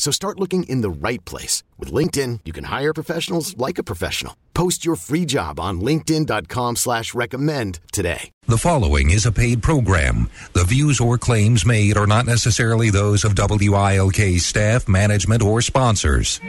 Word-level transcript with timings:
So 0.00 0.10
start 0.10 0.40
looking 0.40 0.62
in 0.62 0.80
the 0.80 0.88
right 0.88 1.22
place. 1.26 1.62
With 1.78 1.92
LinkedIn, 1.92 2.40
you 2.46 2.54
can 2.54 2.64
hire 2.64 2.94
professionals 2.94 3.54
like 3.58 3.76
a 3.76 3.82
professional. 3.82 4.34
Post 4.54 4.82
your 4.82 4.96
free 4.96 5.26
job 5.26 5.60
on 5.60 5.82
linkedin.com 5.82 6.76
slash 6.76 7.12
recommend 7.12 7.80
today. 7.92 8.30
The 8.46 8.56
following 8.56 9.10
is 9.10 9.26
a 9.26 9.32
paid 9.32 9.62
program. 9.62 10.30
The 10.54 10.64
views 10.64 11.00
or 11.00 11.18
claims 11.18 11.66
made 11.66 11.98
are 11.98 12.06
not 12.06 12.24
necessarily 12.24 12.88
those 12.88 13.24
of 13.24 13.34
WILK 13.36 14.40
staff, 14.40 14.88
management, 14.88 15.42
or 15.42 15.60
sponsors. 15.60 16.40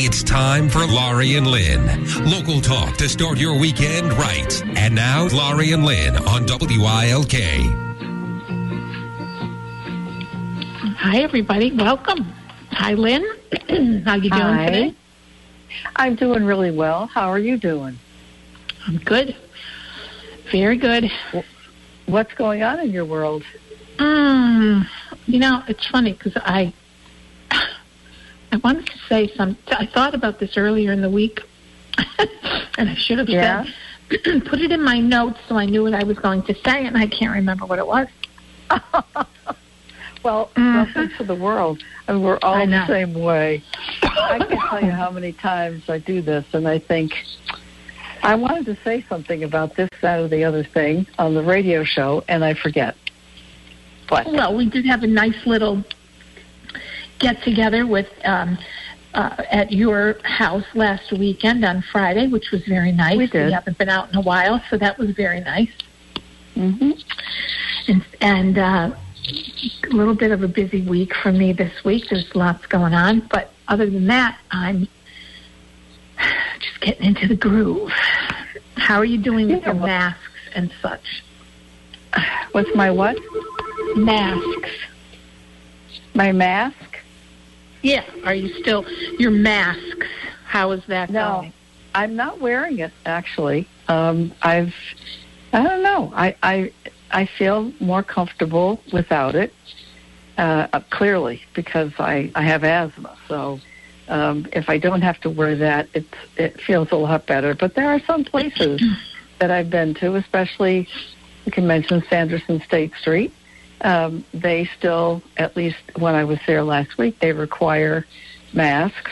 It's 0.00 0.24
time 0.24 0.68
for 0.68 0.84
Laurie 0.84 1.36
and 1.36 1.46
Lynn. 1.46 1.86
Local 2.28 2.60
talk 2.60 2.96
to 2.96 3.08
start 3.08 3.38
your 3.38 3.56
weekend 3.56 4.12
right. 4.14 4.62
And 4.76 4.96
now, 4.96 5.28
Laurie 5.28 5.70
and 5.70 5.84
Lynn 5.84 6.16
on 6.26 6.44
WILK. 6.44 7.87
Hi, 11.00 11.18
everybody. 11.20 11.70
Welcome. 11.70 12.24
Hi, 12.72 12.94
Lynn. 12.94 13.24
How 14.04 14.16
you 14.16 14.30
doing 14.30 14.32
Hi. 14.32 14.64
today? 14.66 14.94
I'm 15.94 16.16
doing 16.16 16.44
really 16.44 16.72
well. 16.72 17.06
How 17.06 17.30
are 17.30 17.38
you 17.38 17.56
doing? 17.56 17.96
I'm 18.84 18.98
good. 18.98 19.36
Very 20.50 20.76
good. 20.76 21.08
What's 22.06 22.34
going 22.34 22.64
on 22.64 22.80
in 22.80 22.90
your 22.90 23.04
world? 23.04 23.44
Mm, 23.98 24.88
you 25.26 25.38
know, 25.38 25.62
it's 25.68 25.86
funny 25.86 26.14
because 26.14 26.32
I 26.36 26.72
I 27.52 28.56
wanted 28.64 28.86
to 28.86 28.98
say 29.08 29.28
some. 29.36 29.56
I 29.68 29.86
thought 29.86 30.16
about 30.16 30.40
this 30.40 30.56
earlier 30.56 30.90
in 30.90 31.00
the 31.00 31.10
week, 31.10 31.40
and 32.76 32.88
I 32.90 32.96
should 32.96 33.18
have 33.18 33.28
Yeah? 33.28 33.64
said 34.10 34.44
put 34.46 34.60
it 34.60 34.72
in 34.72 34.82
my 34.82 34.98
notes 34.98 35.38
so 35.48 35.56
I 35.56 35.66
knew 35.66 35.84
what 35.84 35.94
I 35.94 36.02
was 36.02 36.18
going 36.18 36.42
to 36.42 36.54
say, 36.54 36.86
and 36.86 36.98
I 36.98 37.06
can't 37.06 37.34
remember 37.34 37.66
what 37.66 37.78
it 37.78 37.86
was. 37.86 38.08
Well, 40.22 40.50
Mhm. 40.54 40.74
welcome 40.74 41.10
to 41.18 41.24
the 41.24 41.34
world. 41.34 41.82
And 42.06 42.22
we're 42.22 42.38
all 42.42 42.54
I 42.54 42.66
the 42.66 42.86
same 42.86 43.14
way. 43.14 43.62
I 44.02 44.38
can't 44.38 44.60
tell 44.68 44.82
you 44.82 44.90
how 44.90 45.10
many 45.10 45.32
times 45.32 45.88
I 45.88 45.98
do 45.98 46.20
this, 46.20 46.44
and 46.52 46.66
I 46.66 46.78
think 46.78 47.12
I 48.22 48.34
wanted 48.34 48.66
to 48.66 48.76
say 48.82 49.04
something 49.08 49.44
about 49.44 49.76
this, 49.76 49.88
that, 50.00 50.18
or 50.18 50.28
the 50.28 50.44
other 50.44 50.64
thing 50.64 51.06
on 51.18 51.34
the 51.34 51.42
radio 51.42 51.84
show, 51.84 52.24
and 52.28 52.44
I 52.44 52.54
forget. 52.54 52.96
What? 54.08 54.26
Well, 54.26 54.56
we 54.56 54.66
did 54.66 54.86
have 54.86 55.02
a 55.02 55.06
nice 55.06 55.46
little 55.46 55.84
get 57.18 57.42
together 57.42 57.86
with 57.86 58.08
um, 58.24 58.58
uh, 59.14 59.42
at 59.50 59.72
your 59.72 60.16
house 60.22 60.64
last 60.74 61.12
weekend 61.12 61.64
on 61.64 61.82
Friday, 61.82 62.26
which 62.26 62.50
was 62.50 62.62
very 62.64 62.92
nice. 62.92 63.16
We 63.16 63.26
did. 63.26 63.46
We 63.46 63.52
haven't 63.52 63.78
been 63.78 63.88
out 63.88 64.10
in 64.10 64.16
a 64.16 64.20
while, 64.20 64.62
so 64.70 64.76
that 64.78 64.98
was 64.98 65.10
very 65.10 65.40
nice. 65.40 65.70
Mm-hmm. 66.56 66.92
And, 67.88 68.04
and 68.20 68.58
uh, 68.58 68.90
a 69.30 69.88
little 69.94 70.14
bit 70.14 70.30
of 70.30 70.42
a 70.42 70.48
busy 70.48 70.82
week 70.82 71.14
for 71.14 71.32
me 71.32 71.52
this 71.52 71.84
week. 71.84 72.08
There's 72.10 72.34
lots 72.34 72.66
going 72.66 72.94
on, 72.94 73.20
but 73.30 73.52
other 73.68 73.86
than 73.88 74.06
that, 74.06 74.38
I'm 74.50 74.88
just 76.60 76.80
getting 76.80 77.04
into 77.06 77.28
the 77.28 77.36
groove. 77.36 77.90
How 78.76 78.96
are 78.96 79.04
you 79.04 79.18
doing 79.18 79.48
with 79.48 79.60
Yeah, 79.60 79.66
your 79.66 79.74
well- 79.74 79.86
masks 79.86 80.22
and 80.54 80.72
such? 80.80 81.22
What's 82.52 82.74
my 82.74 82.90
what? 82.90 83.18
Masks. 83.96 84.70
My 86.14 86.32
mask? 86.32 86.98
Yeah. 87.82 88.04
Are 88.24 88.34
you 88.34 88.48
still 88.60 88.84
your 89.18 89.30
masks? 89.30 90.06
How 90.46 90.70
is 90.72 90.82
that 90.86 91.10
No, 91.10 91.36
going? 91.40 91.52
I'm 91.94 92.16
not 92.16 92.40
wearing 92.40 92.78
it 92.78 92.92
actually. 93.04 93.68
Um, 93.88 94.32
I've, 94.42 94.74
I 95.52 95.62
don't 95.62 95.82
know. 95.82 96.12
I, 96.16 96.34
I, 96.42 96.72
I 97.10 97.26
feel 97.26 97.72
more 97.80 98.02
comfortable 98.02 98.82
without 98.92 99.34
it. 99.34 99.54
Uh, 100.36 100.80
clearly, 100.90 101.42
because 101.54 101.90
I, 101.98 102.30
I 102.36 102.42
have 102.42 102.62
asthma, 102.62 103.16
so 103.26 103.58
um, 104.06 104.46
if 104.52 104.68
I 104.68 104.78
don't 104.78 105.02
have 105.02 105.18
to 105.22 105.30
wear 105.30 105.56
that, 105.56 105.88
it 105.94 106.06
it 106.36 106.60
feels 106.60 106.92
a 106.92 106.94
lot 106.94 107.26
better. 107.26 107.54
But 107.54 107.74
there 107.74 107.88
are 107.90 107.98
some 108.06 108.24
places 108.24 108.80
that 109.40 109.50
I've 109.50 109.68
been 109.68 109.94
to, 109.94 110.14
especially 110.14 110.88
you 111.44 111.50
can 111.50 111.66
mention 111.66 112.04
Sanderson 112.08 112.60
State 112.60 112.92
Street. 113.00 113.34
Um, 113.80 114.24
they 114.32 114.70
still, 114.78 115.22
at 115.38 115.56
least 115.56 115.78
when 115.96 116.14
I 116.14 116.22
was 116.22 116.38
there 116.46 116.62
last 116.62 116.98
week, 116.98 117.18
they 117.18 117.32
require 117.32 118.06
masks 118.52 119.10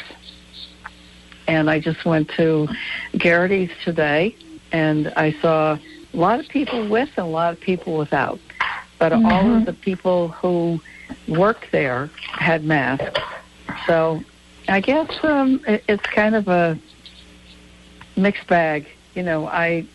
and 1.49 1.71
I 1.71 1.81
just 1.81 2.05
went 2.05 2.29
to 2.31 2.69
Gerrity's 3.17 3.71
today, 3.85 4.35
and 4.73 5.13
I 5.17 5.33
saw 5.41 5.79
a 6.17 6.19
lot 6.19 6.41
of 6.41 6.49
people 6.49 6.89
with 6.89 7.11
and 7.17 7.27
a 7.27 7.31
lot 7.31 7.53
of 7.53 7.61
people 7.61 7.99
without. 7.99 8.41
But 8.99 9.13
all 9.13 9.57
of 9.57 9.67
the 9.67 9.75
people 9.75 10.29
who 10.29 10.81
worked 11.29 11.71
there 11.71 12.09
had 12.25 12.65
masks. 12.65 13.21
So 13.87 14.25
I 14.69 14.81
guess 14.81 15.23
um, 15.23 15.61
it, 15.69 15.85
it's 15.87 16.07
kind 16.07 16.35
of 16.35 16.49
a 16.49 16.79
mixed 18.17 18.47
bag. 18.47 18.89
You 19.15 19.23
know, 19.23 19.47
I 19.47 19.87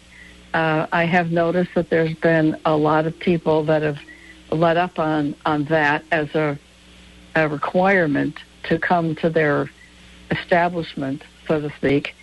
uh, 0.54 0.86
I 0.92 1.06
have 1.06 1.32
noticed 1.32 1.74
that 1.74 1.90
there's 1.90 2.14
been 2.14 2.60
a 2.66 2.78
lot 2.78 3.08
of 3.08 3.18
people 3.18 3.64
that 3.64 3.82
have 3.82 4.00
let 4.52 4.78
up 4.78 5.00
on 5.00 5.36
on 5.46 5.64
that 5.66 6.04
as 6.12 6.34
a 6.36 6.60
a 7.36 7.50
requirement 7.50 8.38
to 8.64 8.78
come 8.78 9.16
to 9.16 9.30
their 9.30 9.70
establishment, 10.30 11.24
so 11.48 11.60
to 11.60 11.72
speak, 11.78 12.14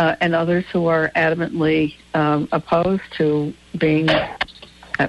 uh, 0.00 0.16
and 0.22 0.34
others 0.34 0.64
who 0.72 0.86
are 0.86 1.12
adamantly 1.14 1.94
um, 2.14 2.48
opposed 2.52 3.02
to 3.18 3.52
being 3.76 4.08
uh, 4.08 5.08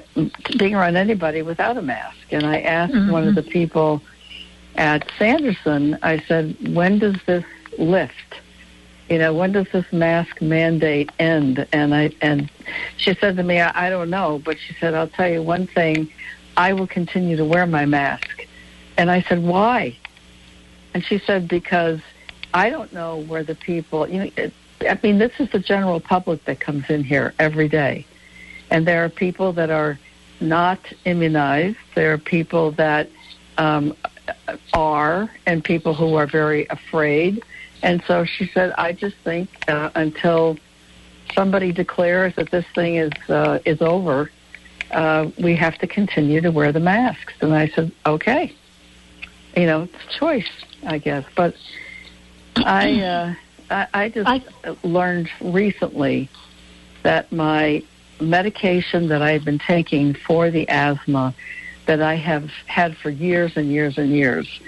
being 0.57 0.75
around 0.75 0.97
anybody 0.97 1.41
without 1.41 1.77
a 1.77 1.81
mask. 1.81 2.17
And 2.31 2.45
I 2.45 2.59
asked 2.59 3.09
one 3.09 3.25
of 3.25 3.35
the 3.35 3.43
people 3.43 4.01
at 4.75 5.09
Sanderson, 5.17 5.97
I 6.01 6.19
said, 6.19 6.57
"When 6.75 6.99
does 6.99 7.15
this 7.25 7.45
lift? 7.77 8.41
You 9.07 9.17
know, 9.17 9.33
when 9.33 9.53
does 9.53 9.67
this 9.71 9.85
mask 9.93 10.41
mandate 10.41 11.09
end?" 11.19 11.65
And 11.71 11.95
I 11.95 12.11
and 12.21 12.49
she 12.97 13.13
said 13.13 13.37
to 13.37 13.43
me, 13.43 13.61
"I, 13.61 13.87
I 13.87 13.89
don't 13.89 14.09
know," 14.09 14.41
but 14.43 14.59
she 14.59 14.73
said, 14.73 14.93
"I'll 14.93 15.07
tell 15.07 15.29
you 15.29 15.41
one 15.41 15.67
thing: 15.67 16.11
I 16.57 16.73
will 16.73 16.87
continue 16.87 17.37
to 17.37 17.45
wear 17.45 17.65
my 17.65 17.85
mask." 17.85 18.45
And 18.97 19.09
I 19.09 19.21
said, 19.21 19.41
"Why?" 19.41 19.95
And 20.93 21.01
she 21.01 21.17
said, 21.17 21.47
"Because 21.47 22.01
I 22.53 22.69
don't 22.69 22.91
know 22.91 23.15
where 23.15 23.43
the 23.43 23.55
people. 23.55 24.09
You 24.09 24.25
know, 24.25 24.51
I 24.87 24.99
mean, 25.01 25.17
this 25.17 25.31
is 25.39 25.49
the 25.51 25.59
general 25.59 25.99
public 25.99 26.45
that 26.45 26.59
comes 26.59 26.89
in 26.89 27.03
here 27.03 27.33
every 27.39 27.67
day, 27.67 28.05
and 28.69 28.87
there 28.87 29.03
are 29.05 29.09
people 29.09 29.53
that 29.53 29.69
are 29.69 29.99
not 30.39 30.79
immunized. 31.05 31.77
There 31.95 32.13
are 32.13 32.17
people 32.17 32.71
that 32.71 33.09
um, 33.57 33.95
are, 34.73 35.29
and 35.45 35.63
people 35.63 35.93
who 35.93 36.15
are 36.15 36.27
very 36.27 36.65
afraid. 36.69 37.43
And 37.83 38.03
so 38.03 38.25
she 38.25 38.47
said, 38.47 38.73
I 38.77 38.91
just 38.91 39.17
think 39.17 39.49
uh, 39.67 39.89
until 39.95 40.57
somebody 41.33 41.71
declares 41.71 42.35
that 42.35 42.51
this 42.51 42.65
thing 42.75 42.95
is 42.95 43.11
uh, 43.29 43.59
is 43.65 43.81
over, 43.81 44.31
uh, 44.91 45.29
we 45.39 45.55
have 45.55 45.77
to 45.79 45.87
continue 45.87 46.41
to 46.41 46.51
wear 46.51 46.71
the 46.71 46.79
masks. 46.79 47.33
And 47.41 47.53
I 47.53 47.67
said, 47.69 47.91
okay, 48.05 48.53
you 49.55 49.65
know, 49.65 49.83
it's 49.83 50.15
choice, 50.15 50.49
I 50.85 50.97
guess. 50.97 51.25
But 51.35 51.55
I 52.57 53.01
uh, 53.01 53.33
I, 53.71 53.87
I 53.93 54.09
just 54.09 54.29
I- 54.29 54.75
learned 54.83 55.29
recently 55.39 56.29
that 57.03 57.31
my 57.31 57.83
medication 58.19 59.07
that 59.07 59.21
I 59.21 59.31
had 59.31 59.43
been 59.43 59.59
taking 59.59 60.13
for 60.13 60.51
the 60.51 60.67
asthma 60.69 61.33
that 61.87 62.01
I 62.01 62.15
have 62.15 62.51
had 62.67 62.95
for 62.97 63.09
years 63.09 63.57
and 63.57 63.71
years 63.71 63.97
and 63.97 64.11
years 64.11 64.59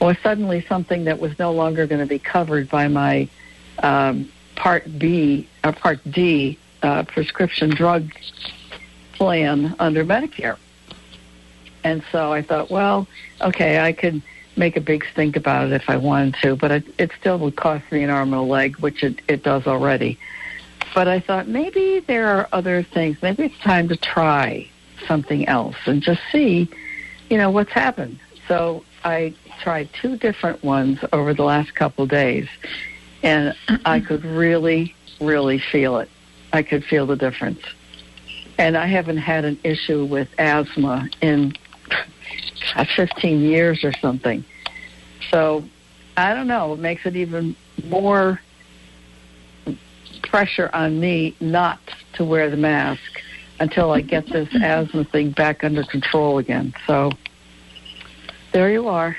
was 0.00 0.16
suddenly 0.22 0.64
something 0.68 1.04
that 1.04 1.20
was 1.20 1.38
no 1.38 1.52
longer 1.52 1.86
going 1.86 2.00
to 2.00 2.06
be 2.06 2.18
covered 2.18 2.68
by 2.68 2.88
my 2.88 3.28
um, 3.82 4.30
Part 4.56 4.98
B 4.98 5.48
or 5.64 5.72
Part 5.72 6.00
D 6.10 6.58
uh, 6.82 7.04
prescription 7.04 7.70
drug 7.70 8.10
plan 9.12 9.74
under 9.78 10.04
Medicare. 10.04 10.56
And 11.84 12.02
so 12.10 12.32
I 12.32 12.42
thought, 12.42 12.70
well, 12.70 13.06
okay, 13.40 13.78
I 13.78 13.92
could 13.92 14.20
make 14.56 14.76
a 14.76 14.80
big 14.80 15.04
stink 15.12 15.36
about 15.36 15.66
it 15.66 15.72
if 15.72 15.88
I 15.88 15.96
wanted 15.96 16.36
to, 16.42 16.56
but 16.56 16.70
it, 16.70 16.84
it 16.98 17.10
still 17.18 17.38
would 17.40 17.56
cost 17.56 17.90
me 17.92 18.02
an 18.02 18.10
arm 18.10 18.32
and 18.32 18.40
a 18.40 18.44
leg, 18.44 18.76
which 18.78 19.02
it, 19.02 19.20
it 19.28 19.42
does 19.42 19.66
already. 19.66 20.18
But 20.94 21.08
I 21.08 21.20
thought 21.20 21.46
maybe 21.46 22.00
there 22.00 22.28
are 22.28 22.48
other 22.52 22.82
things. 22.82 23.18
Maybe 23.22 23.44
it's 23.44 23.58
time 23.58 23.88
to 23.88 23.96
try 23.96 24.68
something 25.06 25.46
else 25.46 25.76
and 25.84 26.00
just 26.00 26.20
see, 26.32 26.68
you 27.28 27.36
know, 27.36 27.50
what's 27.50 27.72
happened. 27.72 28.18
So 28.48 28.82
I 29.04 29.34
tried 29.62 29.90
two 30.00 30.16
different 30.16 30.64
ones 30.64 30.98
over 31.12 31.34
the 31.34 31.44
last 31.44 31.74
couple 31.74 32.04
of 32.04 32.10
days, 32.10 32.48
and 33.22 33.54
I 33.84 34.00
could 34.00 34.24
really, 34.24 34.94
really 35.20 35.58
feel 35.58 35.98
it. 35.98 36.10
I 36.52 36.62
could 36.62 36.84
feel 36.84 37.06
the 37.06 37.16
difference. 37.16 37.60
And 38.58 38.76
I 38.76 38.86
haven't 38.86 39.18
had 39.18 39.44
an 39.44 39.58
issue 39.64 40.06
with 40.06 40.28
asthma 40.38 41.10
in 41.20 41.52
15 42.94 43.40
years 43.40 43.84
or 43.84 43.92
something. 43.94 44.44
So 45.30 45.64
I 46.16 46.34
don't 46.34 46.46
know. 46.46 46.72
It 46.72 46.78
makes 46.78 47.06
it 47.06 47.16
even 47.16 47.56
more 47.84 48.40
pressure 50.22 50.70
on 50.72 50.98
me 51.00 51.36
not 51.40 51.78
to 52.14 52.24
wear 52.24 52.50
the 52.50 52.56
mask 52.56 53.22
until 53.60 53.92
I 53.92 54.00
get 54.00 54.26
this 54.26 54.48
asthma 54.62 55.04
thing 55.04 55.30
back 55.30 55.64
under 55.64 55.84
control 55.84 56.38
again. 56.38 56.74
So 56.86 57.10
there 58.52 58.70
you 58.70 58.88
are. 58.88 59.16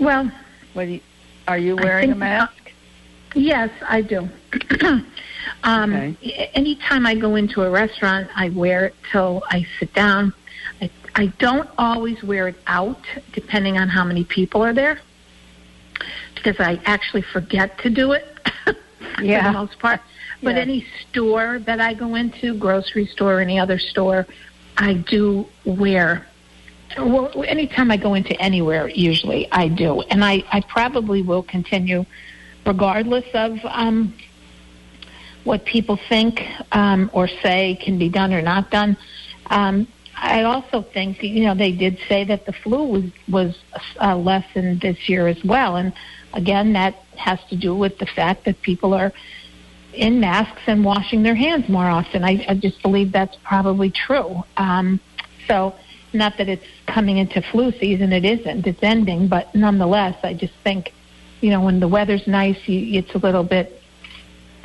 Well, 0.00 0.30
what 0.74 0.88
you, 0.88 1.00
are 1.48 1.58
you 1.58 1.76
wearing 1.76 2.12
a 2.12 2.14
mask? 2.14 2.52
Uh, 3.34 3.38
yes, 3.38 3.70
I 3.88 4.02
do. 4.02 4.28
um, 5.62 5.94
Okay. 5.94 6.50
Anytime 6.54 7.06
I 7.06 7.14
go 7.14 7.36
into 7.36 7.62
a 7.62 7.70
restaurant, 7.70 8.28
I 8.36 8.50
wear 8.50 8.86
it 8.86 8.94
till 9.10 9.42
I 9.48 9.66
sit 9.78 9.92
down. 9.94 10.34
I, 10.80 10.90
I 11.16 11.26
don't 11.38 11.68
always 11.78 12.22
wear 12.22 12.46
it 12.48 12.56
out, 12.66 13.00
depending 13.32 13.78
on 13.78 13.88
how 13.88 14.04
many 14.04 14.22
people 14.22 14.62
are 14.62 14.74
there, 14.74 15.00
because 16.34 16.60
I 16.60 16.78
actually 16.84 17.22
forget 17.22 17.78
to 17.78 17.90
do 17.90 18.12
it 18.12 18.38
for 18.64 19.22
the 19.22 19.50
most 19.52 19.78
part. 19.78 20.00
But 20.42 20.56
Yeah. 20.56 20.60
any 20.62 20.86
store 21.08 21.58
that 21.60 21.80
I 21.80 21.94
go 21.94 22.14
into, 22.16 22.54
grocery 22.54 23.06
store, 23.06 23.40
any 23.40 23.58
other 23.58 23.78
store, 23.78 24.26
I 24.76 24.92
do 24.92 25.46
wear. 25.64 26.26
Well, 26.98 27.32
anytime 27.46 27.90
I 27.90 27.96
go 27.96 28.12
into 28.12 28.38
anywhere, 28.40 28.88
usually 28.88 29.50
I 29.50 29.68
do, 29.68 30.02
and 30.02 30.22
I, 30.22 30.44
I 30.52 30.60
probably 30.60 31.22
will 31.22 31.42
continue, 31.42 32.04
regardless 32.66 33.24
of 33.32 33.58
um, 33.64 34.12
what 35.44 35.64
people 35.64 35.98
think 36.10 36.44
um, 36.72 37.08
or 37.14 37.26
say 37.26 37.78
can 37.82 37.96
be 37.98 38.10
done 38.10 38.34
or 38.34 38.42
not 38.42 38.70
done. 38.70 38.98
Um, 39.46 39.88
I 40.16 40.42
also 40.44 40.82
think 40.82 41.22
you 41.22 41.44
know 41.44 41.54
they 41.54 41.72
did 41.72 41.98
say 42.08 42.24
that 42.24 42.46
the 42.46 42.52
flu 42.52 42.84
was 42.84 43.04
was 43.28 43.58
uh, 44.00 44.16
lessened 44.16 44.80
this 44.80 45.08
year 45.08 45.28
as 45.28 45.42
well, 45.44 45.76
and 45.76 45.92
again 46.32 46.72
that 46.72 46.94
has 47.16 47.38
to 47.50 47.56
do 47.56 47.74
with 47.74 47.98
the 47.98 48.06
fact 48.06 48.44
that 48.44 48.60
people 48.62 48.94
are 48.94 49.12
in 49.96 50.20
masks 50.20 50.62
and 50.66 50.84
washing 50.84 51.22
their 51.22 51.34
hands 51.34 51.68
more 51.68 51.86
often. 51.86 52.22
I, 52.22 52.44
I 52.48 52.54
just 52.54 52.82
believe 52.82 53.12
that's 53.12 53.36
probably 53.44 53.90
true. 53.90 54.42
Um, 54.56 55.00
so, 55.48 55.74
not 56.12 56.36
that 56.38 56.48
it's 56.48 56.66
coming 56.86 57.18
into 57.18 57.42
flu 57.50 57.72
season, 57.72 58.12
it 58.12 58.24
isn't. 58.24 58.66
It's 58.66 58.82
ending, 58.82 59.28
but 59.28 59.54
nonetheless, 59.54 60.16
I 60.22 60.34
just 60.34 60.54
think, 60.62 60.92
you 61.40 61.50
know, 61.50 61.60
when 61.62 61.80
the 61.80 61.88
weather's 61.88 62.26
nice, 62.26 62.56
you, 62.66 62.98
it's 62.98 63.14
a 63.14 63.18
little 63.18 63.42
bit, 63.42 63.80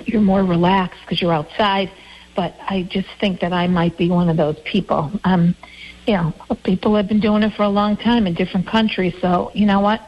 you're 0.05 0.21
more 0.21 0.43
relaxed 0.43 0.99
because 1.01 1.21
you're 1.21 1.33
outside. 1.33 1.91
But 2.35 2.55
I 2.67 2.83
just 2.83 3.09
think 3.19 3.41
that 3.41 3.53
I 3.53 3.67
might 3.67 3.97
be 3.97 4.09
one 4.09 4.29
of 4.29 4.37
those 4.37 4.57
people. 4.63 5.11
Um, 5.23 5.55
you 6.07 6.13
know, 6.13 6.33
people 6.63 6.95
have 6.95 7.07
been 7.07 7.19
doing 7.19 7.43
it 7.43 7.53
for 7.53 7.63
a 7.63 7.69
long 7.69 7.97
time 7.97 8.25
in 8.25 8.33
different 8.33 8.67
countries. 8.67 9.13
So, 9.21 9.51
you 9.53 9.65
know 9.65 9.81
what? 9.81 10.01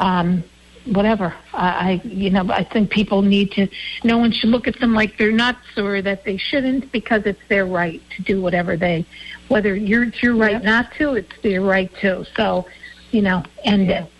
Um, 0.00 0.42
whatever. 0.86 1.34
I, 1.52 1.68
I, 1.68 2.00
you 2.04 2.30
know, 2.30 2.50
I 2.50 2.64
think 2.64 2.90
people 2.90 3.22
need 3.22 3.52
to. 3.52 3.68
No 4.02 4.18
one 4.18 4.32
should 4.32 4.50
look 4.50 4.66
at 4.66 4.80
them 4.80 4.94
like 4.94 5.16
they're 5.18 5.30
nuts 5.30 5.76
or 5.76 6.02
that 6.02 6.24
they 6.24 6.36
shouldn't, 6.38 6.90
because 6.90 7.22
it's 7.26 7.40
their 7.48 7.66
right 7.66 8.02
to 8.16 8.22
do 8.22 8.40
whatever 8.40 8.76
they. 8.76 9.06
Whether 9.48 9.76
you're 9.76 10.04
it's 10.04 10.22
your 10.22 10.34
right 10.34 10.52
Yep. 10.52 10.64
not 10.64 10.92
to, 10.94 11.14
it's 11.14 11.32
their 11.42 11.60
right 11.60 11.90
to. 12.00 12.24
So, 12.34 12.66
you 13.10 13.22
know, 13.22 13.44
end 13.64 13.88
Yeah. 13.88 14.04
it. 14.04 14.10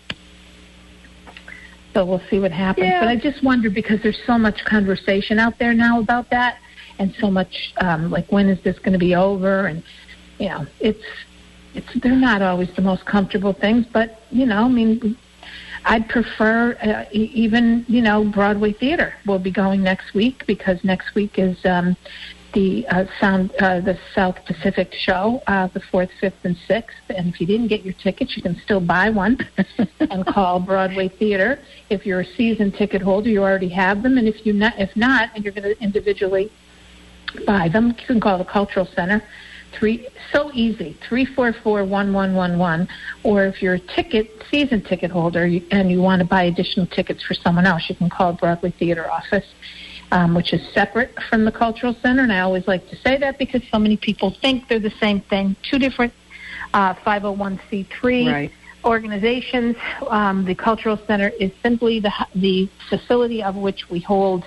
So 1.93 2.05
we'll 2.05 2.21
see 2.29 2.39
what 2.39 2.51
happens. 2.51 2.87
Yeah. 2.87 3.01
But 3.01 3.09
I 3.09 3.15
just 3.15 3.43
wonder 3.43 3.69
because 3.69 4.01
there's 4.01 4.19
so 4.25 4.37
much 4.37 4.63
conversation 4.65 5.37
out 5.39 5.59
there 5.59 5.73
now 5.73 5.99
about 5.99 6.29
that, 6.31 6.57
and 6.99 7.13
so 7.19 7.29
much 7.29 7.73
um, 7.77 8.11
like 8.11 8.31
when 8.31 8.49
is 8.49 8.61
this 8.63 8.77
going 8.79 8.93
to 8.93 8.99
be 8.99 9.15
over? 9.15 9.67
And 9.67 9.83
you 10.39 10.49
know, 10.49 10.65
it's 10.79 11.03
it's 11.73 11.93
they're 12.01 12.15
not 12.15 12.41
always 12.41 12.73
the 12.75 12.81
most 12.81 13.05
comfortable 13.05 13.53
things, 13.53 13.85
but 13.91 14.21
you 14.31 14.45
know, 14.45 14.65
I 14.65 14.67
mean, 14.67 15.17
I'd 15.85 16.07
prefer 16.09 16.73
uh, 16.81 17.05
even 17.11 17.85
you 17.87 18.01
know 18.01 18.23
Broadway 18.23 18.73
theater. 18.73 19.13
We'll 19.25 19.39
be 19.39 19.51
going 19.51 19.83
next 19.83 20.13
week 20.13 20.45
because 20.47 20.83
next 20.83 21.15
week 21.15 21.37
is 21.37 21.57
um, 21.65 21.95
the 22.53 22.87
uh, 22.87 23.05
sound 23.19 23.51
uh, 23.59 23.81
the 23.81 23.97
South 24.13 24.37
Pacific 24.45 24.93
show, 24.93 25.41
uh, 25.47 25.67
the 25.67 25.79
fourth, 25.79 26.09
fifth, 26.21 26.45
and 26.45 26.55
sixth. 26.67 26.97
And 27.09 27.33
if 27.33 27.41
you 27.41 27.47
didn't 27.47 27.67
get 27.67 27.83
your 27.83 27.93
tickets, 27.95 28.37
you 28.37 28.43
can 28.43 28.59
still 28.61 28.79
buy 28.79 29.09
one 29.09 29.37
and 29.99 30.25
call 30.25 30.59
Broadway 30.59 31.09
Theater. 31.09 31.59
If 31.89 32.05
you're 32.05 32.21
a 32.21 32.35
season 32.35 32.71
ticket 32.71 33.01
holder, 33.01 33.29
you 33.29 33.41
already 33.41 33.69
have 33.69 34.03
them, 34.03 34.17
and 34.17 34.27
if 34.27 34.45
you 34.45 34.53
not 34.53 34.79
if 34.79 34.95
not, 34.95 35.31
and 35.35 35.43
you're 35.43 35.53
going 35.53 35.75
to 35.75 35.83
individually 35.83 36.51
buy 37.45 37.69
them, 37.69 37.87
you 37.99 38.05
can 38.05 38.19
call 38.19 38.37
the 38.37 38.45
Cultural 38.45 38.85
Center. 38.95 39.23
Three 39.79 40.07
so 40.31 40.51
easy 40.53 40.95
three 41.07 41.25
four 41.25 41.51
four 41.51 41.83
one 41.83 42.13
one 42.13 42.35
one 42.35 42.59
one. 42.59 42.87
Or 43.23 43.45
if 43.45 43.59
you're 43.61 43.73
a 43.73 43.79
ticket 43.79 44.29
season 44.51 44.81
ticket 44.83 45.09
holder 45.09 45.49
and 45.71 45.91
you 45.91 45.99
want 45.99 46.19
to 46.21 46.27
buy 46.27 46.43
additional 46.43 46.85
tickets 46.85 47.23
for 47.23 47.33
someone 47.33 47.65
else, 47.65 47.89
you 47.89 47.95
can 47.95 48.07
call 48.07 48.33
Broadway 48.33 48.69
Theater 48.69 49.09
office, 49.09 49.47
um, 50.11 50.35
which 50.35 50.53
is 50.53 50.61
separate 50.73 51.17
from 51.27 51.43
the 51.43 51.51
Cultural 51.51 51.95
Center. 52.03 52.21
And 52.21 52.31
I 52.31 52.41
always 52.41 52.67
like 52.67 52.87
to 52.89 52.95
say 52.97 53.17
that 53.17 53.39
because 53.39 53.63
so 53.71 53.79
many 53.79 53.97
people 53.97 54.29
think 54.41 54.67
they're 54.67 54.79
the 54.79 54.91
same 55.01 55.21
thing. 55.21 55.55
Two 55.63 55.79
different 55.79 56.13
uh, 56.75 56.93
501c3 56.93 58.31
Right. 58.31 58.51
organizations. 58.85 59.75
Um, 60.07 60.45
the 60.45 60.53
Cultural 60.53 60.99
Center 61.07 61.29
is 61.39 61.51
simply 61.63 61.99
the 61.99 62.11
the 62.35 62.69
facility 62.89 63.41
of 63.41 63.55
which 63.55 63.89
we 63.89 63.99
hold 63.99 64.45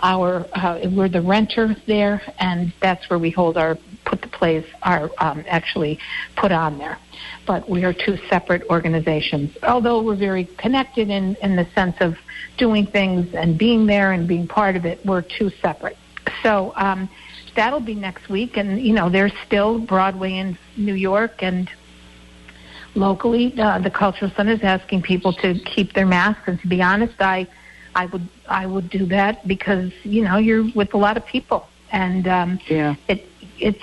our 0.00 0.46
uh, 0.52 0.80
we're 0.90 1.08
the 1.08 1.22
renter 1.22 1.76
there, 1.86 2.22
and 2.38 2.72
that's 2.80 3.08
where 3.08 3.18
we 3.18 3.30
hold 3.30 3.56
our 3.56 3.76
put 4.04 4.22
the 4.22 4.28
plays 4.28 4.64
are 4.82 5.10
um, 5.18 5.44
actually 5.48 5.98
put 6.36 6.52
on 6.52 6.78
there. 6.78 6.98
But 7.46 7.68
we 7.68 7.84
are 7.84 7.92
two 7.92 8.16
separate 8.28 8.62
organizations, 8.70 9.56
although 9.62 10.02
we're 10.02 10.16
very 10.16 10.44
connected 10.44 11.10
in 11.10 11.36
in 11.36 11.56
the 11.56 11.66
sense 11.74 11.96
of 12.00 12.16
doing 12.56 12.86
things 12.86 13.34
and 13.34 13.58
being 13.58 13.86
there 13.86 14.12
and 14.12 14.26
being 14.28 14.46
part 14.46 14.76
of 14.76 14.84
it. 14.84 15.04
We're 15.04 15.22
two 15.22 15.50
separate. 15.62 15.96
So. 16.42 16.72
Um, 16.76 17.08
That'll 17.56 17.80
be 17.80 17.94
next 17.94 18.28
week, 18.28 18.58
and 18.58 18.78
you 18.78 18.92
know 18.92 19.08
there's 19.08 19.32
still 19.46 19.78
Broadway 19.78 20.34
in 20.34 20.58
New 20.76 20.92
York, 20.92 21.42
and 21.42 21.70
locally, 22.94 23.58
uh, 23.58 23.78
the 23.78 23.90
cultural 23.90 24.30
center 24.36 24.52
is 24.52 24.62
asking 24.62 25.02
people 25.02 25.32
to 25.34 25.54
keep 25.60 25.94
their 25.94 26.06
masks. 26.06 26.42
And 26.46 26.60
to 26.60 26.66
be 26.66 26.82
honest, 26.82 27.14
I, 27.20 27.46
I 27.96 28.06
would, 28.06 28.28
I 28.48 28.66
would 28.66 28.90
do 28.90 29.06
that 29.06 29.48
because 29.48 29.90
you 30.04 30.22
know 30.22 30.36
you're 30.36 30.66
with 30.74 30.92
a 30.94 30.98
lot 30.98 31.16
of 31.16 31.24
people, 31.26 31.66
and 31.90 32.28
um, 32.28 32.60
Yeah. 32.68 32.94
it, 33.08 33.26
it's 33.58 33.82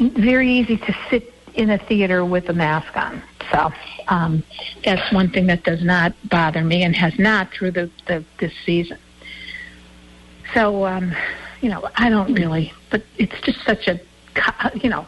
very 0.00 0.50
easy 0.50 0.78
to 0.78 0.96
sit 1.10 1.32
in 1.54 1.70
a 1.70 1.78
theater 1.78 2.24
with 2.24 2.48
a 2.48 2.52
mask 2.54 2.96
on. 2.96 3.22
So 3.52 3.70
um, 4.08 4.42
that's 4.84 5.12
one 5.12 5.28
thing 5.30 5.46
that 5.48 5.62
does 5.62 5.84
not 5.84 6.14
bother 6.30 6.64
me 6.64 6.82
and 6.82 6.96
has 6.96 7.16
not 7.18 7.52
through 7.52 7.72
the, 7.72 7.90
the 8.08 8.24
this 8.40 8.52
season. 8.64 8.98
So 10.54 10.86
um, 10.86 11.14
you 11.60 11.68
know, 11.68 11.88
I 11.96 12.08
don't 12.08 12.32
really, 12.34 12.72
but 12.90 13.02
it's 13.18 13.38
just 13.42 13.60
such 13.64 13.86
a, 13.88 14.00
you 14.74 14.88
know, 14.88 15.06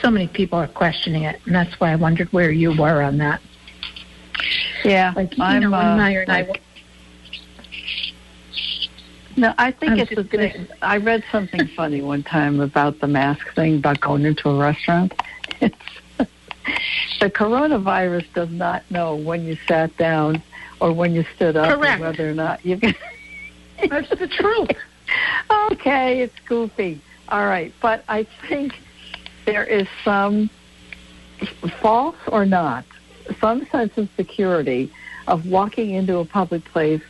so 0.00 0.10
many 0.10 0.28
people 0.28 0.58
are 0.58 0.66
questioning 0.68 1.24
it, 1.24 1.38
and 1.44 1.54
that's 1.54 1.78
why 1.78 1.92
I 1.92 1.96
wondered 1.96 2.32
where 2.32 2.50
you 2.50 2.70
were 2.74 3.02
on 3.02 3.18
that. 3.18 3.40
Yeah. 4.82 5.12
Like 5.14 5.36
you 5.36 5.44
I'm, 5.44 5.60
know, 5.62 5.70
when 5.72 5.86
uh, 5.86 5.96
Meyer 5.96 6.22
and 6.22 6.32
I 6.32 6.42
like- 6.42 6.62
No, 9.36 9.52
I 9.58 9.70
think 9.70 9.92
I 9.92 9.94
was 9.96 10.10
it's 10.10 10.20
a 10.20 10.24
thing. 10.24 10.68
I 10.80 10.96
read 10.96 11.22
something 11.30 11.66
funny 11.76 12.00
one 12.00 12.22
time 12.22 12.60
about 12.60 13.00
the 13.00 13.06
mask 13.06 13.54
thing 13.54 13.76
about 13.76 14.00
going 14.00 14.24
into 14.24 14.48
a 14.48 14.58
restaurant. 14.58 15.12
It's, 15.60 15.76
the 17.20 17.30
coronavirus 17.30 18.26
does 18.34 18.50
not 18.50 18.82
know 18.90 19.14
when 19.14 19.44
you 19.44 19.56
sat 19.68 19.96
down 19.96 20.42
or 20.80 20.92
when 20.92 21.14
you 21.14 21.24
stood 21.36 21.56
up 21.56 21.78
Correct. 21.78 22.00
or 22.00 22.04
whether 22.04 22.28
or 22.28 22.34
not 22.34 22.66
you 22.66 22.76
can. 22.76 22.94
That's 23.88 24.08
the 24.10 24.26
truth. 24.26 24.70
okay, 25.70 26.20
it's 26.20 26.38
goofy. 26.46 27.00
All 27.28 27.46
right, 27.46 27.72
but 27.80 28.04
I 28.08 28.26
think 28.48 28.74
there 29.46 29.64
is 29.64 29.86
some 30.04 30.50
false 31.80 32.16
or 32.26 32.44
not, 32.44 32.84
some 33.40 33.64
sense 33.66 33.96
of 33.96 34.08
security 34.16 34.92
of 35.26 35.46
walking 35.46 35.90
into 35.90 36.18
a 36.18 36.24
public 36.24 36.64
place 36.64 37.02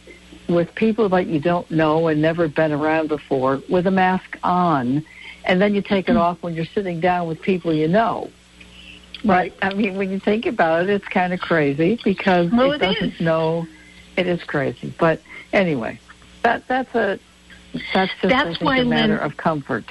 with 0.49 0.75
people 0.75 1.09
that 1.11 1.27
you 1.27 1.41
don't 1.41 1.71
know 1.71 2.09
and 2.09 2.23
never 2.23 2.49
been 2.49 2.73
around 2.73 3.09
before 3.09 3.63
with 3.69 3.87
a 3.87 3.91
mask 3.91 4.39
on, 4.43 5.05
and 5.45 5.61
then 5.61 5.75
you 5.75 5.83
take 5.83 6.09
it 6.09 6.13
mm. 6.13 6.21
off 6.21 6.43
when 6.43 6.55
you're 6.55 6.65
sitting 6.67 7.01
down 7.01 7.29
with 7.29 7.41
people 7.41 7.73
you 7.73 7.89
know. 7.89 8.31
Right. 9.25 9.53
I 9.63 9.75
mean, 9.75 9.97
when 9.97 10.11
you 10.11 10.21
think 10.21 10.47
about 10.47 10.85
it, 10.85 10.91
it's 10.91 11.09
kind 11.09 11.33
of 11.33 11.41
crazy 11.41 11.99
because 12.05 12.51
well, 12.53 12.73
it, 12.73 12.83
it 12.83 12.95
doesn't 12.95 13.21
know. 13.21 13.67
It 14.17 14.27
is 14.27 14.43
crazy, 14.45 14.95
but 14.99 15.21
anyway, 15.53 15.99
that 16.43 16.67
that's 16.69 16.95
a 16.95 17.19
that's 17.93 18.13
just 18.21 18.29
that's 18.29 18.61
why, 18.61 18.79
a 18.79 18.85
matter 18.85 19.15
Lynn, 19.15 19.23
of 19.23 19.37
comfort. 19.37 19.85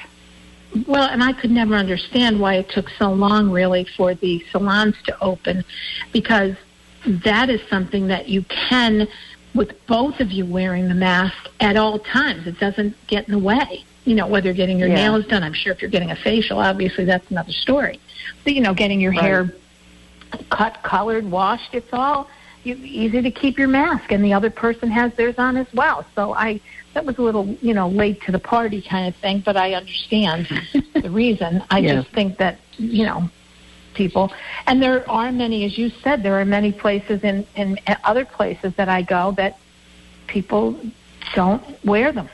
Well, 0.87 1.09
and 1.09 1.23
I 1.23 1.33
could 1.33 1.51
never 1.51 1.75
understand 1.75 2.39
why 2.39 2.55
it 2.55 2.69
took 2.69 2.89
so 2.89 3.13
long, 3.13 3.49
really, 3.49 3.85
for 3.85 4.13
the 4.13 4.43
salons 4.51 4.95
to 5.05 5.17
open, 5.21 5.63
because 6.11 6.55
that 7.05 7.49
is 7.49 7.61
something 7.69 8.07
that 8.07 8.27
you 8.27 8.43
can, 8.43 9.07
with 9.55 9.87
both 9.87 10.19
of 10.19 10.31
you 10.31 10.45
wearing 10.45 10.87
the 10.87 10.93
mask 10.93 11.49
at 11.61 11.77
all 11.77 11.97
times. 11.97 12.45
It 12.45 12.59
doesn't 12.59 12.95
get 13.07 13.27
in 13.27 13.31
the 13.31 13.39
way. 13.39 13.85
You 14.03 14.13
know, 14.13 14.27
whether 14.27 14.47
you're 14.47 14.53
getting 14.53 14.77
your 14.77 14.89
yeah. 14.89 14.95
nails 14.95 15.25
done, 15.25 15.41
I'm 15.41 15.53
sure 15.53 15.73
if 15.73 15.81
you're 15.81 15.89
getting 15.89 16.11
a 16.11 16.15
facial, 16.15 16.59
obviously 16.59 17.05
that's 17.05 17.31
another 17.31 17.53
story. 17.53 17.99
But 18.43 18.53
you 18.53 18.61
know, 18.61 18.73
getting 18.73 19.01
your 19.01 19.11
right. 19.11 19.21
hair 19.21 19.53
cut, 20.51 20.83
colored, 20.83 21.29
washed, 21.29 21.73
it's 21.73 21.91
all 21.91 22.29
you, 22.63 22.75
easy 22.75 23.21
to 23.21 23.31
keep 23.31 23.57
your 23.57 23.67
mask, 23.67 24.11
and 24.11 24.23
the 24.23 24.33
other 24.33 24.49
person 24.49 24.91
has 24.91 25.13
theirs 25.15 25.35
on 25.39 25.57
as 25.57 25.67
well. 25.73 26.05
So 26.13 26.33
I 26.33 26.59
that 26.93 27.05
was 27.05 27.17
a 27.17 27.21
little, 27.21 27.45
you 27.61 27.73
know, 27.73 27.89
late 27.89 28.21
to 28.23 28.31
the 28.31 28.39
party 28.39 28.81
kind 28.81 29.07
of 29.07 29.15
thing, 29.17 29.39
but 29.39 29.57
I 29.57 29.73
understand 29.73 30.47
the 30.93 31.09
reason. 31.09 31.63
I 31.69 31.79
yes. 31.79 32.03
just 32.03 32.15
think 32.15 32.37
that, 32.37 32.57
you 32.77 33.05
know, 33.05 33.29
people, 33.95 34.31
and 34.67 34.81
there 34.81 35.09
are 35.09 35.31
many, 35.31 35.65
as 35.65 35.77
you 35.77 35.89
said, 35.89 36.21
there 36.21 36.39
are 36.39 36.45
many 36.45 36.71
places 36.71 37.23
in, 37.23 37.45
in 37.55 37.79
other 38.03 38.25
places 38.25 38.73
that 38.75 38.89
I 38.89 39.01
go 39.01 39.31
that 39.37 39.57
people 40.27 40.79
don't 41.33 41.63
wear 41.83 42.11
them. 42.11 42.29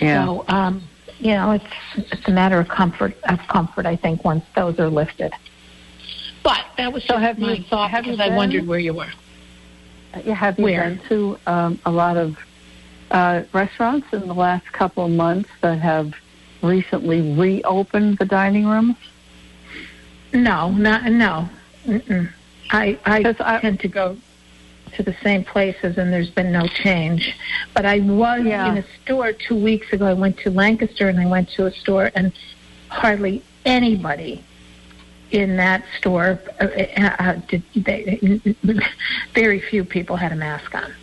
Yeah. 0.00 0.24
So, 0.24 0.44
um, 0.48 0.82
you 1.18 1.32
know, 1.32 1.52
it's 1.52 1.64
it's 1.94 2.26
a 2.26 2.32
matter 2.32 2.58
of 2.58 2.68
comfort 2.68 3.14
of 3.28 3.38
comfort. 3.48 3.86
I 3.86 3.96
think 3.96 4.24
once 4.24 4.44
those 4.56 4.78
are 4.80 4.88
lifted. 4.88 5.32
But 6.42 6.64
that 6.76 6.92
was 6.92 7.04
so. 7.04 7.16
Have 7.18 7.38
my 7.38 7.52
you 7.52 7.64
thought 7.64 7.90
have 7.90 8.04
because 8.04 8.18
you 8.18 8.24
I 8.24 8.36
wondered 8.36 8.66
where 8.66 8.78
you 8.78 8.94
were. 8.94 9.12
Yeah, 10.24 10.34
have 10.34 10.58
you 10.58 10.64
where? 10.64 10.90
been 10.90 11.00
to 11.08 11.38
um, 11.46 11.78
a 11.86 11.90
lot 11.90 12.16
of 12.16 12.38
uh, 13.10 13.44
restaurants 13.52 14.12
in 14.12 14.26
the 14.26 14.34
last 14.34 14.70
couple 14.72 15.04
of 15.04 15.12
months 15.12 15.48
that 15.60 15.78
have 15.78 16.14
recently 16.62 17.34
reopened 17.34 18.18
the 18.18 18.24
dining 18.24 18.66
rooms? 18.66 18.96
No, 20.32 20.70
not 20.70 21.04
no. 21.04 21.48
Mm-mm. 21.86 22.30
I 22.70 22.98
I, 23.04 23.34
I 23.40 23.60
tend 23.60 23.80
to 23.80 23.88
go 23.88 24.16
to 24.94 25.02
the 25.02 25.14
same 25.22 25.44
places, 25.44 25.98
and 25.98 26.12
there's 26.12 26.30
been 26.30 26.52
no 26.52 26.66
change. 26.66 27.34
But 27.74 27.86
I 27.86 28.00
was 28.00 28.44
yeah. 28.44 28.70
in 28.70 28.78
a 28.78 28.84
store 29.02 29.32
two 29.32 29.56
weeks 29.56 29.92
ago. 29.92 30.06
I 30.06 30.12
went 30.14 30.38
to 30.38 30.50
Lancaster, 30.50 31.08
and 31.08 31.18
I 31.20 31.26
went 31.26 31.48
to 31.50 31.66
a 31.66 31.72
store, 31.72 32.10
and 32.14 32.32
hardly 32.88 33.42
anybody 33.64 34.44
in 35.30 35.56
that 35.56 35.82
store 35.98 36.38
uh, 36.60 36.64
uh, 36.64 37.16
uh 37.18 37.32
did 37.48 37.62
they, 37.74 38.40
very 39.34 39.60
few 39.60 39.84
people 39.84 40.16
had 40.16 40.32
a 40.32 40.36
mask 40.36 40.74
on. 40.74 40.94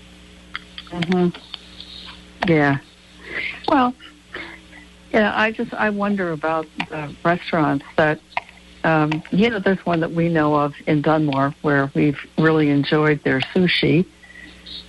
Mm-hmm. 0.92 2.50
Yeah. 2.50 2.78
Well, 3.68 3.94
yeah, 5.12 5.34
I 5.36 5.52
just 5.52 5.74
I 5.74 5.90
wonder 5.90 6.32
about 6.32 6.68
the 6.90 7.16
restaurants 7.24 7.86
that 7.98 8.20
um, 8.84 9.24
you 9.32 9.50
know, 9.50 9.60
there's 9.60 9.86
one 9.86 10.00
that 10.02 10.12
we 10.12 10.30
know 10.30 10.56
of 10.56 10.74
in 10.88 11.02
Dunmore 11.02 11.54
where 11.62 11.92
we've 11.94 12.20
really 12.38 12.70
enjoyed 12.70 13.24
their 13.24 13.40
sushi, 13.40 14.06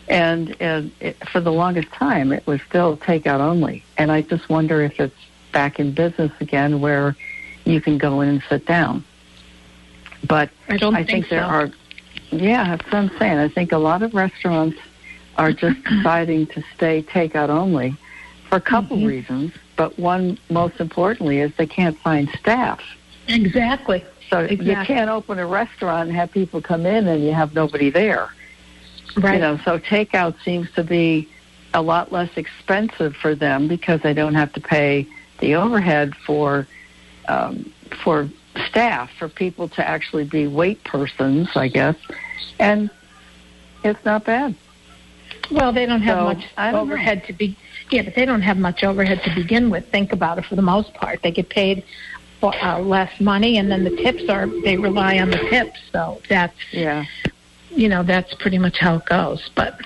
and, 0.08 0.56
and 0.60 0.92
it, 1.00 1.16
for 1.28 1.40
the 1.40 1.52
longest 1.52 1.88
time 1.92 2.32
it 2.32 2.46
was 2.46 2.60
still 2.68 2.96
takeout 2.96 3.40
only. 3.40 3.84
And 3.98 4.10
I 4.12 4.22
just 4.22 4.48
wonder 4.48 4.82
if 4.82 5.00
it's 5.00 5.14
back 5.52 5.80
in 5.80 5.92
business 5.92 6.32
again 6.40 6.80
where 6.80 7.16
you 7.64 7.80
can 7.80 7.98
go 7.98 8.20
in 8.20 8.28
and 8.28 8.42
sit 8.48 8.66
down. 8.66 9.04
But 10.26 10.50
I 10.68 10.76
don't 10.76 10.94
I 10.94 10.98
think, 10.98 11.26
think 11.26 11.28
there 11.28 11.42
so. 11.42 11.48
are. 11.48 11.70
Yeah, 12.30 12.76
that's 12.76 12.84
what 12.84 12.94
I'm 12.94 13.18
saying. 13.18 13.38
I 13.38 13.48
think 13.48 13.72
a 13.72 13.78
lot 13.78 14.02
of 14.02 14.14
restaurants 14.14 14.78
are 15.36 15.52
just 15.52 15.82
deciding 15.88 16.46
to 16.48 16.62
stay 16.76 17.02
takeout 17.02 17.48
only 17.48 17.96
for 18.48 18.56
a 18.56 18.60
couple 18.60 18.96
mm-hmm. 18.96 19.06
reasons, 19.06 19.52
but 19.76 19.98
one 19.98 20.38
most 20.50 20.80
importantly 20.80 21.40
is 21.40 21.52
they 21.56 21.66
can't 21.66 21.98
find 21.98 22.28
staff. 22.38 22.80
Exactly. 23.34 24.04
So 24.28 24.40
exactly. 24.40 24.66
you 24.66 24.76
can't 24.76 25.10
open 25.10 25.38
a 25.38 25.46
restaurant 25.46 26.08
and 26.08 26.16
have 26.16 26.30
people 26.30 26.60
come 26.60 26.86
in 26.86 27.08
and 27.08 27.24
you 27.24 27.32
have 27.32 27.54
nobody 27.54 27.90
there. 27.90 28.32
Right. 29.16 29.34
You 29.34 29.40
know, 29.40 29.58
so 29.64 29.78
takeout 29.78 30.36
seems 30.44 30.70
to 30.72 30.84
be 30.84 31.28
a 31.74 31.82
lot 31.82 32.12
less 32.12 32.30
expensive 32.36 33.16
for 33.16 33.34
them 33.34 33.68
because 33.68 34.00
they 34.02 34.14
don't 34.14 34.34
have 34.34 34.52
to 34.54 34.60
pay 34.60 35.06
the 35.38 35.56
overhead 35.56 36.14
for 36.14 36.66
um, 37.28 37.72
for 38.04 38.28
staff 38.68 39.10
for 39.18 39.28
people 39.28 39.68
to 39.68 39.86
actually 39.86 40.24
be 40.24 40.46
wait 40.46 40.82
persons, 40.84 41.48
I 41.54 41.68
guess, 41.68 41.96
and 42.58 42.90
it's 43.84 44.04
not 44.04 44.24
bad. 44.24 44.54
Well, 45.50 45.72
they 45.72 45.86
don't 45.86 46.02
have 46.02 46.18
So, 46.18 46.24
much 46.24 46.74
overhead 46.74 47.24
to 47.26 47.32
be. 47.32 47.56
Yeah, 47.90 48.02
but 48.02 48.14
they 48.14 48.24
don't 48.24 48.42
have 48.42 48.56
much 48.56 48.84
overhead 48.84 49.22
to 49.24 49.34
begin 49.34 49.70
with. 49.70 49.88
Think 49.88 50.12
about 50.12 50.38
it. 50.38 50.44
For 50.44 50.54
the 50.54 50.62
most 50.62 50.94
part, 50.94 51.22
they 51.22 51.32
get 51.32 51.48
paid 51.48 51.82
uh, 52.42 52.78
less 52.80 53.20
money, 53.20 53.58
and 53.58 53.70
then 53.70 53.84
the 53.84 53.96
tips 53.96 54.28
are 54.28 54.46
they 54.64 54.76
rely 54.76 55.18
on 55.18 55.30
the 55.30 55.38
tips. 55.50 55.78
So 55.92 56.20
that's 56.28 56.56
Yeah. 56.72 57.04
you 57.70 57.88
know 57.88 58.02
that's 58.02 58.34
pretty 58.34 58.58
much 58.58 58.78
how 58.78 58.96
it 58.96 59.06
goes. 59.06 59.50
But 59.54 59.80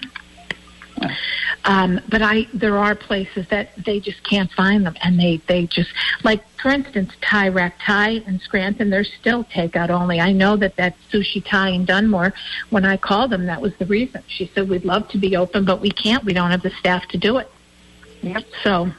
um, 1.64 2.00
but 2.08 2.22
I 2.22 2.46
there 2.54 2.78
are 2.78 2.94
places 2.94 3.46
that 3.48 3.70
they 3.84 3.98
just 4.00 4.22
can't 4.24 4.50
find 4.52 4.84
them, 4.86 4.96
and 5.02 5.18
they 5.18 5.40
they 5.48 5.66
just 5.66 5.90
like 6.22 6.42
for 6.62 6.70
instance 6.70 7.12
Thai 7.20 7.48
Rack 7.48 7.76
Thai 7.84 8.22
in 8.26 8.38
Scranton. 8.40 8.90
They're 8.90 9.04
still 9.04 9.44
takeout 9.44 9.90
only. 9.90 10.20
I 10.20 10.32
know 10.32 10.56
that 10.56 10.76
that 10.76 10.94
Sushi 11.12 11.44
Thai 11.44 11.70
in 11.70 11.84
Dunmore. 11.84 12.32
When 12.70 12.84
I 12.84 12.96
called 12.96 13.30
them, 13.30 13.46
that 13.46 13.60
was 13.60 13.74
the 13.76 13.86
reason. 13.86 14.22
She 14.28 14.50
said 14.54 14.68
we'd 14.68 14.84
love 14.84 15.08
to 15.08 15.18
be 15.18 15.36
open, 15.36 15.64
but 15.64 15.80
we 15.80 15.90
can't. 15.90 16.24
We 16.24 16.32
don't 16.32 16.50
have 16.50 16.62
the 16.62 16.70
staff 16.70 17.06
to 17.08 17.18
do 17.18 17.38
it. 17.38 17.50
Yep. 18.22 18.44
So 18.62 18.90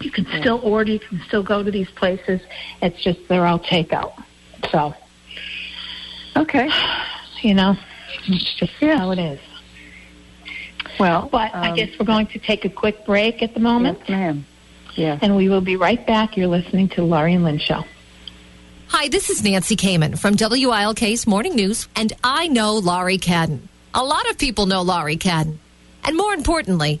you 0.00 0.10
can 0.10 0.24
Yeah. 0.26 0.40
still 0.40 0.60
order. 0.62 0.92
You 0.92 0.98
can 1.00 1.20
still 1.26 1.42
go 1.42 1.62
to 1.62 1.70
these 1.70 1.88
places. 1.90 2.40
It's 2.82 3.02
just 3.02 3.18
they're 3.28 3.46
all 3.46 3.58
takeout. 3.58 4.12
So 4.70 4.94
Okay. 6.36 6.70
you 7.42 7.54
know, 7.54 7.76
it's 8.26 8.54
just 8.54 8.72
Yeah. 8.80 8.98
how 8.98 9.10
it 9.12 9.18
is. 9.18 9.38
Well, 10.98 11.28
But 11.30 11.54
I 11.54 11.70
um, 11.70 11.76
guess 11.76 11.90
we're 11.98 12.06
going 12.06 12.26
to 12.28 12.38
take 12.38 12.64
a 12.64 12.68
quick 12.68 13.04
break 13.06 13.42
at 13.42 13.54
the 13.54 13.60
moment. 13.60 13.98
Yes, 14.00 14.08
ma'am. 14.08 14.46
Yes. 14.96 15.18
And 15.22 15.36
we 15.36 15.48
will 15.48 15.60
be 15.60 15.76
right 15.76 16.04
back. 16.06 16.36
You're 16.36 16.48
listening 16.48 16.88
to 16.90 17.04
Laurie 17.04 17.34
and 17.34 17.44
Lynn 17.44 17.58
Show. 17.58 17.84
Hi, 18.88 19.08
this 19.08 19.30
is 19.30 19.42
Nancy 19.44 19.76
Kamen 19.76 20.18
from 20.18 20.34
WILK's 20.34 21.26
Morning 21.26 21.54
News, 21.54 21.86
and 21.94 22.12
I 22.24 22.48
know 22.48 22.74
Laurie 22.78 23.18
Cadden. 23.18 23.60
A 23.94 24.02
lot 24.02 24.28
of 24.30 24.38
people 24.38 24.66
know 24.66 24.82
Laurie 24.82 25.16
Cadden. 25.18 25.58
And 26.04 26.16
more 26.16 26.32
importantly, 26.32 27.00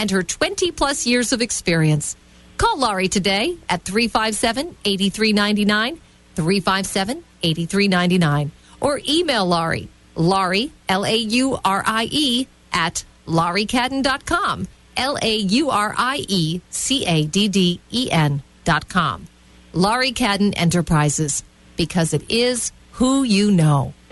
and 0.00 0.10
her 0.10 0.22
20 0.22 0.72
plus 0.72 1.06
years 1.06 1.30
of 1.30 1.42
experience. 1.42 2.16
Call 2.56 2.78
Laurie 2.78 3.08
today 3.08 3.58
at 3.68 3.84
357 3.84 4.74
8399, 4.82 6.00
357 6.36 7.24
8399, 7.42 8.50
or 8.80 8.98
email 9.06 9.44
Laurie, 9.44 9.90
Laurie, 10.16 10.72
L 10.88 11.04
A 11.04 11.16
U 11.16 11.58
R 11.62 11.82
I 11.84 12.08
E, 12.10 12.46
at 12.72 13.04
lauriecadden.com, 13.26 14.66
L 14.96 15.18
A 15.20 15.36
U 15.36 15.68
R 15.68 15.94
I 15.98 16.24
E 16.28 16.62
C 16.70 17.04
A 17.04 17.26
D 17.26 17.48
D 17.48 17.80
E 17.90 18.10
N 18.10 18.42
dot 18.64 18.88
com. 18.88 19.26
Laurie 19.74 20.12
Cadden 20.12 20.54
Enterprises, 20.56 21.44
because 21.76 22.14
it 22.14 22.30
is 22.30 22.72
who 22.92 23.22
you 23.22 23.50
know. 23.50 23.92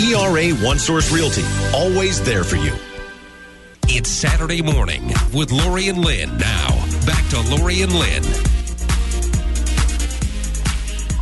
ERA 0.00 0.50
One 0.56 0.80
Source 0.80 1.12
Realty, 1.12 1.44
always 1.72 2.20
there 2.20 2.42
for 2.42 2.56
you. 2.56 2.72
It's 3.86 4.10
Saturday 4.10 4.60
morning 4.60 5.12
with 5.32 5.52
Laurie 5.52 5.88
and 5.88 6.04
Lynn. 6.04 6.36
Now, 6.36 6.68
back 7.06 7.28
to 7.28 7.40
Laurie 7.42 7.82
and 7.82 7.92
Lynn. 7.92 8.24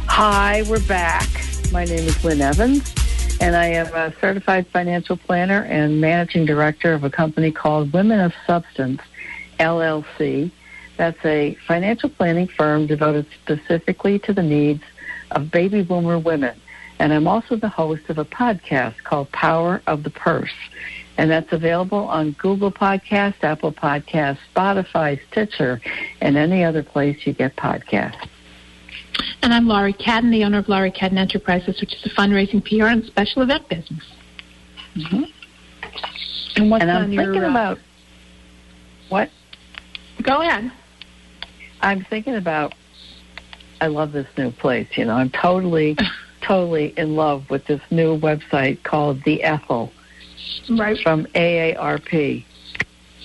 Hi, 0.07 0.65
we're 0.71 0.81
back. 0.87 1.29
My 1.71 1.85
name 1.85 2.09
is 2.09 2.25
Lynn 2.25 2.41
Evans, 2.41 2.95
and 3.43 3.55
I 3.55 3.67
am 3.67 3.89
a 3.89 4.15
certified 4.21 4.67
financial 4.69 5.19
planner 5.19 5.65
and 5.65 6.01
managing 6.01 6.47
director 6.47 6.95
of 6.95 7.05
a 7.05 7.11
company 7.11 7.53
called 7.53 7.93
Women 7.93 8.21
of 8.21 8.33
Substance, 8.47 9.03
LLC. 9.61 10.51
That's 10.97 11.23
a 11.27 11.57
financial 11.67 12.09
planning 12.09 12.47
firm 12.47 12.87
devoted 12.87 13.27
specifically 13.43 14.19
to 14.21 14.33
the 14.33 14.43
needs 14.43 14.83
of 15.31 15.51
baby 15.51 15.83
boomer 15.83 16.19
women. 16.19 16.59
And 17.03 17.13
I'm 17.13 17.27
also 17.27 17.57
the 17.57 17.69
host 17.69 18.03
of 18.11 18.19
a 18.19 18.25
podcast 18.25 18.95
called 19.03 19.29
Power 19.33 19.83
of 19.89 20.05
the 20.05 20.11
Purse. 20.11 20.55
And 21.19 21.29
that's 21.29 21.53
available 21.53 21.99
on 21.99 22.31
Google 22.39 22.71
Podcast, 22.71 23.35
Apple 23.43 23.73
Podcast, 23.73 24.39
Spotify, 24.55 25.19
Stitcher, 25.29 25.81
and 26.21 26.37
any 26.37 26.63
other 26.63 26.85
place 26.85 27.19
you 27.27 27.33
get 27.33 27.57
podcasts. 27.57 28.29
And 29.43 29.53
I'm 29.53 29.67
Laurie 29.67 29.95
Cadden, 29.95 30.31
the 30.31 30.45
owner 30.45 30.59
of 30.59 30.69
Laurie 30.69 30.93
Cadden 30.93 31.19
Enterprises, 31.19 31.81
which 31.81 31.93
is 31.93 32.07
a 32.07 32.11
fundraising 32.11 32.65
PR 32.65 32.87
and 32.87 33.05
special 33.05 33.43
event 33.43 33.69
business. 33.69 34.05
Mm-hmm. 34.95 35.25
And 36.55 36.71
what's 36.71 36.83
and 36.83 36.91
I'm 36.93 37.03
on 37.03 37.09
thinking 37.09 37.35
your, 37.35 37.47
uh, 37.47 37.51
about 37.51 37.79
what? 39.09 39.29
Go 40.23 40.41
ahead. 40.41 40.71
I'm 41.81 42.05
thinking 42.05 42.37
about. 42.37 42.77
I 43.81 43.89
love 43.89 44.13
this 44.13 44.29
new 44.39 44.53
place. 44.53 44.87
You 44.97 45.07
know, 45.07 45.15
I'm 45.15 45.31
totally, 45.31 45.97
totally 46.43 46.93
in 46.97 47.17
love 47.17 47.49
with 47.51 47.67
this 47.67 47.81
new 47.91 48.19
website 48.19 48.83
called 48.83 49.23
The 49.25 49.43
Ethel 49.43 49.93
Right. 50.69 50.99
from 51.01 51.27
AARP. 51.27 52.45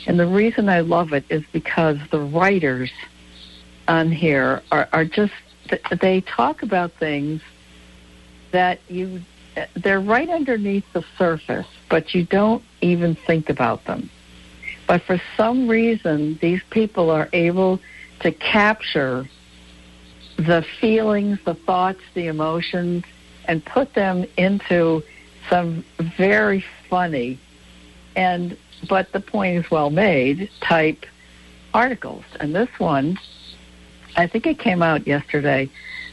And 0.05 0.19
the 0.19 0.27
reason 0.27 0.69
I 0.69 0.81
love 0.81 1.13
it 1.13 1.25
is 1.29 1.43
because 1.51 1.97
the 2.11 2.19
writers 2.19 2.91
on 3.87 4.11
here 4.11 4.61
are, 4.71 4.87
are 4.93 5.05
just, 5.05 5.33
they 6.01 6.21
talk 6.21 6.63
about 6.63 6.93
things 6.93 7.41
that 8.51 8.79
you, 8.87 9.21
they're 9.75 9.99
right 9.99 10.29
underneath 10.29 10.85
the 10.93 11.03
surface, 11.17 11.67
but 11.89 12.13
you 12.13 12.23
don't 12.23 12.63
even 12.81 13.15
think 13.15 13.49
about 13.49 13.83
them. 13.85 14.09
But 14.87 15.01
for 15.03 15.21
some 15.35 15.67
reason, 15.67 16.37
these 16.41 16.61
people 16.69 17.09
are 17.09 17.27
able 17.33 17.79
to 18.21 18.31
capture 18.31 19.27
the 20.37 20.65
feelings, 20.79 21.39
the 21.45 21.55
thoughts, 21.55 22.01
the 22.13 22.27
emotions, 22.27 23.03
and 23.45 23.63
put 23.65 23.93
them 23.93 24.25
into 24.37 25.03
some 25.49 25.83
very 26.17 26.63
funny 26.89 27.39
and 28.15 28.57
but 28.89 29.11
the 29.11 29.19
point 29.19 29.57
is 29.57 29.71
well 29.71 29.89
made 29.89 30.49
type 30.61 31.05
articles. 31.73 32.25
And 32.39 32.53
this 32.53 32.69
one, 32.77 33.17
I 34.15 34.27
think 34.27 34.45
it 34.45 34.59
came 34.59 34.81
out 34.83 35.07
yesterday, 35.07 35.69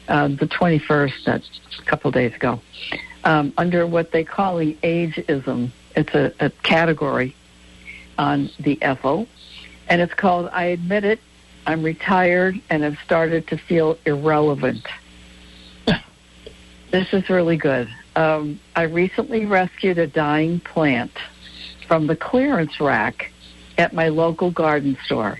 uh, 0.08 0.28
the 0.28 0.46
21st, 0.46 1.24
that's 1.24 1.60
a 1.78 1.82
couple 1.82 2.08
of 2.08 2.14
days 2.14 2.34
ago, 2.34 2.60
um, 3.24 3.52
under 3.56 3.86
what 3.86 4.12
they 4.12 4.24
call 4.24 4.58
the 4.58 4.74
ageism. 4.82 5.70
It's 5.96 6.14
a, 6.14 6.32
a 6.40 6.50
category 6.62 7.34
on 8.18 8.50
the 8.60 8.80
Ethel, 8.82 9.26
and 9.88 10.00
it's 10.00 10.14
called 10.14 10.48
I 10.52 10.64
Admit 10.66 11.04
It, 11.04 11.20
I'm 11.66 11.82
Retired 11.82 12.60
and 12.68 12.82
have 12.82 12.98
started 13.04 13.48
to 13.48 13.56
feel 13.56 13.96
irrelevant. 14.04 14.86
this 16.90 17.12
is 17.12 17.28
really 17.30 17.56
good. 17.56 17.88
Um, 18.16 18.60
I 18.76 18.82
recently 18.82 19.46
rescued 19.46 19.98
a 19.98 20.06
dying 20.06 20.60
plant 20.60 21.12
from 21.88 22.06
the 22.06 22.16
clearance 22.16 22.80
rack 22.80 23.32
at 23.78 23.94
my 23.94 24.08
local 24.08 24.50
garden 24.50 24.96
store. 25.06 25.38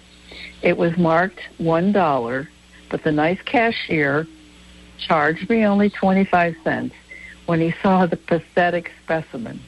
It 0.63 0.79
was 0.79 0.97
marked 0.97 1.41
$1, 1.61 2.49
but 2.89 3.05
the 3.05 3.13
nice 3.13 3.41
cashier 3.43 4.27
charged 4.99 5.51
me 5.51 5.65
only 5.67 5.91
25 5.91 6.57
cents 6.65 6.95
when 7.47 7.61
he 7.61 7.75
saw 7.83 8.07
the 8.07 8.17
pathetic 8.17 8.91
specimen. 9.03 9.61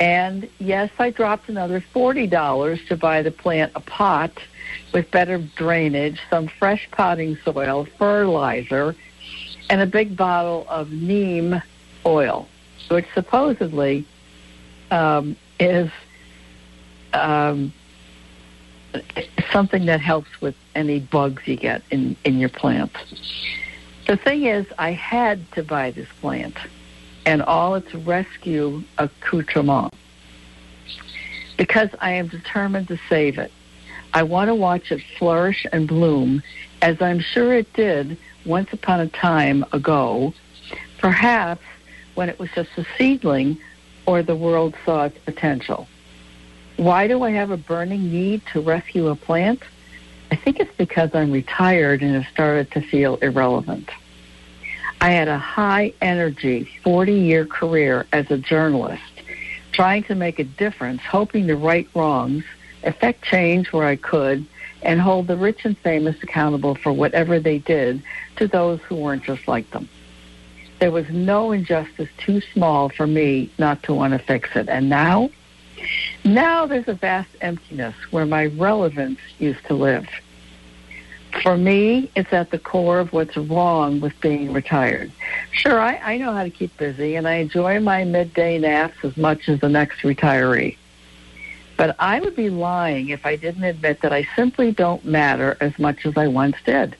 And 0.00 0.48
yes, 0.58 0.90
I 0.98 1.10
dropped 1.10 1.48
another 1.48 1.80
$40 1.94 2.86
to 2.88 2.96
buy 2.96 3.22
the 3.22 3.30
plant 3.30 3.72
a 3.74 3.80
pot 3.80 4.30
with 4.92 5.10
better 5.10 5.38
drainage, 5.56 6.20
some 6.30 6.46
fresh 6.46 6.88
potting 6.92 7.36
soil, 7.44 7.86
fertilizer, 7.98 8.94
and 9.68 9.80
a 9.80 9.86
big 9.86 10.16
bottle 10.16 10.66
of 10.68 10.92
neem 10.92 11.60
oil, 12.06 12.48
which 12.88 13.06
supposedly 13.12 14.06
um, 14.90 15.36
is 15.58 15.90
um, 17.12 17.72
something 19.50 19.86
that 19.86 20.00
helps 20.00 20.40
with 20.40 20.54
any 20.74 21.00
bugs 21.00 21.42
you 21.46 21.56
get 21.56 21.82
in, 21.90 22.16
in 22.24 22.38
your 22.38 22.48
plants. 22.48 22.96
The 24.06 24.16
thing 24.16 24.44
is, 24.44 24.66
I 24.78 24.92
had 24.92 25.50
to 25.52 25.62
buy 25.62 25.90
this 25.90 26.08
plant 26.20 26.56
and 27.28 27.42
all 27.42 27.74
its 27.74 27.94
rescue 27.94 28.82
accoutrement 28.96 29.92
because 31.58 31.90
I 32.00 32.12
am 32.12 32.28
determined 32.28 32.88
to 32.88 32.98
save 33.06 33.36
it. 33.36 33.52
I 34.14 34.22
want 34.22 34.48
to 34.48 34.54
watch 34.54 34.90
it 34.90 35.02
flourish 35.18 35.66
and 35.70 35.86
bloom 35.86 36.42
as 36.80 37.02
I'm 37.02 37.20
sure 37.20 37.52
it 37.52 37.70
did 37.74 38.16
once 38.46 38.72
upon 38.72 39.00
a 39.00 39.08
time 39.08 39.62
ago, 39.74 40.32
perhaps 40.96 41.60
when 42.14 42.30
it 42.30 42.38
was 42.38 42.48
just 42.54 42.70
a 42.78 42.86
seedling 42.96 43.58
or 44.06 44.22
the 44.22 44.34
world 44.34 44.74
saw 44.86 45.04
its 45.04 45.18
potential. 45.18 45.86
Why 46.78 47.08
do 47.08 47.24
I 47.24 47.32
have 47.32 47.50
a 47.50 47.58
burning 47.58 48.10
need 48.10 48.40
to 48.54 48.62
rescue 48.62 49.08
a 49.08 49.14
plant? 49.14 49.60
I 50.30 50.36
think 50.36 50.60
it's 50.60 50.74
because 50.78 51.10
I'm 51.12 51.30
retired 51.30 52.00
and 52.00 52.14
have 52.14 52.32
started 52.32 52.70
to 52.70 52.80
feel 52.80 53.16
irrelevant. 53.16 53.90
I 55.00 55.10
had 55.10 55.28
a 55.28 55.38
high 55.38 55.92
energy 56.00 56.68
40 56.82 57.12
year 57.12 57.46
career 57.46 58.06
as 58.12 58.30
a 58.30 58.38
journalist, 58.38 59.02
trying 59.72 60.02
to 60.04 60.14
make 60.14 60.38
a 60.38 60.44
difference, 60.44 61.02
hoping 61.02 61.46
to 61.46 61.56
right 61.56 61.88
wrongs, 61.94 62.44
effect 62.82 63.22
change 63.22 63.72
where 63.72 63.86
I 63.86 63.96
could, 63.96 64.44
and 64.82 65.00
hold 65.00 65.26
the 65.26 65.36
rich 65.36 65.64
and 65.64 65.76
famous 65.78 66.16
accountable 66.22 66.74
for 66.74 66.92
whatever 66.92 67.38
they 67.40 67.58
did 67.58 68.02
to 68.36 68.48
those 68.48 68.80
who 68.80 68.96
weren't 68.96 69.24
just 69.24 69.46
like 69.46 69.70
them. 69.70 69.88
There 70.80 70.92
was 70.92 71.08
no 71.10 71.52
injustice 71.52 72.08
too 72.18 72.40
small 72.52 72.88
for 72.88 73.06
me 73.06 73.50
not 73.58 73.82
to 73.84 73.94
want 73.94 74.12
to 74.12 74.18
fix 74.18 74.50
it. 74.54 74.68
And 74.68 74.88
now 74.88 75.30
Now 76.24 76.66
there's 76.66 76.88
a 76.88 76.94
vast 76.94 77.30
emptiness 77.40 77.94
where 78.10 78.26
my 78.26 78.46
relevance 78.46 79.20
used 79.38 79.64
to 79.66 79.74
live. 79.74 80.08
For 81.42 81.56
me, 81.56 82.10
it's 82.16 82.32
at 82.32 82.50
the 82.50 82.58
core 82.58 82.98
of 82.98 83.12
what's 83.12 83.36
wrong 83.36 84.00
with 84.00 84.18
being 84.20 84.52
retired. 84.52 85.12
Sure, 85.52 85.80
I, 85.80 85.96
I 85.96 86.16
know 86.16 86.32
how 86.32 86.42
to 86.42 86.50
keep 86.50 86.76
busy 86.76 87.14
and 87.14 87.28
I 87.28 87.34
enjoy 87.34 87.80
my 87.80 88.04
midday 88.04 88.58
naps 88.58 89.04
as 89.04 89.16
much 89.16 89.48
as 89.48 89.60
the 89.60 89.68
next 89.68 90.00
retiree. 90.00 90.76
But 91.76 91.94
I 92.00 92.18
would 92.20 92.34
be 92.34 92.50
lying 92.50 93.10
if 93.10 93.24
I 93.24 93.36
didn't 93.36 93.62
admit 93.62 94.00
that 94.00 94.12
I 94.12 94.26
simply 94.34 94.72
don't 94.72 95.04
matter 95.04 95.56
as 95.60 95.78
much 95.78 96.06
as 96.06 96.16
I 96.16 96.26
once 96.26 96.56
did. 96.64 96.96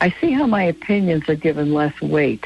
I 0.00 0.10
see 0.20 0.30
how 0.32 0.46
my 0.46 0.64
opinions 0.64 1.28
are 1.28 1.34
given 1.34 1.72
less 1.72 1.98
weight 2.00 2.44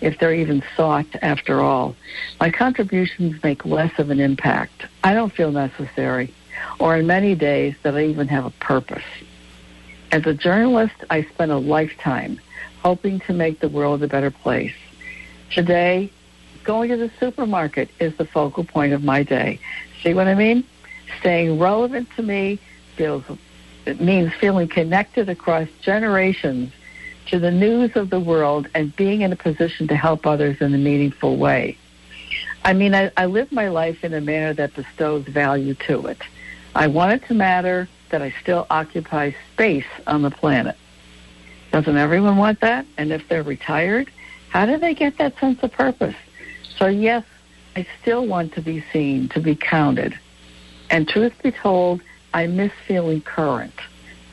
if 0.00 0.18
they're 0.18 0.34
even 0.34 0.62
sought 0.76 1.06
after 1.22 1.60
all. 1.60 1.94
My 2.40 2.50
contributions 2.50 3.42
make 3.42 3.64
less 3.64 3.96
of 3.98 4.10
an 4.10 4.18
impact. 4.18 4.86
I 5.04 5.14
don't 5.14 5.32
feel 5.32 5.52
necessary, 5.52 6.34
or 6.78 6.96
in 6.96 7.06
many 7.06 7.34
days 7.34 7.74
that 7.82 7.94
I 7.94 8.06
even 8.06 8.28
have 8.28 8.46
a 8.46 8.50
purpose. 8.50 9.04
As 10.12 10.26
a 10.26 10.34
journalist, 10.34 10.94
I 11.08 11.22
spent 11.22 11.52
a 11.52 11.58
lifetime 11.58 12.40
hoping 12.82 13.20
to 13.20 13.32
make 13.32 13.60
the 13.60 13.68
world 13.68 14.02
a 14.02 14.08
better 14.08 14.30
place. 14.30 14.74
Today, 15.50 16.10
going 16.64 16.90
to 16.90 16.96
the 16.96 17.10
supermarket 17.20 17.90
is 18.00 18.16
the 18.16 18.24
focal 18.24 18.64
point 18.64 18.92
of 18.92 19.04
my 19.04 19.22
day. 19.22 19.60
See 20.02 20.14
what 20.14 20.26
I 20.26 20.34
mean? 20.34 20.64
Staying 21.20 21.58
relevant 21.58 22.08
to 22.16 22.22
me 22.22 22.58
feels 22.96 23.24
it 23.86 24.00
means 24.00 24.32
feeling 24.34 24.68
connected 24.68 25.28
across 25.28 25.68
generations 25.80 26.72
to 27.26 27.38
the 27.38 27.50
news 27.50 27.96
of 27.96 28.10
the 28.10 28.20
world 28.20 28.68
and 28.74 28.94
being 28.96 29.22
in 29.22 29.32
a 29.32 29.36
position 29.36 29.88
to 29.88 29.96
help 29.96 30.26
others 30.26 30.60
in 30.60 30.74
a 30.74 30.78
meaningful 30.78 31.36
way. 31.36 31.78
I 32.64 32.72
mean, 32.72 32.94
I, 32.94 33.10
I 33.16 33.26
live 33.26 33.50
my 33.52 33.68
life 33.68 34.04
in 34.04 34.12
a 34.12 34.20
manner 34.20 34.52
that 34.54 34.74
bestows 34.74 35.24
value 35.24 35.74
to 35.86 36.06
it. 36.06 36.18
I 36.74 36.88
want 36.88 37.12
it 37.12 37.26
to 37.28 37.34
matter 37.34 37.88
that 38.10 38.22
I 38.22 38.34
still 38.42 38.66
occupy 38.70 39.32
space 39.52 39.86
on 40.06 40.22
the 40.22 40.30
planet. 40.30 40.76
Doesn't 41.72 41.96
everyone 41.96 42.36
want 42.36 42.60
that? 42.60 42.86
And 42.98 43.12
if 43.12 43.28
they're 43.28 43.42
retired, 43.42 44.10
how 44.48 44.66
do 44.66 44.76
they 44.76 44.94
get 44.94 45.18
that 45.18 45.38
sense 45.38 45.62
of 45.62 45.72
purpose? 45.72 46.16
So 46.76 46.86
yes, 46.86 47.24
I 47.76 47.86
still 48.00 48.26
want 48.26 48.52
to 48.54 48.60
be 48.60 48.84
seen, 48.92 49.28
to 49.30 49.40
be 49.40 49.54
counted. 49.54 50.18
And 50.90 51.08
truth 51.08 51.40
be 51.42 51.52
told, 51.52 52.02
I 52.34 52.46
miss 52.46 52.72
feeling 52.86 53.20
current, 53.20 53.74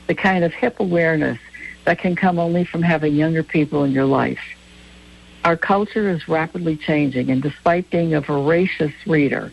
the 0.06 0.14
kind 0.14 0.44
of 0.44 0.52
hip 0.52 0.80
awareness 0.80 1.38
that 1.84 1.98
can 1.98 2.16
come 2.16 2.38
only 2.38 2.64
from 2.64 2.82
having 2.82 3.14
younger 3.14 3.42
people 3.42 3.84
in 3.84 3.92
your 3.92 4.04
life. 4.04 4.40
Our 5.44 5.56
culture 5.56 6.10
is 6.10 6.28
rapidly 6.28 6.76
changing, 6.76 7.30
and 7.30 7.40
despite 7.40 7.90
being 7.90 8.14
a 8.14 8.20
voracious 8.20 8.92
reader, 9.06 9.52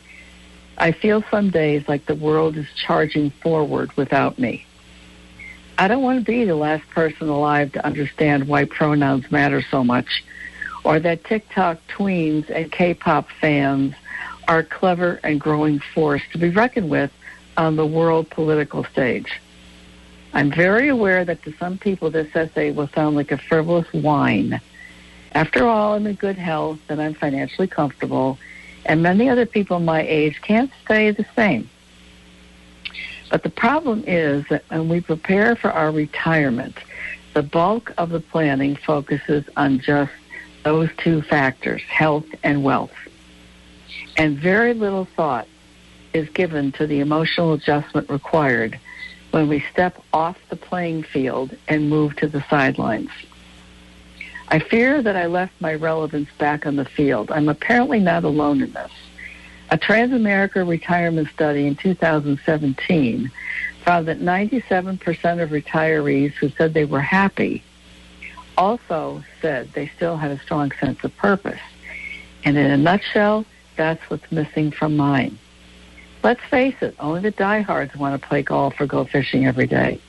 I 0.78 0.92
feel 0.92 1.24
some 1.32 1.50
days 1.50 1.88
like 1.88 2.06
the 2.06 2.16
world 2.16 2.58
is 2.58 2.68
charging 2.76 3.30
forward 3.30 3.96
without 3.96 4.38
me. 4.38 4.66
I 5.78 5.88
don't 5.88 6.04
want 6.04 6.20
to 6.20 6.26
be 6.26 6.46
the 6.46 6.56
last 6.56 6.88
person 6.90 7.28
alive 7.28 7.72
to 7.74 7.86
understand 7.86 8.48
why 8.48 8.66
pronouns 8.66 9.30
matter 9.32 9.62
so 9.62 9.84
much, 9.84 10.24
or 10.84 11.00
that 11.00 11.24
TikTok 11.24 11.80
tweens 11.88 12.50
and 12.50 12.72
K-pop 12.72 13.30
fans 13.42 13.94
are 14.48 14.60
a 14.60 14.64
clever 14.64 15.20
and 15.24 15.40
growing 15.40 15.80
force 15.80 16.22
to 16.32 16.38
be 16.38 16.50
reckoned 16.50 16.90
with 16.90 17.12
on 17.58 17.76
the 17.76 17.86
world 17.86 18.30
political 18.30 18.84
stage. 18.86 19.42
I'm 20.34 20.52
very 20.52 20.90
aware 20.90 21.24
that 21.26 21.44
to 21.44 21.54
some 21.58 21.78
people 21.78 22.10
this 22.12 22.36
essay 22.36 22.72
will 22.72 22.90
sound 22.90 23.16
like 23.16 23.32
a 23.32 23.38
frivolous 23.38 23.88
whine. 23.94 24.60
After 25.32 25.66
all, 25.66 25.96
I'm 25.96 26.06
in 26.08 26.16
good 26.16 26.38
health 26.38 26.80
and 26.90 27.02
I'm 27.02 27.14
financially 27.14 27.68
comfortable, 27.68 28.38
and 28.86 29.02
many 29.02 29.30
other 29.30 29.46
people 29.46 29.80
my 29.80 30.02
age 30.02 30.40
can't 30.42 30.72
say 30.88 31.12
the 31.12 31.26
same. 31.36 31.70
But 33.32 33.44
the 33.44 33.50
problem 33.50 34.04
is 34.06 34.46
that 34.50 34.64
when 34.70 34.88
we 34.88 35.02
prepare 35.02 35.56
for 35.56 35.72
our 35.72 35.92
retirement, 35.92 36.78
the 37.34 37.44
bulk 37.44 37.92
of 37.98 38.10
the 38.10 38.20
planning 38.20 38.76
focuses 38.76 39.44
on 39.58 39.80
just 39.80 40.12
those 40.64 40.90
two 40.98 41.22
factors, 41.22 41.82
health 41.84 42.26
and 42.44 42.64
wealth. 42.64 42.94
And 44.18 44.38
very 44.38 44.74
little 44.74 45.06
thought 45.06 45.48
is 46.14 46.30
given 46.30 46.72
to 46.74 46.88
the 46.88 47.02
emotional 47.02 47.54
adjustment 47.54 48.10
required 48.10 48.80
when 49.32 49.50
we 49.50 49.60
step 49.72 50.02
off 50.14 50.38
the 50.50 50.56
playing 50.56 51.04
field 51.04 51.56
and 51.68 51.90
move 51.90 52.16
to 52.18 52.28
the 52.28 52.44
sidelines. 52.50 53.10
I 54.50 54.60
fear 54.60 55.02
that 55.02 55.16
I 55.16 55.26
left 55.26 55.60
my 55.60 55.74
relevance 55.74 56.30
back 56.38 56.66
on 56.66 56.76
the 56.76 56.86
field. 56.86 57.32
I'm 57.32 57.50
apparently 57.50 58.00
not 58.00 58.24
alone 58.24 58.62
in 58.62 58.72
this. 58.74 58.92
A 59.72 59.78
Transamerica 59.78 60.68
retirement 60.68 61.30
study 61.30 61.66
in 61.66 61.76
2017 61.76 63.32
found 63.84 64.08
that 64.08 64.20
97% 64.20 65.42
of 65.42 65.50
retirees 65.50 66.34
who 66.34 66.50
said 66.50 66.74
they 66.74 66.86
were 66.86 67.02
happy 67.02 67.64
also 68.58 69.24
said 69.42 69.72
they 69.74 69.88
still 69.96 70.18
had 70.18 70.32
a 70.32 70.40
strong 70.40 70.72
sense 70.80 71.04
of 71.04 71.16
purpose. 71.18 71.60
And 72.44 72.58
in 72.58 72.70
a 72.70 72.78
nutshell, 72.78 73.46
that's 73.76 74.02
what's 74.10 74.32
missing 74.32 74.72
from 74.72 74.96
mine. 74.96 75.38
Let's 76.24 76.42
face 76.50 76.76
it, 76.82 76.96
only 77.00 77.22
the 77.22 77.32
diehards 77.32 77.96
want 77.96 78.20
to 78.20 78.28
play 78.28 78.42
golf 78.42 78.80
or 78.80 78.86
go 78.86 79.06
fishing 79.06 79.46
every 79.46 79.68
day. 79.68 80.00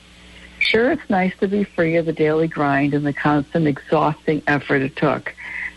Sure, 0.66 0.90
it's 0.90 1.08
nice 1.08 1.32
to 1.38 1.46
be 1.46 1.62
free 1.62 1.94
of 1.94 2.06
the 2.06 2.12
daily 2.12 2.48
grind 2.48 2.92
and 2.92 3.06
the 3.06 3.12
constant 3.12 3.68
exhausting 3.68 4.42
effort 4.48 4.82
it 4.82 4.96
took 4.96 5.32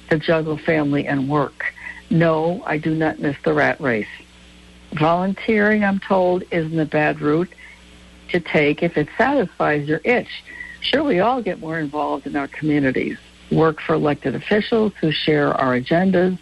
to 0.10 0.18
juggle 0.18 0.58
family 0.58 1.06
and 1.06 1.30
work. 1.30 1.76
No, 2.10 2.64
I 2.66 2.80
do 2.80 2.96
not 2.96 3.20
miss 3.20 3.38
the 3.44 3.54
rat 3.54 3.80
race. 3.80 4.08
Volunteering, 4.94 5.84
I'm 5.84 6.00
told, 6.00 6.44
isn't 6.50 6.80
a 6.80 6.88
bad 6.88 7.22
route 7.22 7.54
to 8.30 8.40
take 8.40 8.82
if 8.82 8.98
it 8.98 9.08
satisfies 9.16 9.88
your 9.88 10.02
itch. 10.04 10.44
Sure, 10.82 11.04
we 11.04 11.20
all 11.20 11.44
get 11.44 11.60
more 11.60 11.78
involved 11.78 12.26
in 12.26 12.36
our 12.36 12.48
communities, 12.48 13.20
work 13.52 13.82
for 13.82 13.94
elected 13.94 14.34
officials 14.34 14.94
who 15.00 15.12
share 15.12 15.54
our 15.54 15.80
agendas, 15.80 16.40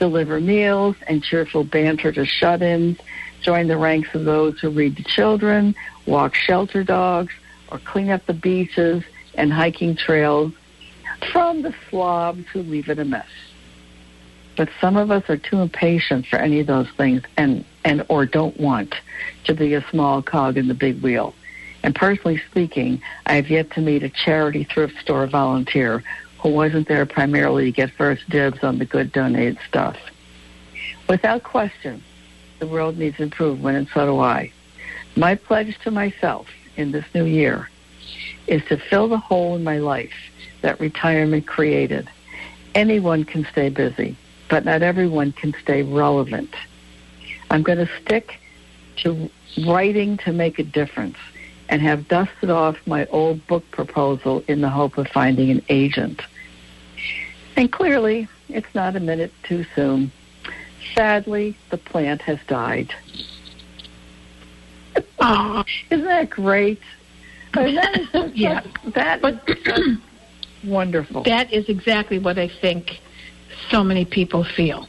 deliver 0.00 0.40
meals 0.40 0.96
and 1.06 1.22
cheerful 1.22 1.62
banter 1.62 2.10
to 2.10 2.24
shut-ins, 2.24 2.98
join 3.40 3.68
the 3.68 3.76
ranks 3.76 4.12
of 4.16 4.24
those 4.24 4.58
who 4.58 4.70
read 4.70 4.96
to 4.96 5.04
children, 5.04 5.76
walk 6.06 6.34
shelter 6.34 6.82
dogs, 6.82 7.32
or 7.74 7.80
clean 7.80 8.08
up 8.08 8.24
the 8.26 8.32
beaches 8.32 9.02
and 9.34 9.52
hiking 9.52 9.96
trails 9.96 10.52
from 11.32 11.62
the 11.62 11.74
slobs 11.90 12.46
who 12.52 12.62
leave 12.62 12.88
it 12.88 13.00
a 13.00 13.04
mess. 13.04 13.26
But 14.56 14.68
some 14.80 14.96
of 14.96 15.10
us 15.10 15.28
are 15.28 15.36
too 15.36 15.60
impatient 15.60 16.26
for 16.26 16.36
any 16.36 16.60
of 16.60 16.68
those 16.68 16.88
things 16.96 17.22
and, 17.36 17.64
and 17.84 18.06
or 18.08 18.26
don't 18.26 18.58
want 18.60 18.94
to 19.44 19.54
be 19.54 19.74
a 19.74 19.84
small 19.90 20.22
cog 20.22 20.56
in 20.56 20.68
the 20.68 20.74
big 20.74 21.02
wheel. 21.02 21.34
And 21.82 21.96
personally 21.96 22.40
speaking, 22.48 23.02
I 23.26 23.34
have 23.34 23.50
yet 23.50 23.72
to 23.72 23.80
meet 23.80 24.04
a 24.04 24.08
charity 24.08 24.62
thrift 24.62 24.96
store 25.00 25.26
volunteer 25.26 26.04
who 26.38 26.50
wasn't 26.50 26.86
there 26.86 27.04
primarily 27.04 27.64
to 27.64 27.72
get 27.72 27.90
first 27.90 28.28
dibs 28.30 28.62
on 28.62 28.78
the 28.78 28.84
good 28.84 29.10
donated 29.10 29.58
stuff. 29.68 29.96
Without 31.08 31.42
question, 31.42 32.04
the 32.60 32.68
world 32.68 32.96
needs 32.96 33.18
improvement, 33.18 33.76
and 33.76 33.88
so 33.88 34.06
do 34.06 34.20
I. 34.20 34.52
My 35.16 35.34
pledge 35.34 35.76
to 35.80 35.90
myself 35.90 36.46
in 36.76 36.92
this 36.92 37.04
new 37.14 37.24
year 37.24 37.68
is 38.46 38.62
to 38.66 38.76
fill 38.76 39.08
the 39.08 39.18
hole 39.18 39.56
in 39.56 39.64
my 39.64 39.78
life 39.78 40.14
that 40.62 40.80
retirement 40.80 41.46
created. 41.46 42.08
Anyone 42.74 43.24
can 43.24 43.46
stay 43.46 43.68
busy, 43.68 44.16
but 44.48 44.64
not 44.64 44.82
everyone 44.82 45.32
can 45.32 45.54
stay 45.62 45.82
relevant. 45.82 46.54
I'm 47.50 47.62
going 47.62 47.78
to 47.78 47.90
stick 48.02 48.40
to 48.96 49.30
writing 49.66 50.16
to 50.18 50.32
make 50.32 50.58
a 50.58 50.64
difference 50.64 51.18
and 51.68 51.80
have 51.80 52.08
dusted 52.08 52.50
off 52.50 52.76
my 52.86 53.06
old 53.06 53.46
book 53.46 53.68
proposal 53.70 54.44
in 54.48 54.60
the 54.60 54.68
hope 54.68 54.98
of 54.98 55.08
finding 55.08 55.50
an 55.50 55.62
agent. 55.68 56.22
And 57.56 57.72
clearly, 57.72 58.28
it's 58.48 58.74
not 58.74 58.96
a 58.96 59.00
minute 59.00 59.32
too 59.44 59.64
soon. 59.74 60.10
Sadly, 60.94 61.56
the 61.70 61.78
plant 61.78 62.22
has 62.22 62.38
died. 62.46 62.94
Oh, 65.26 65.64
Isn't 65.90 66.04
that 66.06 66.30
great? 66.30 66.80
That 67.54 67.68
is 68.14 68.32
Yeah. 68.34 68.62
that 68.94 69.20
But- 69.22 69.48
wonderful. 70.64 71.22
that 71.24 71.52
is 71.52 71.68
exactly 71.68 72.18
what 72.18 72.38
I 72.38 72.48
think 72.48 73.00
so 73.70 73.82
many 73.84 74.04
people 74.04 74.44
feel. 74.44 74.88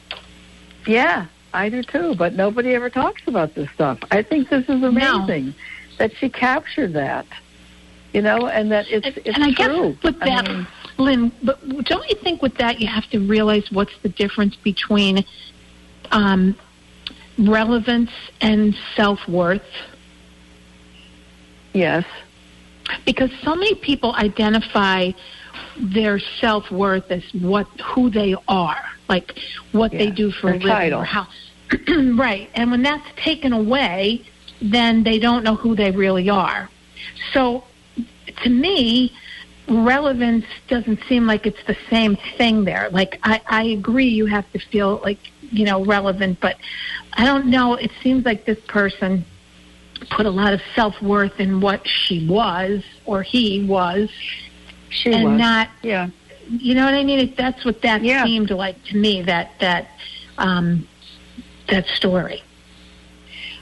Yeah, 0.86 1.26
I 1.52 1.68
do 1.68 1.82
too. 1.82 2.14
But 2.16 2.34
nobody 2.34 2.74
ever 2.74 2.90
talks 2.90 3.22
about 3.26 3.54
this 3.54 3.68
stuff. 3.70 3.98
I 4.10 4.22
think 4.22 4.48
this 4.50 4.68
is 4.68 4.82
amazing 4.82 5.54
that 5.98 6.12
she 6.16 6.28
captured 6.28 6.92
that. 6.94 7.26
You 8.12 8.22
know, 8.22 8.46
and 8.46 8.72
that 8.72 8.86
it's 8.90 9.06
And, 9.06 9.16
it's 9.26 9.36
and 9.36 9.44
I 9.44 9.52
true. 9.52 9.92
guess 9.92 10.02
with 10.02 10.22
I 10.22 10.26
that, 10.26 10.48
mean, 10.48 10.66
Lynn, 10.96 11.32
but 11.42 11.60
don't 11.84 12.08
you 12.08 12.16
think 12.16 12.40
with 12.40 12.54
that 12.56 12.80
you 12.80 12.86
have 12.86 13.08
to 13.10 13.18
realize 13.20 13.70
what's 13.70 13.92
the 14.02 14.08
difference 14.08 14.56
between 14.56 15.24
um, 16.12 16.56
relevance 17.38 18.10
and 18.40 18.74
self 18.94 19.26
worth? 19.28 19.62
Yes, 21.76 22.04
Because 23.04 23.30
so 23.42 23.54
many 23.54 23.74
people 23.74 24.14
identify 24.14 25.12
their 25.78 26.18
self 26.40 26.70
worth 26.70 27.10
as 27.10 27.22
what 27.34 27.66
who 27.80 28.10
they 28.10 28.34
are, 28.48 28.82
like 29.08 29.38
what 29.72 29.90
they 29.90 30.10
do 30.10 30.30
for 30.30 30.50
a 30.50 30.52
living 30.54 30.68
title. 30.68 31.00
or 31.00 31.04
how 31.04 31.26
right. 32.14 32.48
And 32.54 32.70
when 32.70 32.82
that's 32.82 33.08
taken 33.16 33.52
away, 33.52 34.22
then 34.62 35.02
they 35.02 35.18
don't 35.18 35.42
know 35.42 35.56
who 35.56 35.74
they 35.74 35.90
really 35.90 36.28
are. 36.30 36.70
So 37.32 37.64
to 38.42 38.50
me, 38.50 39.12
relevance 39.68 40.44
doesn't 40.68 41.00
seem 41.08 41.26
like 41.26 41.46
it's 41.46 41.62
the 41.66 41.76
same 41.90 42.16
thing 42.38 42.64
there. 42.64 42.88
Like 42.90 43.18
I, 43.22 43.40
I 43.46 43.62
agree 43.64 44.06
you 44.08 44.26
have 44.26 44.50
to 44.52 44.58
feel 44.58 45.00
like, 45.02 45.18
you 45.40 45.64
know, 45.64 45.84
relevant, 45.84 46.38
but 46.40 46.56
I 47.14 47.24
don't 47.24 47.46
know. 47.46 47.74
It 47.74 47.90
seems 48.02 48.24
like 48.24 48.44
this 48.44 48.60
person 48.68 49.24
put 50.10 50.26
a 50.26 50.30
lot 50.30 50.52
of 50.52 50.60
self 50.74 51.00
worth 51.02 51.38
in 51.40 51.60
what 51.60 51.86
she 51.86 52.26
was 52.26 52.82
or 53.04 53.22
he 53.22 53.64
was. 53.64 54.10
She 54.90 55.12
and 55.12 55.24
was. 55.24 55.38
not 55.38 55.68
yeah. 55.82 56.08
you 56.48 56.74
know 56.74 56.84
what 56.84 56.94
I 56.94 57.02
mean? 57.04 57.18
It, 57.18 57.36
that's 57.36 57.64
what 57.64 57.82
that 57.82 58.02
Yeah. 58.02 58.24
seemed 58.24 58.50
like 58.50 58.82
to 58.84 58.96
me. 58.96 59.22
That 59.22 59.50
that 59.60 59.88
um, 60.38 60.86
that 61.68 61.86
story. 61.88 62.42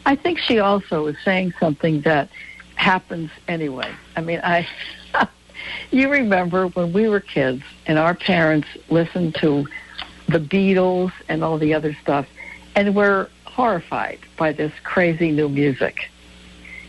I 0.06 0.16
think 0.16 0.38
she 0.38 0.58
also 0.58 1.04
was 1.04 1.16
saying 1.24 1.54
something 1.58 2.02
that 2.02 2.28
happens 2.74 3.30
anyway. 3.48 3.90
I 4.16 4.20
mean, 4.20 4.40
I 4.44 4.66
you 5.90 6.10
remember 6.10 6.66
when 6.68 6.92
we 6.92 7.08
were 7.08 7.20
kids 7.20 7.62
and 7.86 7.98
our 7.98 8.14
parents 8.14 8.68
listened 8.90 9.34
to 9.36 9.66
the 10.28 10.38
Beatles 10.38 11.12
and 11.28 11.42
all 11.42 11.58
the 11.58 11.72
other 11.74 11.94
stuff 12.02 12.26
and 12.76 12.94
were 12.94 13.30
horrified 13.44 14.18
by 14.36 14.52
this 14.52 14.72
crazy 14.82 15.30
new 15.30 15.48
music. 15.48 16.10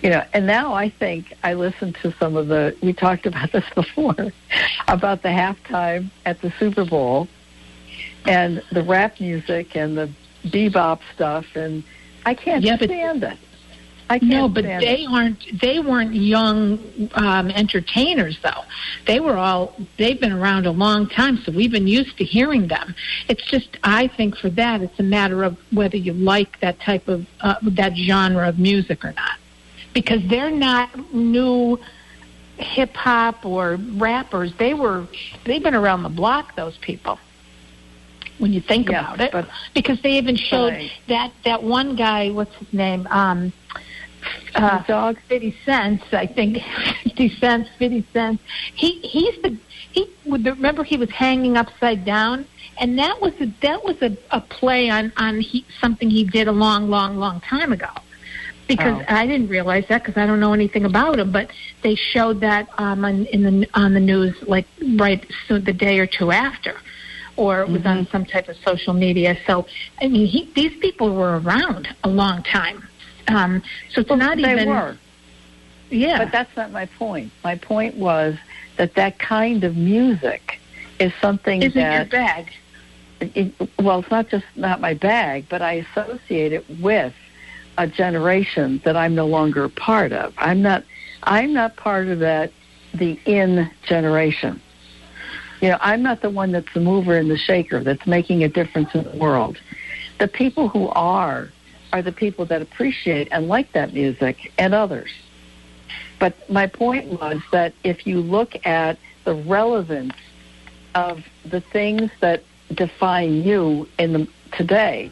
You 0.02 0.10
know, 0.12 0.24
and 0.34 0.46
now 0.46 0.74
I 0.74 0.90
think 0.90 1.34
I 1.44 1.54
listen 1.56 1.94
to 2.04 2.12
some 2.20 2.36
of 2.36 2.48
the 2.48 2.76
we 2.82 2.94
talked 2.94 3.26
about 3.26 3.52
this 3.54 3.66
before 3.74 4.16
about 4.88 5.22
the 5.24 5.30
halftime 5.30 6.10
at 6.26 6.42
the 6.42 6.52
Super 6.60 6.86
Bowl 6.86 7.28
and 8.26 8.62
the 8.72 8.84
rap 8.84 9.20
music 9.20 9.76
and 9.76 9.98
the 9.98 10.10
bebop 10.46 11.00
stuff 11.14 11.46
and 11.56 11.84
I 12.26 12.34
can't 12.34 12.64
Yeah, 12.64 12.76
but- 12.78 12.90
stand 12.90 13.24
it. 13.24 13.38
I 14.08 14.20
can't 14.20 14.30
No, 14.30 14.48
but 14.48 14.66
they 14.66 15.02
it. 15.02 15.08
aren't. 15.10 15.60
They 15.62 15.80
weren't 15.80 16.14
young 16.14 16.78
um, 17.16 17.50
entertainers, 17.50 18.38
though. 18.44 18.62
They 19.08 19.20
were 19.20 19.36
all. 19.36 19.76
They've 19.98 20.20
been 20.22 20.32
around 20.32 20.68
a 20.68 20.72
long 20.72 21.08
time, 21.10 21.38
so 21.44 21.52
we've 21.52 21.72
been 21.72 21.88
used 21.88 22.16
to 22.20 22.24
hearing 22.24 22.68
them. 22.68 22.94
It's 23.30 23.44
just, 23.50 23.78
I 23.84 24.06
think, 24.10 24.38
for 24.38 24.52
that, 24.52 24.84
it's 24.84 25.00
a 25.00 25.04
matter 25.04 25.44
of 25.44 25.58
whether 25.72 25.98
you 25.98 26.14
like 26.14 26.60
that 26.60 26.80
type 26.82 27.08
of 27.08 27.26
uh, 27.42 27.56
that 27.64 27.96
genre 27.98 28.48
of 28.48 28.60
music 28.60 29.04
or 29.04 29.14
not, 29.14 29.40
because 29.96 30.22
they're 30.28 30.52
not 30.52 30.90
new 31.14 31.80
hip 32.58 32.94
hop 32.96 33.44
or 33.46 33.78
rappers. 33.94 34.54
They 34.60 34.76
were. 34.76 35.08
They've 35.46 35.64
been 35.64 35.74
around 35.74 36.04
the 36.04 36.10
block. 36.10 36.56
Those 36.56 36.78
people. 36.78 37.18
When 38.38 38.52
you 38.52 38.60
think 38.60 38.90
about 38.90 39.22
it, 39.22 39.32
but- 39.32 39.48
because 39.74 40.00
they 40.02 40.18
even 40.18 40.36
showed 40.36 40.74
Right. 40.74 40.92
that 41.08 41.32
that 41.46 41.64
one 41.64 41.96
guy. 41.96 42.30
What's 42.30 42.54
his 42.56 42.72
name? 42.74 43.08
Um, 43.10 43.52
uh, 44.54 44.84
dog. 44.84 45.18
Fifty 45.30 45.56
Cents, 45.66 46.04
I 46.12 46.28
think. 46.28 46.58
Fifty 47.04 47.30
Cents, 47.30 47.70
Fifty 47.80 48.06
Cents. 48.14 48.44
He 48.76 49.00
he's 49.00 49.42
the 49.42 49.58
he. 49.92 50.08
would 50.26 50.46
Remember, 50.46 50.84
he 50.84 50.98
was 50.98 51.10
hanging 51.12 51.56
upside 51.56 52.04
down, 52.04 52.46
and 52.78 53.00
that 53.00 53.22
was 53.22 53.34
a 53.40 53.46
that 53.62 53.84
was 53.86 54.02
a, 54.02 54.18
a 54.32 54.42
play 54.42 54.90
on 54.90 55.14
on 55.16 55.40
he, 55.40 55.66
something 55.80 56.10
he 56.10 56.26
did 56.26 56.48
a 56.50 56.52
long, 56.52 56.90
long, 56.90 57.16
long 57.18 57.40
time 57.42 57.72
ago. 57.72 57.90
Because 58.68 59.00
Oh. 59.02 59.06
I 59.14 59.28
didn't 59.28 59.50
realize 59.50 59.86
that 59.90 60.04
because 60.04 60.20
I 60.20 60.26
don't 60.26 60.40
know 60.40 60.54
anything 60.54 60.86
about 60.86 61.20
him, 61.20 61.32
but 61.32 61.52
they 61.84 61.94
showed 61.96 62.40
that 62.42 62.68
um, 62.80 63.06
on 63.06 63.26
in 63.28 63.44
the 63.44 63.68
on 63.76 63.94
the 63.94 64.00
news 64.00 64.36
like 64.48 64.66
right 64.96 65.24
so 65.48 65.60
the 65.60 65.74
day 65.74 66.00
or 66.00 66.08
two 66.08 66.32
after, 66.32 66.76
or 67.36 67.62
it 67.62 67.70
was 67.70 67.82
Mm-hmm. 67.84 67.88
on 68.00 68.08
some 68.08 68.26
type 68.26 68.50
of 68.50 68.58
social 68.66 68.94
media. 68.94 69.38
So 69.46 69.68
I 70.02 70.08
mean, 70.08 70.26
he, 70.28 70.52
these 70.56 70.76
people 70.80 71.14
were 71.16 71.40
around 71.40 71.88
a 72.04 72.10
long 72.10 72.42
time. 72.44 72.88
Um, 73.28 73.62
so 73.92 74.02
it's 74.02 74.10
not 74.10 74.38
they 74.38 74.52
even 74.52 74.70
were. 74.70 74.98
yeah. 75.90 76.18
But 76.24 76.32
that's 76.32 76.56
not 76.56 76.72
my 76.72 76.86
point. 76.88 77.32
My 77.44 77.56
point 77.58 77.96
was 77.96 78.36
that 78.78 78.96
that 78.96 79.20
kind 79.20 79.64
of 79.64 79.76
music 79.78 80.60
is 81.00 81.14
something 81.22 81.62
isn't 81.62 81.92
your 81.92 82.06
bag. 82.06 82.52
it, 83.22 83.54
well, 83.80 84.00
it's 84.00 84.10
not 84.12 84.28
just 84.30 84.46
not 84.56 84.82
my 84.82 84.94
bag, 84.96 85.46
but 85.50 85.62
I 85.62 85.86
associate 85.86 86.52
it 86.54 86.66
with 86.80 87.14
a 87.78 87.88
generation 87.88 88.82
that 88.86 88.96
I'm 88.96 89.16
no 89.16 89.26
longer 89.26 89.68
part 89.70 90.12
of. 90.12 90.34
I'm 90.38 90.62
not. 90.62 90.84
I'm 91.24 91.54
not 91.54 91.76
part 91.76 92.08
of 92.08 92.20
that. 92.20 92.52
The 92.94 93.20
in 93.26 93.70
generation. 93.84 94.62
You 95.62 95.70
know, 95.70 95.78
I'm 95.82 96.02
not 96.02 96.22
the 96.22 96.30
one 96.30 96.52
that's 96.52 96.74
the 96.74 96.80
mover 96.80 97.18
and 97.18 97.30
the 97.30 97.38
shaker 97.38 97.84
that's 97.84 98.06
making 98.06 98.44
a 98.44 98.50
difference 98.50 98.94
in 98.94 99.04
the 99.04 99.18
world. 99.18 99.58
The 100.20 100.28
people 100.28 100.70
who 100.70 100.90
are 100.90 101.50
are 101.94 102.02
the 102.02 102.12
people 102.12 102.46
that 102.46 102.62
appreciate 102.62 103.28
and 103.32 103.48
like 103.48 103.72
that 103.74 103.94
music 103.94 104.52
and 104.58 104.74
others. 104.74 105.12
But 106.20 106.50
my 106.50 106.68
point 106.68 107.20
was 107.20 107.42
that 107.52 107.74
if 107.84 108.06
you 108.06 108.22
look 108.22 108.66
at 108.66 108.98
the 109.24 109.34
relevance 109.34 110.14
of 110.94 111.24
the 111.46 111.62
things 111.62 112.12
that 112.22 112.44
define 112.74 113.44
you 113.44 113.88
in 114.00 114.14
the 114.14 114.28
today, 114.52 115.12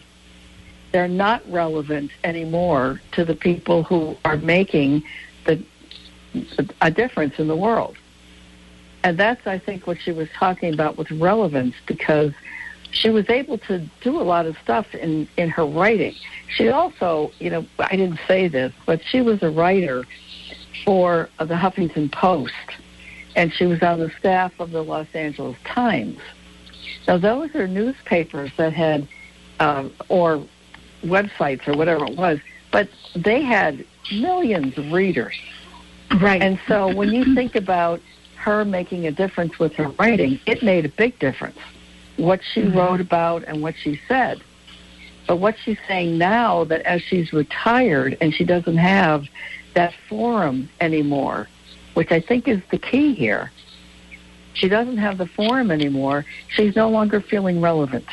they're 0.93 1.07
not 1.09 1.41
relevant 1.51 2.11
anymore 2.23 3.01
to 3.11 3.25
the 3.25 3.35
people 3.35 3.83
who 3.83 4.15
are 4.23 4.37
making 4.37 5.03
the 5.45 5.61
a 6.81 6.89
difference 6.89 7.37
in 7.37 7.47
the 7.47 7.55
world. 7.55 7.97
And 9.03 9.17
that's 9.17 9.45
I 9.45 9.59
think 9.59 9.85
what 9.85 9.99
she 9.99 10.11
was 10.11 10.29
talking 10.33 10.73
about 10.73 10.97
with 10.97 11.11
relevance 11.11 11.75
because 11.85 12.31
she 12.91 13.09
was 13.09 13.29
able 13.29 13.57
to 13.57 13.79
do 14.01 14.21
a 14.21 14.23
lot 14.23 14.45
of 14.45 14.55
stuff 14.63 14.95
in 14.95 15.27
in 15.35 15.49
her 15.49 15.65
writing. 15.65 16.15
She 16.47 16.69
also, 16.69 17.31
you 17.39 17.49
know, 17.49 17.65
I 17.79 17.95
didn't 17.95 18.19
say 18.27 18.47
this, 18.47 18.71
but 18.85 19.01
she 19.03 19.21
was 19.21 19.43
a 19.43 19.49
writer 19.49 20.05
for 20.85 21.29
the 21.39 21.55
Huffington 21.55 22.11
Post 22.11 22.53
and 23.35 23.51
she 23.51 23.65
was 23.65 23.81
on 23.81 23.99
the 23.99 24.11
staff 24.19 24.53
of 24.59 24.71
the 24.71 24.83
Los 24.83 25.07
Angeles 25.13 25.57
Times. 25.65 26.19
Now, 27.07 27.17
those 27.17 27.53
are 27.55 27.67
newspapers 27.67 28.51
that 28.57 28.73
had, 28.73 29.07
um, 29.59 29.91
or 30.07 30.45
websites 31.03 31.67
or 31.67 31.77
whatever 31.77 32.05
it 32.05 32.15
was, 32.15 32.39
but 32.71 32.89
they 33.15 33.41
had 33.41 33.85
millions 34.11 34.77
of 34.77 34.91
readers. 34.91 35.39
Right. 36.19 36.41
And 36.41 36.59
so 36.67 36.93
when 36.93 37.09
you 37.09 37.35
think 37.35 37.55
about 37.55 38.01
her 38.35 38.65
making 38.65 39.07
a 39.07 39.11
difference 39.11 39.57
with 39.59 39.73
her 39.75 39.89
writing, 39.99 40.39
it 40.45 40.63
made 40.63 40.85
a 40.85 40.89
big 40.89 41.17
difference. 41.19 41.57
What 42.17 42.41
she 42.53 42.61
mm-hmm. 42.61 42.77
wrote 42.77 43.01
about 43.01 43.43
and 43.45 43.61
what 43.61 43.75
she 43.75 43.99
said. 44.07 44.41
But 45.27 45.37
what 45.37 45.55
she's 45.63 45.77
saying 45.87 46.17
now 46.17 46.65
that 46.65 46.81
as 46.81 47.01
she's 47.01 47.31
retired 47.31 48.17
and 48.19 48.33
she 48.33 48.43
doesn't 48.43 48.77
have 48.77 49.25
that 49.73 49.93
forum 50.09 50.69
anymore, 50.81 51.47
which 51.93 52.11
I 52.11 52.19
think 52.19 52.47
is 52.47 52.59
the 52.71 52.77
key 52.77 53.13
here. 53.13 53.51
She 54.53 54.67
doesn't 54.67 54.97
have 54.97 55.17
the 55.17 55.25
forum 55.25 55.71
anymore. 55.71 56.25
She's 56.49 56.75
no 56.75 56.89
longer 56.89 57.21
feeling 57.21 57.61
relevant. 57.61 58.05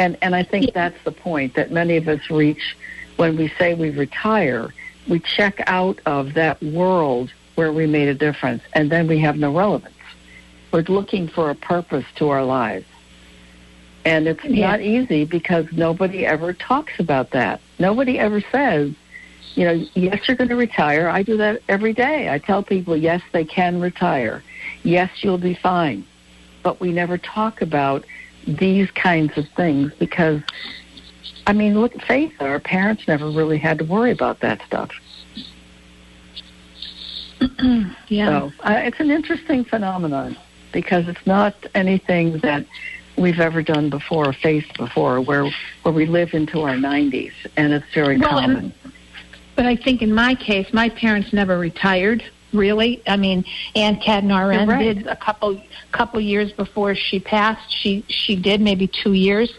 And 0.00 0.16
and 0.22 0.34
I 0.34 0.42
think 0.42 0.72
that's 0.72 0.96
the 1.04 1.12
point 1.12 1.54
that 1.56 1.70
many 1.70 1.98
of 1.98 2.08
us 2.08 2.30
reach 2.30 2.74
when 3.16 3.36
we 3.36 3.48
say 3.58 3.74
we 3.74 3.90
retire. 3.90 4.72
We 5.06 5.20
check 5.20 5.62
out 5.66 6.00
of 6.06 6.32
that 6.34 6.62
world 6.62 7.30
where 7.54 7.70
we 7.70 7.86
made 7.86 8.08
a 8.08 8.14
difference 8.14 8.62
and 8.72 8.90
then 8.90 9.06
we 9.06 9.18
have 9.18 9.36
no 9.36 9.54
relevance. 9.54 9.94
We're 10.72 10.84
looking 10.88 11.28
for 11.28 11.50
a 11.50 11.54
purpose 11.54 12.06
to 12.16 12.30
our 12.30 12.42
lives. 12.44 12.86
And 14.06 14.26
it's 14.26 14.42
Yeah. 14.42 14.68
not 14.70 14.80
easy 14.80 15.26
because 15.26 15.66
nobody 15.70 16.24
ever 16.24 16.54
talks 16.54 16.98
about 16.98 17.32
that. 17.32 17.60
Nobody 17.78 18.18
ever 18.18 18.40
says, 18.50 18.92
you 19.54 19.64
know, 19.66 19.84
yes, 19.92 20.26
you're 20.26 20.36
going 20.38 20.48
to 20.48 20.56
retire. 20.56 21.10
I 21.10 21.22
do 21.22 21.36
that 21.36 21.60
every 21.68 21.92
day. 21.92 22.30
I 22.30 22.38
tell 22.38 22.62
people, 22.62 22.96
yes, 22.96 23.20
they 23.32 23.44
can 23.44 23.80
retire. 23.80 24.42
Yes, 24.82 25.10
you'll 25.22 25.36
be 25.52 25.52
fine. 25.54 26.06
But 26.62 26.80
we 26.80 26.90
never 26.92 27.18
talk 27.18 27.60
about 27.60 28.06
these 28.46 28.90
kinds 28.92 29.36
of 29.36 29.48
things 29.50 29.92
because, 29.98 30.40
I 31.46 31.52
mean, 31.52 31.80
look, 31.80 31.94
at 31.94 32.02
faith. 32.04 32.32
our 32.40 32.58
parents 32.60 33.06
never 33.06 33.28
really 33.30 33.58
had 33.58 33.78
to 33.78 33.84
worry 33.84 34.10
about 34.10 34.40
that 34.40 34.62
stuff. 34.66 34.90
yeah. 38.08 38.40
So 38.48 38.52
uh, 38.60 38.80
it's 38.84 39.00
an 39.00 39.10
interesting 39.10 39.64
phenomenon 39.64 40.36
because 40.72 41.08
it's 41.08 41.26
not 41.26 41.54
anything 41.74 42.38
that 42.38 42.66
we've 43.16 43.40
ever 43.40 43.62
done 43.62 43.90
before 43.90 44.28
or 44.28 44.32
faced 44.32 44.76
before 44.76 45.20
where 45.20 45.50
where 45.82 45.92
we 45.94 46.06
live 46.06 46.32
into 46.32 46.60
our 46.62 46.74
90s 46.74 47.32
and 47.56 47.72
it's 47.72 47.86
very 47.94 48.18
Well, 48.18 48.38
and- 48.38 48.54
common. 48.54 48.74
But 49.56 49.66
I 49.66 49.76
think 49.76 50.00
in 50.00 50.14
my 50.14 50.34
case, 50.34 50.72
my 50.72 50.88
parents 50.88 51.34
never 51.34 51.58
retired. 51.58 52.24
Really, 52.52 53.02
I 53.06 53.16
mean, 53.16 53.44
Aunt 53.76 54.02
You're 54.68 54.76
right. 54.76 54.94
did 54.96 55.06
a 55.06 55.16
couple 55.16 55.60
couple 55.92 56.20
years 56.20 56.52
before 56.52 56.94
she 56.94 57.20
passed. 57.20 57.70
She 57.72 58.04
she 58.08 58.34
did 58.34 58.60
maybe 58.60 58.88
two 58.88 59.12
years, 59.12 59.52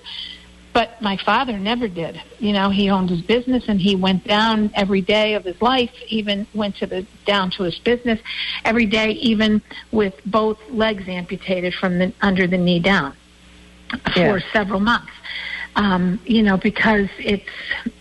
but 0.73 1.01
my 1.01 1.15
father 1.17 1.57
never 1.57 1.87
did. 1.87 2.21
You 2.39 2.51
know, 2.51 2.69
he 2.69 2.89
owned 2.89 3.09
his 3.09 3.21
business 3.21 3.65
and 3.69 3.79
he 3.79 3.95
went 3.95 4.25
down 4.25 4.71
every 4.75 5.01
day 5.01 5.35
of 5.35 5.45
his 5.45 5.61
life. 5.61 5.91
Even 6.07 6.45
went 6.53 6.75
to 6.77 6.85
the 6.85 7.05
down 7.25 7.49
to 7.51 7.63
his 7.63 7.79
business 7.79 8.19
every 8.65 8.85
day, 8.85 9.11
even 9.11 9.61
with 9.91 10.19
both 10.25 10.59
legs 10.69 11.07
amputated 11.07 11.73
from 11.73 11.97
the 11.99 12.13
under 12.21 12.45
the 12.45 12.57
knee 12.57 12.79
down 12.79 13.13
for 14.13 14.41
several 14.51 14.79
months. 14.81 15.11
um, 15.75 16.19
you 16.25 16.43
know, 16.43 16.57
because 16.57 17.07
it's 17.19 17.49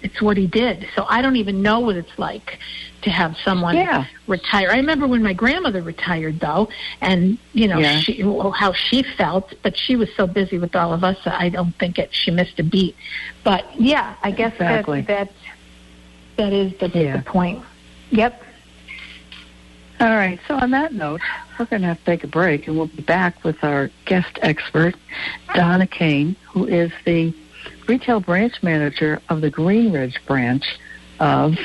it's 0.03 0.21
what 0.21 0.37
he 0.37 0.47
did. 0.47 0.89
So 0.97 1.07
I 1.09 1.23
don't 1.23 1.37
even 1.37 1.63
know 1.63 1.81
what 1.81 1.97
it's 1.97 2.19
like 2.19 2.59
to 3.03 3.11
have 3.11 3.37
someone 3.45 3.77
Yeah. 3.77 4.05
retire. 4.27 4.71
I 4.71 4.77
remember 4.77 5.07
when 5.07 5.23
my 5.23 5.33
grandmother 5.33 5.83
retired, 5.83 6.39
though, 6.41 6.69
and 7.01 7.39
you 7.53 7.67
know 7.69 7.79
Yeah. 7.79 8.01
she, 8.01 8.23
well, 8.23 8.51
how 8.51 8.73
she 8.73 9.03
felt, 9.03 9.55
but 9.63 9.77
she 9.77 9.97
was 9.97 10.09
so 10.17 10.27
busy 10.27 10.59
with 10.59 10.77
all 10.77 10.93
of 10.93 11.03
us, 11.03 11.17
I 11.25 11.49
don't 11.49 11.75
think 11.79 11.99
it, 11.99 12.11
she 12.13 12.31
missed 12.31 12.59
a 12.61 12.63
beat. 12.63 12.95
But 13.43 13.65
yeah, 13.81 14.15
I 14.23 14.31
guess 14.31 14.53
Exactly. 14.55 15.01
that 15.03 15.29
that 15.29 15.33
that 16.37 16.53
is 16.53 16.73
the, 16.79 16.89
Yeah. 16.89 17.17
the 17.19 17.23
point. 17.23 17.63
Yep. 18.11 18.43
All 20.01 20.09
right. 20.09 20.41
So 20.49 20.55
on 20.57 20.71
that 20.71 20.95
note, 20.95 21.21
we're 21.59 21.67
going 21.67 21.83
to 21.83 21.89
have 21.89 21.99
to 21.99 22.05
take 22.05 22.25
a 22.25 22.27
break, 22.27 22.67
and 22.67 22.77
we'll 22.77 22.87
be 22.87 23.03
back 23.03 23.45
with 23.45 23.63
our 23.63 23.91
guest 24.07 24.39
expert, 24.41 24.95
Donna 25.55 25.87
Kane, 25.87 26.37
who 26.49 26.67
is 26.67 26.91
the 27.05 27.35
retail 27.87 28.21
branch 28.21 28.63
manager 28.63 29.21
of 29.29 29.43
the 29.43 29.51
Green 29.51 29.93
Ridge 29.93 30.19
branch 30.27 30.65
of 31.19 31.59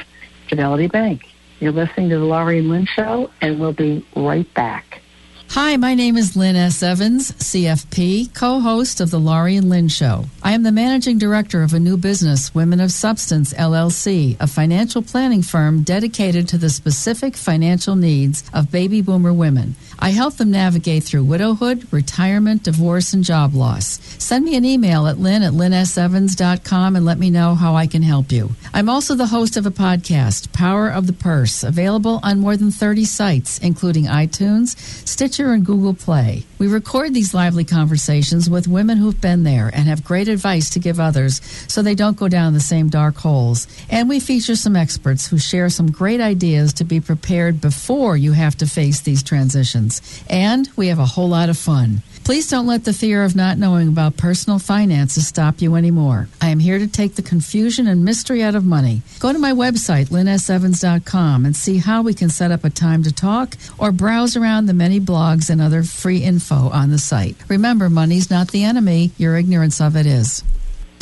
Fidelity 0.49 0.87
Bank. 0.87 1.23
You're 1.59 1.71
listening 1.71 2.09
to 2.09 2.19
the 2.19 2.25
Laurie 2.25 2.59
and 2.59 2.69
Lynn 2.69 2.85
Show, 2.85 3.31
and 3.41 3.59
we'll 3.59 3.73
be 3.73 4.05
right 4.15 4.51
back. 4.53 5.01
Hi, 5.49 5.77
my 5.77 5.93
name 5.93 6.17
is 6.17 6.35
Lynn 6.35 6.57
S. 6.57 6.83
Evans, 6.83 7.31
CFP, 7.31 8.33
co 8.33 8.59
host 8.59 8.99
of 8.99 9.09
The 9.09 9.19
Laurie 9.19 9.55
and 9.55 9.69
Lynn 9.69 9.87
Show. 9.87 10.25
I 10.43 10.51
am 10.51 10.63
the 10.63 10.71
managing 10.71 11.17
director 11.17 11.63
of 11.63 11.73
a 11.73 11.79
new 11.79 11.95
business, 11.95 12.53
Women 12.53 12.81
of 12.81 12.91
Substance 12.91 13.53
LLC, 13.53 14.35
a 14.41 14.47
financial 14.47 15.01
planning 15.01 15.41
firm 15.41 15.83
dedicated 15.83 16.49
to 16.49 16.57
the 16.57 16.69
specific 16.69 17.37
financial 17.37 17.95
needs 17.95 18.43
of 18.53 18.71
baby 18.71 19.01
boomer 19.01 19.31
women. 19.31 19.75
I 19.99 20.09
help 20.09 20.35
them 20.35 20.51
navigate 20.51 21.03
through 21.03 21.23
widowhood, 21.23 21.87
retirement, 21.91 22.63
divorce, 22.63 23.13
and 23.13 23.23
job 23.23 23.53
loss. 23.53 23.99
Send 24.17 24.45
me 24.45 24.55
an 24.55 24.65
email 24.65 25.07
at 25.07 25.19
lynn 25.19 25.43
at 25.43 25.53
lynnsevans.com 25.53 26.95
and 26.95 27.05
let 27.05 27.17
me 27.17 27.29
know 27.29 27.55
how 27.55 27.75
I 27.75 27.87
can 27.87 28.01
help 28.01 28.31
you. 28.31 28.51
I'm 28.73 28.89
also 28.89 29.15
the 29.15 29.27
host 29.27 29.57
of 29.57 29.65
a 29.65 29.71
podcast, 29.71 30.51
Power 30.53 30.89
of 30.89 31.07
the 31.07 31.13
Purse, 31.13 31.63
available 31.63 32.19
on 32.23 32.39
more 32.39 32.57
than 32.57 32.71
30 32.71 33.05
sites, 33.05 33.59
including 33.59 34.05
iTunes, 34.05 34.77
Stitcher, 35.07 35.53
and 35.53 35.65
Google 35.65 35.93
Play. 35.93 36.43
We 36.57 36.67
record 36.67 37.13
these 37.13 37.33
lively 37.33 37.65
conversations 37.65 38.49
with 38.49 38.67
women 38.67 38.97
who've 38.97 39.19
been 39.19 39.43
there 39.43 39.69
and 39.73 39.87
have 39.87 40.05
great 40.05 40.29
advice 40.29 40.69
to 40.71 40.79
give 40.79 40.99
others 40.99 41.41
so 41.67 41.81
they 41.81 41.95
don't 41.95 42.17
go 42.17 42.29
down 42.29 42.53
the 42.53 42.61
same 42.61 42.87
dark 42.87 43.17
holes. 43.17 43.67
And 43.89 44.07
we 44.07 44.21
feature 44.21 44.55
some 44.55 44.75
experts 44.77 45.27
who 45.27 45.37
share 45.37 45.69
some 45.69 45.91
great 45.91 46.21
ideas 46.21 46.73
to 46.75 46.85
be 46.85 47.01
prepared 47.01 47.59
before 47.59 48.15
you 48.15 48.31
have 48.31 48.55
to 48.57 48.67
face 48.67 49.01
these 49.01 49.21
transitions. 49.21 50.23
And 50.29 50.69
we 50.77 50.87
have 50.87 50.99
a 50.99 51.05
whole 51.05 51.29
lot 51.29 51.49
of 51.49 51.57
fun. 51.57 52.01
Please 52.25 52.49
don't 52.49 52.65
let 52.65 52.85
the 52.85 52.91
fear 52.91 53.23
of 53.23 53.35
not 53.35 53.59
knowing 53.59 53.87
about 53.87 54.17
personal 54.17 54.57
finances 54.57 55.27
stop 55.27 55.61
you 55.61 55.75
anymore. 55.75 56.27
I 56.41 56.49
am 56.49 56.57
here 56.57 56.79
to 56.79 56.87
take 56.87 57.13
the 57.13 57.21
confusion 57.21 57.85
and 57.85 58.03
mystery 58.03 58.41
out 58.41 58.55
of 58.55 58.65
money. 58.65 59.03
Go 59.19 59.31
to 59.31 59.37
my 59.37 59.51
website, 59.51 60.07
lynnsevans.com, 60.07 61.45
and 61.45 61.55
see 61.55 61.77
how 61.77 62.01
we 62.01 62.15
can 62.15 62.31
set 62.31 62.49
up 62.49 62.63
a 62.63 62.71
time 62.71 63.03
to 63.03 63.13
talk 63.13 63.55
or 63.77 63.91
browse 63.91 64.35
around 64.35 64.65
the 64.65 64.73
many 64.73 64.99
blogs 64.99 65.51
and 65.51 65.61
other 65.61 65.83
free 65.83 66.23
info 66.23 66.71
on 66.71 66.89
the 66.89 66.97
site. 66.97 67.37
Remember, 67.47 67.91
money's 67.91 68.31
not 68.31 68.49
the 68.49 68.63
enemy, 68.63 69.11
your 69.19 69.37
ignorance 69.37 69.79
of 69.79 69.95
it 69.95 70.07
is. 70.07 70.43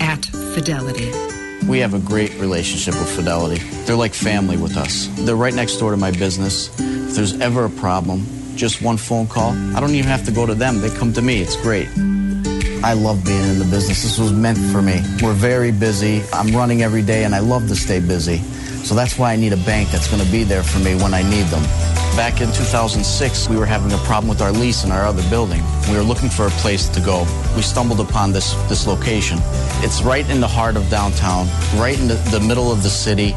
at 0.00 0.24
Fidelity. 0.54 1.10
We 1.66 1.78
have 1.80 1.94
a 1.94 1.98
great 1.98 2.32
relationship 2.34 2.94
with 2.94 3.14
Fidelity. 3.14 3.62
They're 3.84 3.96
like 3.96 4.14
family 4.14 4.56
with 4.56 4.76
us. 4.76 5.08
They're 5.18 5.36
right 5.36 5.54
next 5.54 5.76
door 5.76 5.90
to 5.90 5.96
my 5.96 6.10
business. 6.10 6.68
If 6.80 7.14
there's 7.14 7.38
ever 7.40 7.64
a 7.64 7.70
problem, 7.70 8.26
just 8.56 8.82
one 8.82 8.96
phone 8.96 9.26
call, 9.26 9.52
I 9.76 9.80
don't 9.80 9.94
even 9.94 10.08
have 10.08 10.24
to 10.26 10.32
go 10.32 10.46
to 10.46 10.54
them. 10.54 10.80
They 10.80 10.90
come 10.90 11.12
to 11.12 11.22
me. 11.22 11.40
It's 11.40 11.56
great. 11.56 11.88
I 12.82 12.94
love 12.94 13.24
being 13.24 13.42
in 13.42 13.58
the 13.58 13.66
business. 13.66 14.02
This 14.02 14.18
was 14.18 14.32
meant 14.32 14.58
for 14.58 14.80
me. 14.80 15.02
We're 15.22 15.34
very 15.34 15.70
busy. 15.70 16.22
I'm 16.32 16.54
running 16.56 16.82
every 16.82 17.02
day 17.02 17.24
and 17.24 17.34
I 17.34 17.40
love 17.40 17.68
to 17.68 17.76
stay 17.76 18.00
busy. 18.00 18.38
So 18.84 18.94
that's 18.94 19.18
why 19.18 19.32
I 19.32 19.36
need 19.36 19.52
a 19.52 19.58
bank 19.58 19.90
that's 19.90 20.10
going 20.10 20.24
to 20.24 20.32
be 20.32 20.44
there 20.44 20.62
for 20.62 20.78
me 20.78 20.94
when 20.94 21.12
I 21.12 21.22
need 21.22 21.44
them. 21.46 21.62
Back 22.20 22.42
in 22.42 22.48
2006, 22.48 23.48
we 23.48 23.56
were 23.56 23.64
having 23.64 23.90
a 23.92 24.02
problem 24.04 24.28
with 24.28 24.42
our 24.42 24.52
lease 24.52 24.84
in 24.84 24.92
our 24.92 25.06
other 25.06 25.26
building. 25.30 25.62
We 25.88 25.96
were 25.96 26.02
looking 26.02 26.28
for 26.28 26.48
a 26.48 26.50
place 26.60 26.86
to 26.90 27.00
go. 27.00 27.20
We 27.56 27.62
stumbled 27.62 27.98
upon 27.98 28.30
this, 28.30 28.52
this 28.68 28.86
location. 28.86 29.38
It's 29.80 30.02
right 30.02 30.28
in 30.28 30.38
the 30.38 30.46
heart 30.46 30.76
of 30.76 30.86
downtown, 30.90 31.46
right 31.80 31.98
in 31.98 32.08
the, 32.08 32.16
the 32.30 32.40
middle 32.40 32.70
of 32.70 32.82
the 32.82 32.90
city, 32.90 33.32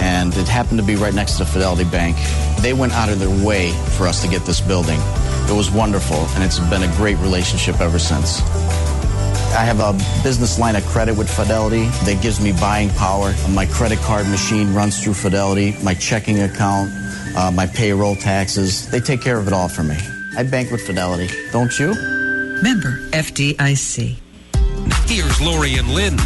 and 0.00 0.34
it 0.34 0.48
happened 0.48 0.80
to 0.80 0.82
be 0.82 0.96
right 0.96 1.12
next 1.12 1.32
to 1.32 1.38
the 1.40 1.44
Fidelity 1.44 1.84
Bank. 1.84 2.16
They 2.62 2.72
went 2.72 2.94
out 2.94 3.10
of 3.10 3.20
their 3.20 3.44
way 3.44 3.72
for 3.98 4.06
us 4.06 4.22
to 4.22 4.28
get 4.28 4.46
this 4.46 4.62
building. 4.62 4.98
It 5.50 5.54
was 5.54 5.70
wonderful, 5.70 6.16
and 6.32 6.42
it's 6.42 6.58
been 6.58 6.84
a 6.84 6.96
great 6.96 7.18
relationship 7.18 7.82
ever 7.82 7.98
since. 7.98 8.40
I 9.52 9.62
have 9.62 9.80
a 9.80 9.92
business 10.22 10.58
line 10.58 10.76
of 10.76 10.86
credit 10.86 11.18
with 11.18 11.28
Fidelity 11.28 11.84
that 12.06 12.22
gives 12.22 12.40
me 12.40 12.52
buying 12.52 12.88
power. 12.96 13.34
My 13.50 13.66
credit 13.66 13.98
card 13.98 14.26
machine 14.28 14.72
runs 14.72 15.04
through 15.04 15.12
Fidelity, 15.12 15.76
my 15.82 15.92
checking 15.92 16.40
account, 16.40 16.90
uh, 17.36 17.50
my 17.50 17.66
payroll 17.66 18.16
taxes. 18.16 18.90
They 18.90 19.00
take 19.00 19.20
care 19.20 19.38
of 19.38 19.46
it 19.46 19.52
all 19.52 19.68
for 19.68 19.82
me. 19.82 19.96
I 20.36 20.42
bank 20.42 20.70
with 20.70 20.86
Fidelity, 20.86 21.28
don't 21.52 21.78
you? 21.78 21.94
Member 22.62 22.98
FDIC. 23.10 24.16
Here's 25.06 25.40
Laurie 25.40 25.74
and 25.74 25.88
Lynn. 25.88 26.16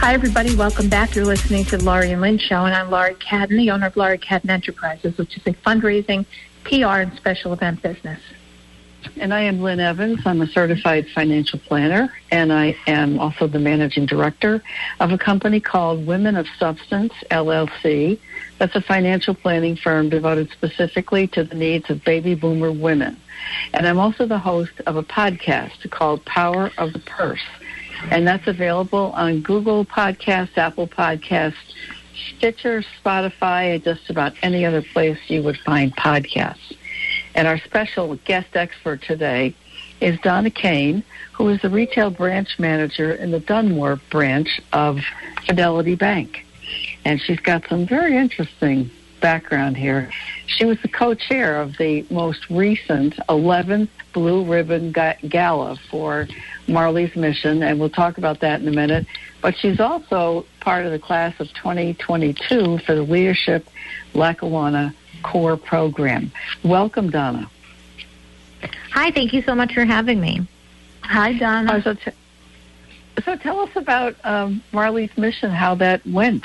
Hi, 0.00 0.14
everybody. 0.14 0.54
Welcome 0.56 0.88
back. 0.88 1.14
You're 1.14 1.26
listening 1.26 1.64
to 1.66 1.76
the 1.76 1.84
Laurie 1.84 2.10
and 2.10 2.20
Lynn 2.20 2.38
Show, 2.38 2.64
and 2.64 2.74
I'm 2.74 2.90
Laurie 2.90 3.14
Cadden, 3.16 3.58
the 3.58 3.70
owner 3.70 3.86
of 3.86 3.96
Laurie 3.96 4.18
Cadden 4.18 4.48
Enterprises, 4.48 5.16
which 5.18 5.36
is 5.36 5.46
a 5.46 5.52
fundraising, 5.52 6.24
PR, 6.64 7.02
and 7.02 7.14
special 7.14 7.52
event 7.52 7.82
business. 7.82 8.18
And 9.16 9.32
I 9.34 9.40
am 9.40 9.60
Lynn 9.60 9.80
Evans. 9.80 10.20
I'm 10.24 10.40
a 10.40 10.46
certified 10.46 11.06
financial 11.14 11.58
planner, 11.58 12.12
and 12.30 12.52
I 12.52 12.76
am 12.86 13.18
also 13.18 13.46
the 13.46 13.58
managing 13.58 14.06
director 14.06 14.62
of 14.98 15.12
a 15.12 15.18
company 15.18 15.60
called 15.60 16.06
Women 16.06 16.36
of 16.36 16.46
Substance, 16.58 17.12
LLC. 17.30 18.18
That's 18.58 18.74
a 18.76 18.80
financial 18.80 19.34
planning 19.34 19.76
firm 19.76 20.08
devoted 20.08 20.50
specifically 20.50 21.26
to 21.28 21.44
the 21.44 21.54
needs 21.54 21.88
of 21.90 22.04
baby 22.04 22.34
boomer 22.34 22.72
women. 22.72 23.16
And 23.72 23.86
I'm 23.86 23.98
also 23.98 24.26
the 24.26 24.38
host 24.38 24.80
of 24.86 24.96
a 24.96 25.02
podcast 25.02 25.90
called 25.90 26.24
Power 26.24 26.70
of 26.78 26.92
the 26.92 27.00
Purse. 27.00 27.44
And 28.10 28.26
that's 28.26 28.46
available 28.46 29.12
on 29.14 29.42
Google 29.42 29.84
Podcasts, 29.84 30.56
Apple 30.56 30.88
Podcasts, 30.88 31.54
Stitcher, 32.36 32.82
Spotify, 33.02 33.74
and 33.74 33.84
just 33.84 34.10
about 34.10 34.34
any 34.42 34.64
other 34.64 34.82
place 34.82 35.18
you 35.28 35.42
would 35.42 35.58
find 35.58 35.94
podcasts. 35.96 36.76
And 37.34 37.46
our 37.46 37.58
special 37.58 38.16
guest 38.24 38.54
expert 38.54 39.02
today 39.02 39.54
is 40.00 40.18
Donna 40.20 40.50
Kane, 40.50 41.04
who 41.32 41.48
is 41.48 41.60
the 41.62 41.70
retail 41.70 42.10
branch 42.10 42.58
manager 42.58 43.12
in 43.12 43.30
the 43.30 43.40
Dunmore 43.40 44.00
branch 44.10 44.60
of 44.72 45.00
Fidelity 45.46 45.94
Bank. 45.94 46.46
And 47.04 47.20
she's 47.20 47.40
got 47.40 47.66
some 47.68 47.86
very 47.86 48.16
interesting 48.16 48.90
background 49.20 49.76
here. 49.76 50.10
She 50.46 50.64
was 50.64 50.80
the 50.80 50.88
co-chair 50.88 51.60
of 51.60 51.76
the 51.76 52.06
most 52.10 52.48
recent 52.50 53.16
11th 53.28 53.88
Blue 54.12 54.44
Ribbon 54.44 54.92
Gala 54.92 55.76
for 55.90 56.26
Marley's 56.66 57.14
Mission, 57.14 57.62
and 57.62 57.78
we'll 57.78 57.90
talk 57.90 58.18
about 58.18 58.40
that 58.40 58.60
in 58.60 58.68
a 58.68 58.72
minute. 58.72 59.06
But 59.40 59.56
she's 59.56 59.78
also 59.78 60.46
part 60.60 60.86
of 60.86 60.92
the 60.92 60.98
class 60.98 61.38
of 61.38 61.52
2022 61.54 62.78
for 62.78 62.94
the 62.94 63.02
Leadership 63.02 63.68
Lackawanna 64.14 64.94
Core 65.22 65.56
Program. 65.56 66.30
Welcome, 66.62 67.10
Donna. 67.10 67.50
Hi, 68.92 69.10
thank 69.10 69.32
you 69.32 69.42
so 69.42 69.54
much 69.54 69.72
for 69.74 69.84
having 69.84 70.20
me. 70.20 70.46
Hi, 71.02 71.32
Donna. 71.32 71.72
Uh, 71.74 71.82
so, 71.82 71.94
t- 71.94 72.10
so 73.24 73.36
tell 73.36 73.60
us 73.60 73.70
about 73.76 74.16
um, 74.24 74.62
Marley's 74.72 75.16
mission, 75.16 75.50
how 75.50 75.74
that 75.76 76.06
went. 76.06 76.44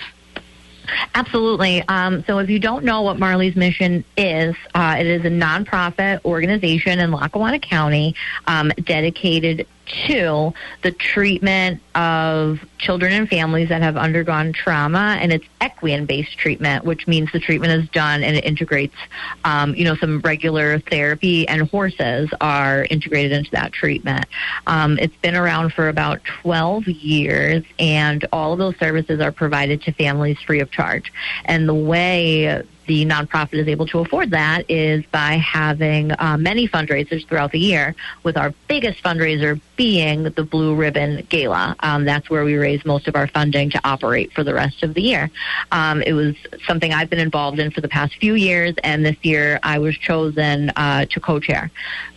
Absolutely. 1.15 1.83
Um, 1.87 2.23
so, 2.25 2.37
if 2.39 2.49
you 2.49 2.59
don't 2.59 2.85
know 2.85 3.01
what 3.01 3.17
Marley's 3.17 3.55
mission 3.55 4.03
is, 4.17 4.55
uh, 4.75 4.95
it 4.99 5.07
is 5.07 5.25
a 5.25 5.29
nonprofit 5.29 6.23
organization 6.25 6.99
in 6.99 7.11
Lackawanna 7.11 7.59
County 7.59 8.15
um, 8.47 8.71
dedicated 8.83 9.67
to 9.85 10.53
the 10.81 10.91
treatment 10.91 11.81
of 11.93 12.59
children 12.77 13.13
and 13.13 13.29
families 13.29 13.69
that 13.69 13.81
have 13.81 13.97
undergone 13.97 14.53
trauma, 14.53 15.17
and 15.19 15.31
it's 15.31 15.45
equine 15.63 16.05
based 16.05 16.37
treatment, 16.37 16.83
which 16.83 17.07
means 17.07 17.31
the 17.31 17.39
treatment 17.39 17.71
is 17.71 17.89
done 17.89 18.23
and 18.23 18.35
it 18.37 18.45
integrates, 18.45 18.95
um, 19.43 19.73
you 19.75 19.83
know, 19.83 19.95
some 19.95 20.19
regular 20.21 20.79
therapy, 20.79 21.47
and 21.47 21.69
horses 21.69 22.29
are 22.41 22.85
integrated 22.89 23.31
into 23.31 23.51
that 23.51 23.71
treatment. 23.71 24.25
Um, 24.67 24.97
it's 24.99 25.15
been 25.17 25.35
around 25.35 25.73
for 25.73 25.89
about 25.89 26.23
12 26.41 26.87
years, 26.87 27.63
and 27.79 28.25
all 28.31 28.53
of 28.53 28.59
those 28.59 28.77
services 28.77 29.19
are 29.19 29.31
provided 29.31 29.81
to 29.83 29.91
families 29.93 30.37
free 30.45 30.59
of 30.59 30.71
charge. 30.71 31.11
And 31.45 31.67
the 31.67 31.73
way 31.73 32.63
the 32.87 33.05
nonprofit 33.05 33.55
is 33.55 33.67
able 33.67 33.87
to 33.87 33.99
afford 33.99 34.31
that 34.31 34.69
is 34.69 35.03
by 35.07 35.33
having 35.33 36.11
uh, 36.11 36.37
many 36.37 36.67
fundraisers 36.67 37.27
throughout 37.27 37.51
the 37.51 37.59
year, 37.59 37.95
with 38.23 38.37
our 38.37 38.53
biggest 38.67 39.03
fundraiser 39.03 39.59
being 39.75 40.23
the 40.23 40.43
Blue 40.43 40.75
Ribbon 40.75 41.25
Gala. 41.29 41.75
Um, 41.79 42.05
that's 42.05 42.29
where 42.29 42.43
we 42.43 42.55
raise 42.55 42.85
most 42.85 43.07
of 43.07 43.15
our 43.15 43.27
funding 43.27 43.69
to 43.71 43.81
operate 43.83 44.31
for 44.33 44.43
the 44.43 44.53
rest 44.53 44.83
of 44.83 44.93
the 44.93 45.01
year. 45.01 45.29
Um, 45.71 46.01
it 46.01 46.13
was 46.13 46.35
something 46.65 46.93
I've 46.93 47.09
been 47.09 47.19
involved 47.19 47.59
in 47.59 47.71
for 47.71 47.81
the 47.81 47.89
past 47.89 48.15
few 48.15 48.35
years, 48.35 48.75
and 48.83 49.05
this 49.05 49.17
year 49.23 49.59
I 49.63 49.79
was 49.79 49.97
chosen 49.97 50.71
uh, 50.75 51.05
to 51.05 51.19
co-chair. 51.19 51.71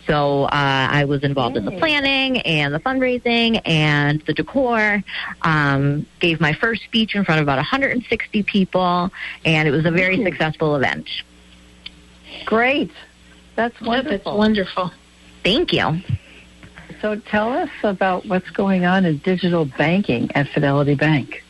So 0.09 0.45
uh, 0.45 0.49
I 0.51 1.05
was 1.05 1.23
involved 1.23 1.55
in 1.55 1.65
the 1.65 1.71
planning 1.71 2.39
and 2.41 2.73
the 2.73 2.79
fundraising 2.79 3.61
and 3.63 4.19
the 4.21 4.33
decor. 4.33 5.03
Um, 5.43 6.07
gave 6.19 6.41
my 6.41 6.53
first 6.53 6.83
speech 6.83 7.13
in 7.13 7.23
front 7.23 7.39
of 7.39 7.45
about 7.45 7.57
160 7.57 8.41
people, 8.41 9.11
and 9.45 9.67
it 9.67 9.71
was 9.71 9.85
a 9.85 9.91
very 9.91 10.23
successful 10.23 10.75
event. 10.75 11.07
Great. 12.45 12.91
That's 13.55 13.79
wonderful. 13.81 14.17
That's 14.17 14.25
wonderful. 14.25 14.91
Thank 15.43 15.73
you. 15.73 16.01
So 17.01 17.19
tell 17.19 17.53
us 17.53 17.69
about 17.83 18.25
what's 18.25 18.49
going 18.49 18.85
on 18.85 19.05
in 19.05 19.19
digital 19.19 19.65
banking 19.65 20.31
at 20.33 20.47
Fidelity 20.47 20.95
Bank. 20.95 21.43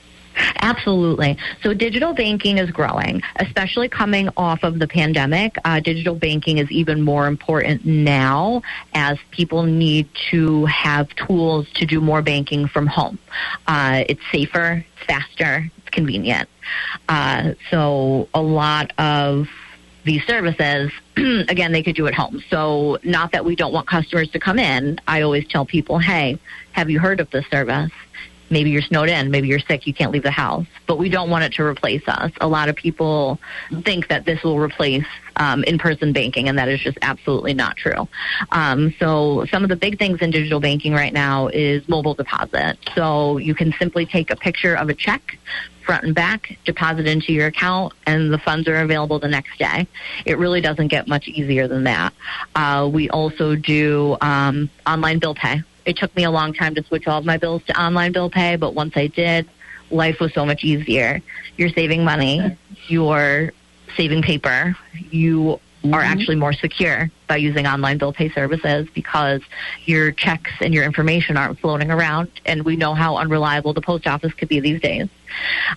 Absolutely. 0.61 1.37
So 1.63 1.73
digital 1.73 2.13
banking 2.13 2.57
is 2.57 2.69
growing, 2.71 3.21
especially 3.37 3.89
coming 3.89 4.29
off 4.37 4.63
of 4.63 4.79
the 4.79 4.87
pandemic. 4.87 5.55
Uh, 5.65 5.79
digital 5.79 6.15
banking 6.15 6.57
is 6.57 6.69
even 6.71 7.01
more 7.01 7.27
important 7.27 7.85
now 7.85 8.61
as 8.93 9.17
people 9.31 9.63
need 9.63 10.09
to 10.31 10.65
have 10.65 11.09
tools 11.15 11.67
to 11.75 11.85
do 11.85 12.01
more 12.01 12.21
banking 12.21 12.67
from 12.67 12.87
home. 12.87 13.19
Uh, 13.67 14.03
it's 14.07 14.21
safer, 14.31 14.85
it's 14.95 15.05
faster, 15.05 15.69
it's 15.77 15.89
convenient. 15.89 16.47
Uh, 17.07 17.53
so 17.71 18.27
a 18.33 18.41
lot 18.41 18.93
of 18.97 19.47
these 20.05 20.23
services, 20.25 20.91
again, 21.17 21.71
they 21.71 21.83
could 21.83 21.95
do 21.95 22.07
at 22.07 22.13
home. 22.13 22.43
So, 22.49 22.97
not 23.03 23.31
that 23.33 23.43
we 23.45 23.55
don't 23.55 23.73
want 23.73 23.87
customers 23.87 24.29
to 24.31 24.39
come 24.39 24.57
in. 24.57 24.99
I 25.07 25.21
always 25.21 25.47
tell 25.47 25.65
people, 25.65 25.99
hey, 25.99 26.39
have 26.71 26.89
you 26.89 26.99
heard 26.99 27.19
of 27.19 27.29
this 27.31 27.45
service? 27.47 27.91
Maybe 28.49 28.69
you're 28.69 28.81
snowed 28.81 29.09
in, 29.09 29.31
maybe 29.31 29.47
you're 29.47 29.59
sick, 29.59 29.87
you 29.87 29.93
can't 29.93 30.11
leave 30.11 30.23
the 30.23 30.31
house. 30.31 30.65
But 30.87 30.97
we 30.97 31.09
don't 31.09 31.29
want 31.29 31.43
it 31.43 31.53
to 31.53 31.63
replace 31.63 32.07
us. 32.07 32.31
A 32.41 32.47
lot 32.47 32.69
of 32.69 32.75
people 32.75 33.39
think 33.83 34.07
that 34.07 34.25
this 34.25 34.43
will 34.43 34.59
replace 34.59 35.05
um, 35.35 35.63
in 35.63 35.77
person 35.77 36.13
banking, 36.13 36.49
and 36.49 36.57
that 36.57 36.67
is 36.67 36.79
just 36.79 36.97
absolutely 37.01 37.53
not 37.53 37.77
true. 37.77 38.07
Um, 38.51 38.93
so, 38.99 39.45
some 39.51 39.63
of 39.63 39.69
the 39.69 39.75
big 39.75 39.97
things 39.97 40.21
in 40.21 40.31
digital 40.31 40.59
banking 40.59 40.93
right 40.93 41.13
now 41.13 41.47
is 41.47 41.87
mobile 41.87 42.13
deposit. 42.13 42.77
So, 42.95 43.37
you 43.37 43.55
can 43.55 43.73
simply 43.79 44.05
take 44.05 44.31
a 44.31 44.35
picture 44.35 44.75
of 44.75 44.89
a 44.89 44.93
check 44.93 45.37
front 45.89 46.03
and 46.03 46.13
back, 46.13 46.55
deposit 46.65 47.07
into 47.07 47.33
your 47.33 47.47
account, 47.47 47.93
and 48.05 48.31
the 48.31 48.37
funds 48.37 48.67
are 48.67 48.81
available 48.81 49.17
the 49.17 49.27
next 49.27 49.57
day. 49.57 49.87
It 50.23 50.37
really 50.37 50.61
doesn't 50.61 50.89
get 50.89 51.07
much 51.07 51.27
easier 51.27 51.67
than 51.67 51.85
that. 51.85 52.13
Uh, 52.53 52.87
we 52.93 53.09
also 53.09 53.55
do 53.55 54.15
um, 54.21 54.69
online 54.85 55.17
bill 55.17 55.33
pay. 55.33 55.63
It 55.89 55.97
took 55.97 56.15
me 56.15 56.23
a 56.23 56.29
long 56.29 56.53
time 56.53 56.75
to 56.75 56.83
switch 56.83 57.07
all 57.07 57.17
of 57.17 57.25
my 57.25 57.37
bills 57.37 57.63
to 57.63 57.81
online 57.81 58.11
bill 58.11 58.29
pay, 58.29 58.57
but 58.57 58.75
once 58.75 58.95
I 58.95 59.07
did, 59.07 59.49
life 59.89 60.19
was 60.19 60.31
so 60.35 60.45
much 60.45 60.63
easier. 60.63 61.19
You're 61.57 61.69
saving 61.69 62.03
money, 62.03 62.55
you're 62.87 63.53
saving 63.97 64.21
paper, 64.21 64.77
you 65.09 65.53
are 65.53 65.57
mm-hmm. 65.81 65.93
actually 65.95 66.35
more 66.35 66.53
secure 66.53 67.09
by 67.25 67.37
using 67.37 67.65
online 67.65 67.97
bill 67.97 68.13
pay 68.13 68.29
services 68.29 68.87
because 68.93 69.41
your 69.85 70.11
checks 70.11 70.51
and 70.61 70.75
your 70.75 70.83
information 70.83 71.37
aren't 71.37 71.57
floating 71.59 71.89
around, 71.89 72.29
and 72.45 72.65
we 72.65 72.75
know 72.75 72.93
how 72.93 73.17
unreliable 73.17 73.73
the 73.73 73.81
post 73.81 74.05
office 74.05 74.31
could 74.33 74.47
be 74.47 74.59
these 74.59 74.79
days. 74.79 75.09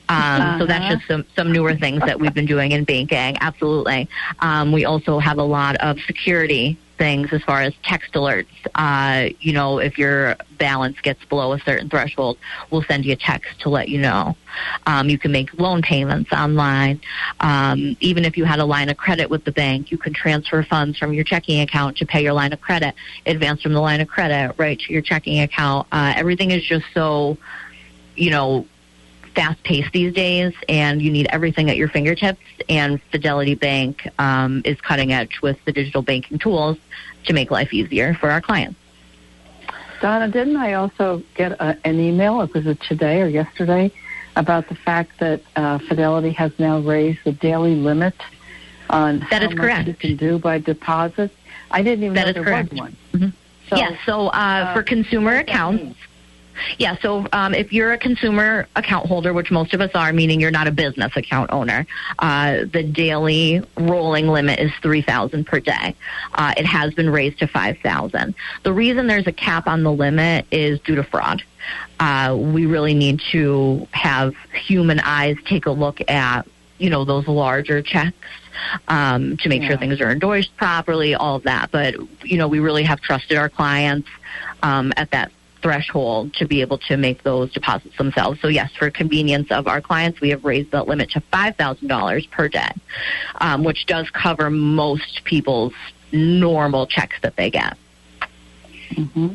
Um, 0.09 0.59
So 0.59 0.67
that's 0.67 0.85
Uh-huh. 0.85 0.97
just 0.97 1.07
some, 1.09 1.25
some 1.37 1.53
newer 1.53 1.75
things 1.77 2.01
that 2.05 2.19
we've 2.19 2.35
been 2.35 2.47
doing 2.47 2.73
in 2.73 2.85
banking. 2.85 3.37
Absolutely. 3.41 4.09
Um, 4.41 4.73
we 4.73 4.85
also 4.85 5.19
have 5.19 5.39
a 5.39 5.43
lot 5.45 5.77
of 5.77 5.99
security 6.01 6.77
things 6.99 7.33
as 7.33 7.43
far 7.43 7.63
as 7.63 7.73
text 7.83 8.13
alerts. 8.13 8.47
Uh, 8.77 9.31
you 9.41 9.53
know, 9.53 9.79
if 9.79 9.99
your 9.99 10.37
balance 10.59 11.01
gets 11.01 11.25
below 11.25 11.53
a 11.53 11.59
certain 11.61 11.89
threshold, 11.89 12.39
we'll 12.71 12.83
send 12.83 13.05
you 13.05 13.13
a 13.13 13.17
text 13.17 13.59
to 13.61 13.69
let 13.71 13.89
you 13.89 13.99
know. 14.01 14.37
Um, 14.87 15.09
you 15.09 15.19
can 15.19 15.33
make 15.33 15.53
loan 15.59 15.83
payments 15.83 16.31
online. 16.33 17.01
Um, 17.41 17.97
even 18.01 18.25
if 18.25 18.37
you 18.37 18.45
had 18.45 18.61
a 18.61 18.65
line 18.65 18.89
of 18.89 18.97
credit 18.99 19.31
with 19.31 19.45
the 19.45 19.51
bank, 19.53 19.91
you 19.91 19.99
can 19.99 20.13
transfer 20.13 20.63
funds 20.63 20.97
from 20.99 21.13
your 21.13 21.25
checking 21.25 21.61
account 21.61 21.97
to 21.97 22.07
pay 22.07 22.23
your 22.23 22.35
line 22.35 22.53
of 22.53 22.61
credit, 22.61 22.95
advance 23.27 23.63
from 23.63 23.73
the 23.73 23.81
line 23.81 24.01
of 24.01 24.07
credit 24.07 24.55
right 24.59 24.79
to 24.79 24.93
your 24.93 25.03
checking 25.03 25.41
account. 25.41 25.89
Uh, 25.91 26.13
everything 26.15 26.53
is 26.53 26.63
just 26.63 26.85
so, 26.95 27.37
you 28.15 28.31
know, 28.31 28.67
fast 29.35 29.63
paced 29.65 29.93
these 29.93 30.13
days 30.13 30.53
and 30.69 31.01
you 31.01 31.11
need 31.11 31.27
everything 31.31 31.71
at 31.71 31.77
your 31.77 31.89
fingertips 31.89 32.41
and 32.69 33.01
Fidelity 33.11 33.55
Bank 33.55 34.07
um, 34.19 34.63
is 34.65 34.81
cutting 34.81 35.13
edge 35.13 35.41
with 35.43 35.63
the 35.65 35.73
digital 35.73 36.03
banking 36.03 36.39
tools 36.39 36.77
to 37.25 37.33
make 37.33 37.51
life 37.51 37.73
easier 37.73 38.15
for 38.15 38.31
our 38.31 38.41
clients. 38.41 38.79
Donna, 40.01 40.29
didn't 40.29 40.57
I 40.57 40.75
also 40.75 41.23
get 41.35 41.53
a, 41.53 41.79
an 41.85 42.01
email, 42.01 42.39
was 42.47 42.67
it 42.67 42.81
today 42.81 43.23
or 43.23 43.29
yesterday, 43.29 43.91
about 44.37 44.69
the 44.69 44.75
fact 44.75 45.21
that 45.21 45.41
uh, 45.57 45.79
Fidelity 45.79 46.31
has 46.33 46.53
now 46.59 46.81
raised 46.81 47.21
the 47.25 47.33
daily 47.33 47.77
limit 47.77 48.15
on 48.91 49.21
That 49.31 49.43
how 49.43 49.49
is 49.49 49.55
much 49.55 49.59
correct. 49.59 49.89
you 49.89 49.95
can 49.95 50.17
do 50.17 50.39
by 50.39 50.59
deposit? 50.59 51.31
I 51.71 51.83
didn't 51.83 52.05
even 52.05 52.15
That 52.15 52.27
know 52.27 52.33
there 52.33 52.45
correct. 52.45 52.73
was 52.73 52.81
one. 52.81 52.97
Mhm. 53.13 53.33
So, 53.71 53.77
yeah, 53.77 53.97
so 54.05 54.27
uh, 54.29 54.75
for 54.75 54.83
consumer 54.83 55.37
accounts, 55.37 55.97
yeah, 56.79 56.97
so 57.01 57.27
um, 57.33 57.55
if 57.55 57.73
you're 57.73 57.93
a 57.93 57.99
consumer 57.99 58.67
account 58.77 59.07
holder, 59.07 59.33
which 59.33 59.51
most 59.51 59.75
of 59.75 59.81
us 59.81 59.91
are, 59.95 60.13
meaning 60.13 60.41
you're 60.41 60.51
not 60.51 60.67
a 60.67 60.71
business 60.71 61.17
account 61.17 61.51
owner, 61.53 61.87
uh, 62.19 62.65
the 62.73 62.83
daily 62.83 63.63
rolling 63.77 64.29
limit 64.29 64.59
is 64.59 64.73
three 64.83 65.03
thousand 65.03 65.47
per 65.47 65.61
day. 65.61 65.95
Uh, 66.35 66.55
it 66.57 66.67
has 66.67 66.95
been 66.95 67.11
raised 67.11 67.39
to 67.41 67.47
five 67.47 67.79
thousand. 67.79 68.35
The 68.63 68.73
reason 68.73 69.07
there's 69.07 69.27
a 69.27 69.33
cap 69.33 69.67
on 69.67 69.83
the 69.83 69.93
limit 69.93 70.47
is 70.51 70.81
due 70.81 70.97
to 70.97 71.05
fraud. 71.05 71.43
Uh, 72.01 72.37
we 72.39 72.67
really 72.67 72.95
need 72.95 73.21
to 73.31 73.87
have 73.93 74.35
human 74.53 75.01
eyes 75.01 75.37
take 75.45 75.67
a 75.67 75.71
look 75.71 76.01
at 76.11 76.47
you 76.79 76.91
know 76.91 77.05
those 77.05 77.29
larger 77.29 77.81
checks 77.81 78.17
um, 78.89 79.37
to 79.39 79.49
make 79.49 79.63
sure 79.63 79.77
things 79.77 80.01
are 80.01 80.11
endorsed 80.11 80.57
properly, 80.57 81.15
all 81.15 81.37
of 81.37 81.45
that. 81.45 81.71
But 81.71 81.95
you 82.25 82.39
know, 82.39 82.49
we 82.49 82.61
really 82.61 82.83
have 82.83 83.01
trusted 83.01 83.39
our 83.39 83.49
clients 83.49 84.09
um, 84.63 84.93
at 84.97 85.11
that 85.13 85.31
threshold 85.63 86.35
to 86.35 86.47
be 86.47 86.61
able 86.61 86.79
to 86.79 86.97
make 86.97 87.23
those 87.23 87.53
deposits 87.53 87.97
themselves. 87.97 88.41
So 88.41 88.49
yes, 88.49 88.71
for 88.79 88.91
convenience 88.91 89.51
of 89.51 89.67
our 89.69 89.81
clients, 89.81 90.21
we 90.21 90.31
have 90.31 90.45
raised 90.45 90.73
that 90.73 90.89
limit 90.89 91.11
to 91.11 91.21
five 91.31 91.57
thousand 91.57 91.89
dollars 91.89 92.27
per 92.27 92.49
day, 92.49 92.73
um, 93.41 93.65
which 93.65 93.87
does 93.87 94.11
cover 94.11 94.51
most 94.51 95.23
people's 95.25 95.73
normal 96.13 96.87
checks 96.87 97.17
that 97.23 97.37
they 97.37 97.51
get. 97.51 97.77
hmm 98.95 99.29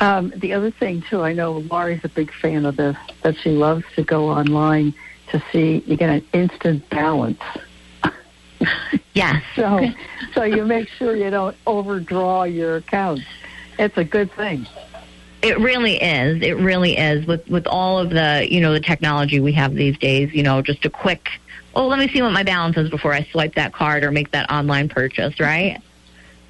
Um, 0.00 0.32
the 0.36 0.52
other 0.52 0.70
thing 0.72 1.02
too, 1.08 1.22
I 1.22 1.32
know 1.32 1.58
Laurie's 1.70 2.04
a 2.04 2.08
big 2.08 2.32
fan 2.32 2.66
of 2.66 2.76
this. 2.76 2.96
That 3.22 3.36
she 3.38 3.50
loves 3.50 3.84
to 3.96 4.02
go 4.02 4.28
online 4.28 4.92
to 5.30 5.42
see 5.52 5.82
you 5.86 5.96
get 5.96 6.10
an 6.10 6.26
instant 6.32 6.88
balance. 6.90 7.40
Yes. 9.14 9.42
So, 9.54 9.86
so 10.34 10.42
you 10.42 10.64
make 10.64 10.88
sure 10.88 11.14
you 11.14 11.30
don't 11.30 11.56
overdraw 11.66 12.42
your 12.42 12.76
accounts. 12.76 13.22
It's 13.78 13.96
a 13.96 14.04
good 14.04 14.32
thing. 14.32 14.66
It 15.42 15.58
really 15.58 15.96
is. 15.96 16.42
It 16.42 16.56
really 16.56 16.96
is. 16.96 17.26
With 17.26 17.46
with 17.48 17.66
all 17.66 17.98
of 17.98 18.10
the 18.10 18.46
you 18.50 18.60
know 18.60 18.72
the 18.72 18.80
technology 18.80 19.40
we 19.40 19.52
have 19.52 19.74
these 19.74 19.98
days, 19.98 20.32
you 20.32 20.42
know, 20.42 20.62
just 20.62 20.84
a 20.84 20.90
quick 20.90 21.28
oh 21.74 21.86
let 21.86 21.98
me 21.98 22.08
see 22.08 22.22
what 22.22 22.32
my 22.32 22.42
balance 22.42 22.76
is 22.76 22.88
before 22.88 23.12
I 23.12 23.24
swipe 23.30 23.54
that 23.56 23.72
card 23.72 24.04
or 24.04 24.10
make 24.10 24.30
that 24.30 24.50
online 24.50 24.88
purchase, 24.88 25.38
right? 25.40 25.80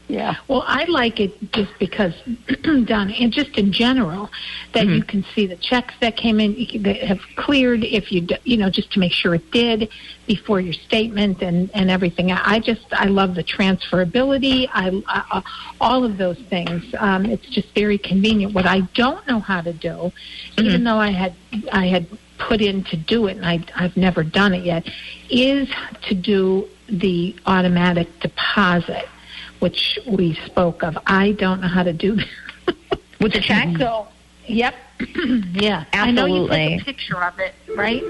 Yeah. 0.07 0.37
Well, 0.49 0.65
I 0.67 0.85
like 0.85 1.19
it 1.19 1.33
just 1.53 1.73
because, 1.79 2.13
Donna, 2.85 3.15
and 3.19 3.33
just 3.33 3.57
in 3.57 3.73
general, 3.73 4.31
that 4.75 4.85
Mm-hmm. 4.85 4.95
you 4.97 5.03
can 5.05 5.25
see 5.35 5.47
the 5.47 5.57
checks 5.57 5.95
that 6.01 6.17
came 6.17 6.41
in 6.41 6.83
that 6.83 6.97
have 6.99 7.21
cleared. 7.37 7.85
If 7.85 8.13
you, 8.13 8.27
you 8.45 8.57
know, 8.59 8.69
just 8.69 8.93
to 8.93 8.99
make 9.01 9.13
sure 9.13 9.35
it 9.35 9.51
did 9.51 9.89
before 10.27 10.61
your 10.61 10.75
statement 10.75 11.43
and 11.43 11.71
and 11.75 11.91
everything. 11.91 12.33
I 12.33 12.57
I 12.57 12.59
just 12.61 12.85
I 12.93 13.07
love 13.07 13.35
the 13.35 13.45
transferability. 13.45 14.69
I, 14.73 15.03
I 15.07 15.43
all 15.81 16.05
of 16.05 16.19
those 16.19 16.39
things. 16.51 16.85
Um, 16.99 17.25
it's 17.27 17.47
just 17.49 17.75
very 17.75 17.97
convenient. 17.99 18.53
What 18.55 18.67
I 18.67 18.81
don't 18.95 19.27
know 19.27 19.41
how 19.41 19.63
to 19.63 19.73
do, 19.73 20.13
even 20.59 20.85
though 20.85 20.99
I 20.99 21.11
had 21.11 21.35
I 21.73 21.87
had 21.87 22.07
put 22.39 22.61
in 22.61 22.85
to 22.85 22.97
do 22.97 23.27
it, 23.29 23.37
and 23.39 23.47
I 23.47 23.65
I've 23.77 23.97
never 23.97 24.23
done 24.23 24.53
it 24.55 24.65
yet, 24.65 24.87
is 25.31 25.69
to 26.09 26.15
do 26.15 26.69
the 26.89 27.35
automatic 27.47 28.09
deposit 28.21 29.07
which 29.65 29.99
we 30.07 30.35
spoke 30.45 30.83
of. 30.83 30.99
I 31.07 31.33
don't 31.33 31.63
know 31.63 31.69
how 31.69 31.85
to 31.85 31.95
do 31.95 32.17
that. 32.17 32.29
With 33.19 33.33
the 33.33 33.41
check? 33.41 33.75
So, 33.79 34.07
yep. 34.47 34.75
yeah. 35.53 35.87
I 35.95 36.11
know 36.11 36.27
you 36.27 36.47
take 36.51 36.83
a 36.83 36.85
picture 36.85 37.25
of 37.25 37.39
it, 37.39 37.55
right? 37.75 38.03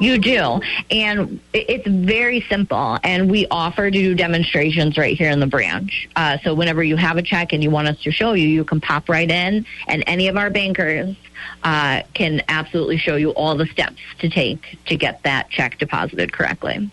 You 0.00 0.18
do. 0.18 0.60
And 0.92 1.40
it's 1.52 1.88
very 1.88 2.42
simple. 2.42 2.98
And 3.02 3.28
we 3.28 3.48
offer 3.50 3.90
to 3.90 3.98
do 3.98 4.14
demonstrations 4.14 4.96
right 4.96 5.18
here 5.18 5.30
in 5.30 5.40
the 5.40 5.48
branch. 5.48 6.08
Uh, 6.14 6.38
so 6.44 6.54
whenever 6.54 6.84
you 6.84 6.94
have 6.94 7.16
a 7.16 7.22
check 7.22 7.52
and 7.52 7.64
you 7.64 7.70
want 7.72 7.88
us 7.88 8.00
to 8.02 8.12
show 8.12 8.34
you, 8.34 8.46
you 8.46 8.62
can 8.62 8.80
pop 8.80 9.08
right 9.08 9.28
in, 9.28 9.66
and 9.88 10.04
any 10.06 10.28
of 10.28 10.36
our 10.36 10.50
bankers 10.50 11.16
uh, 11.64 12.02
can 12.14 12.42
absolutely 12.46 12.96
show 12.96 13.16
you 13.16 13.30
all 13.30 13.56
the 13.56 13.66
steps 13.66 14.00
to 14.20 14.28
take 14.28 14.78
to 14.86 14.94
get 14.94 15.20
that 15.24 15.50
check 15.50 15.78
deposited 15.78 16.32
correctly. 16.32 16.88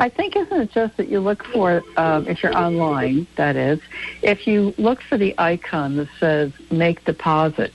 I 0.00 0.08
think 0.08 0.34
isn't 0.34 0.58
it 0.58 0.72
just 0.72 0.96
that 0.96 1.08
you 1.08 1.20
look 1.20 1.44
for 1.44 1.82
um, 1.98 2.26
if 2.26 2.42
you're 2.42 2.56
online, 2.56 3.26
that 3.36 3.54
is, 3.54 3.80
if 4.22 4.46
you 4.46 4.72
look 4.78 5.02
for 5.02 5.18
the 5.18 5.34
icon 5.36 5.98
that 5.98 6.08
says 6.18 6.52
"Make 6.70 7.04
Deposit" 7.04 7.70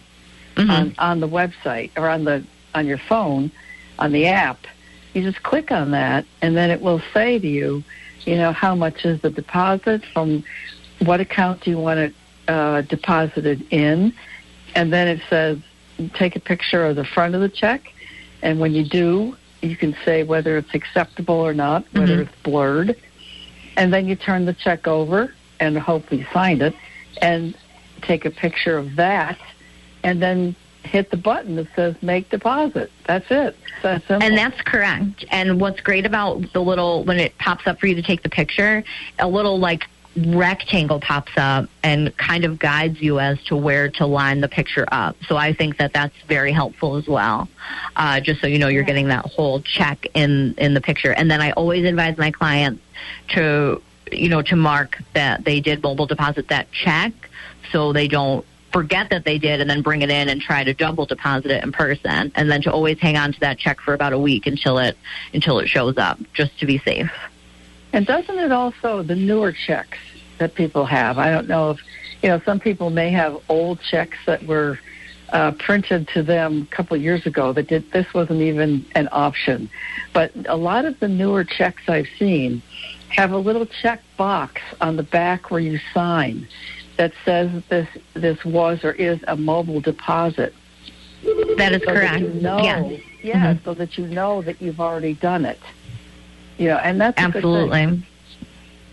on, 0.57 0.95
on 0.97 1.19
the 1.19 1.27
website 1.29 1.91
or 1.95 2.09
on 2.09 2.23
the 2.23 2.43
on 2.73 2.87
your 2.87 2.97
phone, 2.97 3.51
on 3.99 4.11
the 4.11 4.25
app, 4.25 4.65
you 5.13 5.21
just 5.21 5.43
click 5.43 5.71
on 5.71 5.91
that, 5.91 6.25
and 6.41 6.57
then 6.57 6.71
it 6.71 6.81
will 6.81 6.99
say 7.13 7.37
to 7.37 7.47
you, 7.47 7.83
you 8.21 8.37
know, 8.37 8.51
how 8.51 8.73
much 8.73 9.05
is 9.05 9.21
the 9.21 9.29
deposit 9.29 10.03
from 10.11 10.43
what 11.05 11.19
account 11.19 11.61
do 11.61 11.69
you 11.69 11.77
want 11.77 11.99
it 11.99 12.15
uh, 12.47 12.81
deposited 12.81 13.63
in, 13.69 14.11
and 14.73 14.91
then 14.91 15.07
it 15.07 15.21
says 15.29 15.59
take 16.15 16.35
a 16.35 16.39
picture 16.39 16.87
of 16.87 16.95
the 16.95 17.05
front 17.05 17.35
of 17.35 17.41
the 17.41 17.49
check, 17.49 17.93
and 18.41 18.59
when 18.59 18.71
you 18.73 18.83
do, 18.83 19.37
you 19.65 19.75
can 19.75 19.95
say 20.05 20.23
whether 20.23 20.57
it's 20.57 20.73
acceptable 20.73 21.35
or 21.35 21.53
not, 21.53 21.85
whether 21.93 22.13
mm-hmm. 22.13 22.21
it's 22.21 22.41
blurred, 22.43 22.95
and 23.77 23.93
then 23.93 24.07
you 24.07 24.15
turn 24.15 24.45
the 24.45 24.53
check 24.53 24.87
over 24.87 25.33
and 25.59 25.77
hopefully 25.77 26.27
sign 26.33 26.61
it, 26.61 26.75
and 27.21 27.55
take 28.01 28.25
a 28.25 28.31
picture 28.31 28.77
of 28.77 28.95
that, 28.97 29.39
and 30.03 30.21
then 30.21 30.55
hit 30.83 31.09
the 31.09 31.17
button 31.17 31.55
that 31.55 31.67
says 31.75 31.95
make 32.01 32.29
deposit. 32.29 32.91
That's 33.05 33.25
it. 33.31 33.57
That's. 33.81 34.03
And 34.09 34.37
that's 34.37 34.61
correct. 34.61 35.25
And 35.31 35.59
what's 35.59 35.81
great 35.81 36.05
about 36.05 36.53
the 36.53 36.61
little, 36.61 37.03
when 37.03 37.19
it 37.19 37.37
pops 37.37 37.65
up 37.67 37.79
for 37.79 37.87
you 37.87 37.95
to 37.95 38.01
take 38.01 38.21
the 38.21 38.29
picture, 38.29 38.83
a 39.19 39.27
little 39.27 39.57
like 39.59 39.85
rectangle 40.17 40.99
pops 40.99 41.33
up 41.35 41.67
and 41.83 42.15
kind 42.17 42.45
of 42.45 42.57
guides 42.57 43.01
you 43.01 43.19
as 43.19 43.41
to 43.43 43.55
where 43.55 43.89
to 43.89 44.05
line 44.05 44.41
the 44.41 44.47
picture 44.47 44.85
up. 44.91 45.15
So 45.27 45.35
I 45.35 45.53
think 45.53 45.77
that 45.77 45.93
that's 45.93 46.15
very 46.27 46.51
helpful 46.51 46.95
as 46.95 47.07
well. 47.07 47.49
Uh, 47.95 48.19
just 48.21 48.41
so 48.41 48.47
you 48.47 48.57
know, 48.57 48.67
you're 48.67 48.83
getting 48.83 49.09
that 49.09 49.25
whole 49.25 49.61
check 49.61 50.07
in, 50.13 50.55
in 50.57 50.73
the 50.73 50.81
picture. 50.81 51.11
And 51.11 51.29
then 51.29 51.41
I 51.41 51.51
always 51.51 51.85
advise 51.85 52.17
my 52.17 52.31
clients 52.31 52.81
to, 53.29 53.81
you 54.11 54.29
know, 54.29 54.41
to 54.43 54.55
mark 54.55 55.01
that 55.13 55.43
they 55.43 55.59
did 55.59 55.83
mobile 55.83 56.05
deposit 56.05 56.47
that 56.47 56.71
check 56.71 57.11
so 57.71 57.91
they 57.91 58.07
don't 58.07 58.45
forget 58.71 59.09
that 59.09 59.23
they 59.23 59.37
did 59.37 59.61
and 59.61 59.69
then 59.69 59.81
bring 59.81 60.01
it 60.01 60.09
in 60.09 60.27
and 60.27 60.41
try 60.41 60.63
to 60.63 60.73
double 60.73 61.05
deposit 61.05 61.49
it 61.49 61.63
in 61.63 61.71
person 61.71 62.31
and 62.35 62.51
then 62.51 62.61
to 62.61 62.71
always 62.71 62.99
hang 62.99 63.15
on 63.15 63.31
to 63.31 63.39
that 63.39 63.57
check 63.57 63.79
for 63.79 63.93
about 63.93 64.11
a 64.11 64.19
week 64.19 64.45
until 64.47 64.77
it 64.79 64.97
until 65.33 65.59
it 65.59 65.69
shows 65.69 65.97
up 65.97 66.19
just 66.33 66.59
to 66.59 66.65
be 66.65 66.77
safe 66.79 67.09
And 67.95 68.05
doesn't 68.05 68.37
it 68.37 68.51
also 68.51 69.03
the 69.03 69.15
newer 69.15 69.53
checks 69.53 69.97
that 70.37 70.53
people 70.53 70.85
have? 70.85 71.17
I 71.17 71.31
don't 71.31 71.47
know 71.47 71.71
if 71.71 71.79
you 72.21 72.27
know 72.27 72.41
some 72.43 72.59
people 72.59 72.89
may 72.89 73.09
have 73.11 73.41
old 73.47 73.79
checks 73.79 74.17
that 74.25 74.43
were 74.45 74.77
uh, 75.29 75.53
printed 75.53 76.09
to 76.09 76.21
them 76.21 76.67
a 76.69 76.75
couple 76.75 76.97
of 76.97 77.01
years 77.01 77.25
ago 77.25 77.53
that 77.53 77.67
did 77.67 77.89
this 77.93 78.13
wasn't 78.13 78.41
even 78.41 78.85
an 78.95 79.07
option. 79.13 79.69
But 80.11 80.33
a 80.45 80.57
lot 80.57 80.83
of 80.83 80.99
the 80.99 81.07
newer 81.07 81.45
checks 81.45 81.83
I've 81.87 82.09
seen 82.19 82.61
have 83.11 83.31
a 83.31 83.37
little 83.37 83.65
check 83.65 84.01
box 84.17 84.61
on 84.81 84.97
the 84.97 85.03
back 85.03 85.49
where 85.49 85.61
you 85.61 85.79
sign 85.93 86.49
that 86.97 87.13
says 87.23 87.49
this 87.69 87.87
this 88.13 88.43
was 88.43 88.83
or 88.83 88.91
is 88.91 89.21
a 89.29 89.37
mobile 89.37 89.79
deposit. 89.79 90.53
that 91.57 91.71
is 91.71 91.81
so 91.83 91.93
correct 91.93 92.13
That 92.15 92.19
you 92.19 92.41
know, 92.41 92.61
yes 92.61 93.01
yeah, 93.23 93.53
Mhm. 93.53 93.63
so 93.63 93.73
that 93.73 93.97
you 93.97 94.05
know 94.07 94.41
that 94.41 94.61
you've 94.61 94.81
already 94.81 95.13
done 95.13 95.45
it. 95.45 95.59
Know, 96.57 96.77
and 96.77 96.99
that's 96.99 97.19
a 97.19 97.23
good 97.23 97.33
thing. 97.33 97.43
absolutely 97.43 98.05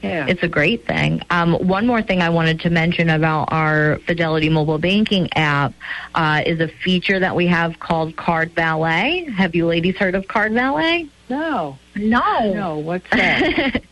Yeah. 0.02 0.26
It's 0.28 0.42
a 0.42 0.48
great 0.48 0.84
thing. 0.86 1.22
Um, 1.30 1.54
one 1.54 1.86
more 1.86 2.02
thing 2.02 2.20
I 2.22 2.30
wanted 2.30 2.60
to 2.60 2.70
mention 2.70 3.08
about 3.08 3.52
our 3.52 4.00
Fidelity 4.00 4.48
mobile 4.48 4.78
banking 4.78 5.32
app 5.34 5.74
uh, 6.14 6.42
is 6.44 6.60
a 6.60 6.68
feature 6.68 7.20
that 7.20 7.36
we 7.36 7.46
have 7.46 7.78
called 7.78 8.16
Card 8.16 8.52
Valet. 8.52 9.30
Have 9.36 9.54
you 9.54 9.66
ladies 9.66 9.96
heard 9.96 10.14
of 10.14 10.26
Card 10.26 10.52
Valet? 10.52 11.08
No. 11.28 11.78
No. 11.94 12.52
No, 12.52 12.78
what's 12.78 13.08
that? 13.10 13.82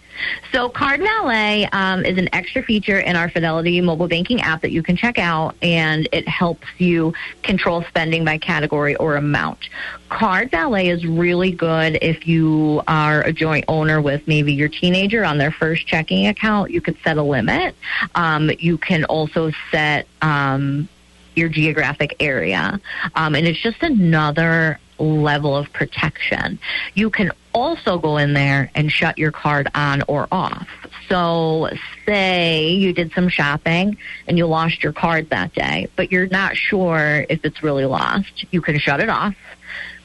So 0.52 0.68
Card 0.68 1.00
Valet 1.00 1.66
um, 1.72 2.04
is 2.04 2.18
an 2.18 2.28
extra 2.34 2.62
feature 2.62 2.98
in 2.98 3.16
our 3.16 3.30
Fidelity 3.30 3.80
mobile 3.80 4.08
banking 4.08 4.40
app 4.40 4.62
that 4.62 4.72
you 4.72 4.82
can 4.82 4.96
check 4.96 5.18
out, 5.18 5.54
and 5.62 6.08
it 6.12 6.26
helps 6.28 6.66
you 6.78 7.14
control 7.42 7.82
spending 7.84 8.24
by 8.24 8.38
category 8.38 8.96
or 8.96 9.16
amount. 9.16 9.68
Card 10.08 10.50
Valet 10.50 10.88
is 10.88 11.06
really 11.06 11.52
good 11.52 11.98
if 12.02 12.26
you 12.26 12.82
are 12.88 13.22
a 13.22 13.32
joint 13.32 13.64
owner 13.68 14.00
with 14.00 14.26
maybe 14.26 14.52
your 14.52 14.68
teenager 14.68 15.24
on 15.24 15.38
their 15.38 15.52
first 15.52 15.86
checking 15.86 16.26
account. 16.26 16.70
You 16.70 16.80
could 16.80 16.98
set 17.04 17.16
a 17.16 17.22
limit. 17.22 17.74
Um, 18.14 18.50
you 18.58 18.76
can 18.76 19.04
also 19.04 19.52
set 19.70 20.06
um, 20.20 20.88
your 21.36 21.48
geographic 21.48 22.16
area, 22.18 22.80
um, 23.14 23.34
and 23.34 23.46
it's 23.46 23.60
just 23.60 23.82
another 23.82 24.78
level 25.01 25.57
of 25.57 25.72
protection. 25.72 26.59
You 26.94 27.11
can 27.11 27.32
also 27.53 27.98
go 27.98 28.18
in 28.18 28.32
there 28.34 28.70
and 28.74 28.92
shut 28.92 29.18
your 29.18 29.32
card 29.32 29.68
on 29.74 30.03
or 30.07 30.28
off. 30.30 30.68
So, 31.09 31.68
say 32.07 32.68
you 32.70 32.92
did 32.92 33.12
some 33.12 33.28
shopping 33.28 33.96
and 34.28 34.38
you 34.38 34.46
lost 34.46 34.82
your 34.84 34.92
card 34.92 35.30
that 35.30 35.53
day, 35.55 35.88
but 35.96 36.12
you're 36.12 36.28
not 36.28 36.57
sure 36.57 37.26
if 37.28 37.44
it's 37.44 37.62
really 37.62 37.84
lost. 37.86 38.44
You 38.53 38.61
can 38.61 38.78
shut 38.78 39.01
it 39.01 39.09
off, 39.09 39.34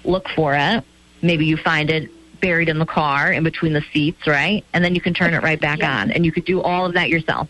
look 0.04 0.28
for 0.30 0.56
it. 0.56 0.84
Maybe 1.22 1.46
you 1.46 1.58
find 1.58 1.90
it 1.92 2.10
buried 2.42 2.70
in 2.70 2.80
the 2.80 2.86
car 2.86 3.32
in 3.32 3.44
between 3.44 3.74
the 3.74 3.84
seats, 3.94 4.26
right? 4.26 4.64
And 4.74 4.84
then 4.84 4.96
you 4.96 5.02
can 5.02 5.14
turn 5.14 5.34
it 5.34 5.44
right 5.44 5.60
back 5.60 5.84
on. 5.84 6.12
And 6.12 6.26
you 6.26 6.32
could 6.32 6.46
do 6.46 6.62
all 6.62 6.86
of 6.86 6.94
that 6.94 7.10
yourself. 7.10 7.48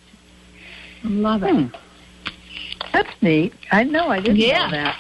Love 1.04 1.44
it. 1.44 1.52
Hmm. 1.54 1.68
That's 2.92 3.10
neat. 3.22 3.54
I 3.72 3.84
know. 3.84 4.10
I 4.10 4.20
didn't 4.20 4.38
Yeah. 4.38 4.66
know 4.66 4.72
that. 4.72 4.96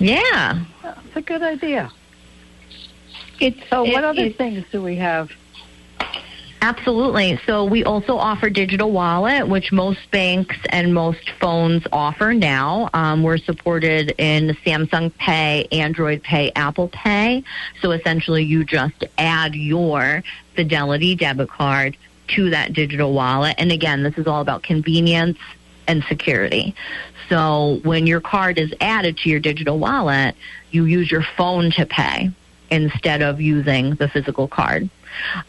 Yeah. 0.00 0.58
That's 0.82 1.16
a 1.16 1.20
good 1.20 1.42
idea. 1.42 1.90
It's 3.38 3.60
So, 3.68 3.84
what 3.84 4.02
other 4.02 4.24
it- 4.24 4.36
things 4.36 4.64
do 4.72 4.82
we 4.82 4.96
have? 4.96 5.30
Absolutely. 6.62 7.40
So 7.46 7.64
we 7.64 7.84
also 7.84 8.18
offer 8.18 8.50
digital 8.50 8.90
wallet, 8.90 9.48
which 9.48 9.72
most 9.72 9.98
banks 10.10 10.56
and 10.68 10.92
most 10.92 11.30
phones 11.40 11.82
offer 11.90 12.34
now. 12.34 12.90
Um, 12.92 13.22
we're 13.22 13.38
supported 13.38 14.14
in 14.18 14.54
Samsung 14.66 15.10
Pay, 15.16 15.66
Android 15.72 16.22
Pay, 16.22 16.52
Apple 16.56 16.88
Pay. 16.88 17.44
So 17.80 17.92
essentially, 17.92 18.44
you 18.44 18.64
just 18.64 19.04
add 19.16 19.54
your 19.54 20.22
Fidelity 20.54 21.14
debit 21.14 21.48
card 21.48 21.96
to 22.28 22.50
that 22.50 22.74
digital 22.74 23.14
wallet. 23.14 23.54
And 23.56 23.72
again, 23.72 24.02
this 24.02 24.18
is 24.18 24.26
all 24.26 24.42
about 24.42 24.62
convenience 24.62 25.38
and 25.88 26.04
security. 26.04 26.74
So 27.30 27.80
when 27.84 28.06
your 28.06 28.20
card 28.20 28.58
is 28.58 28.74
added 28.80 29.16
to 29.18 29.30
your 29.30 29.40
digital 29.40 29.78
wallet, 29.78 30.34
you 30.72 30.84
use 30.84 31.10
your 31.10 31.24
phone 31.36 31.70
to 31.72 31.86
pay 31.86 32.30
instead 32.70 33.22
of 33.22 33.40
using 33.40 33.94
the 33.94 34.08
physical 34.08 34.46
card. 34.48 34.90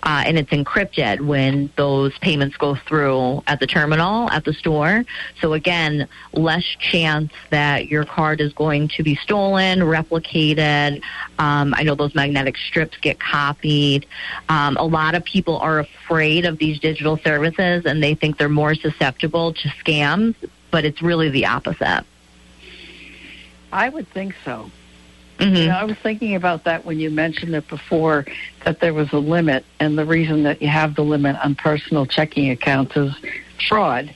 Uh, 0.04 0.24
and 0.26 0.38
it's 0.38 0.50
encrypted 0.50 1.22
when 1.22 1.72
those 1.76 2.18
payments 2.20 2.58
go 2.58 2.76
through 2.76 3.44
at 3.48 3.60
the 3.60 3.68
terminal 3.68 4.30
at 4.32 4.44
the 4.44 4.54
store. 4.54 5.04
So 5.40 5.54
again, 5.54 6.08
less 6.34 6.64
chance 6.64 7.32
that 7.50 7.88
your 7.88 8.06
card 8.06 8.42
is 8.42 8.54
going 8.54 8.88
to 8.90 9.04
be 9.04 9.16
stolen, 9.16 9.80
replicated. 9.80 11.02
Um, 11.40 11.74
I 11.78 11.84
know 11.84 11.96
those 11.96 12.16
magnetic 12.16 12.58
strips 12.58 12.98
get 12.98 13.20
copied. 13.20 14.06
Um, 14.50 14.78
a 14.78 14.86
lot 14.86 15.16
of 15.16 15.24
people 15.24 15.58
are 15.58 15.80
afraid 15.80 16.46
of 16.46 16.58
these 16.58 16.80
digital 16.80 17.18
services 17.18 17.86
and 17.86 18.02
they 18.02 18.16
think 18.16 18.38
they're 18.38 18.50
more 18.50 18.76
susceptible 18.76 19.54
to 19.54 19.68
scams, 19.70 20.36
but 20.72 20.86
it's 20.86 21.02
really 21.02 21.30
the 21.30 21.46
opposite. 21.46 22.06
I 23.72 23.90
would 23.90 24.08
think 24.10 24.36
so. 24.44 24.72
Mm-hmm. 25.38 25.56
You 25.56 25.68
know, 25.68 25.76
I 25.76 25.84
was 25.86 25.98
thinking 25.98 26.36
about 26.36 26.66
that 26.66 26.86
when 26.86 27.00
you 27.00 27.10
mentioned 27.10 27.56
it 27.56 27.68
before 27.68 28.26
that 28.64 28.80
there 28.80 28.94
was 28.94 29.12
a 29.12 29.18
limit, 29.18 29.66
and 29.80 29.98
the 29.98 30.06
reason 30.06 30.44
that 30.44 30.62
you 30.62 30.68
have 30.68 30.96
the 30.96 31.04
limit 31.04 31.36
on 31.44 31.56
personal 31.56 32.06
checking 32.06 32.52
accounts 32.52 32.96
is 32.96 33.14
fraud. 33.68 34.14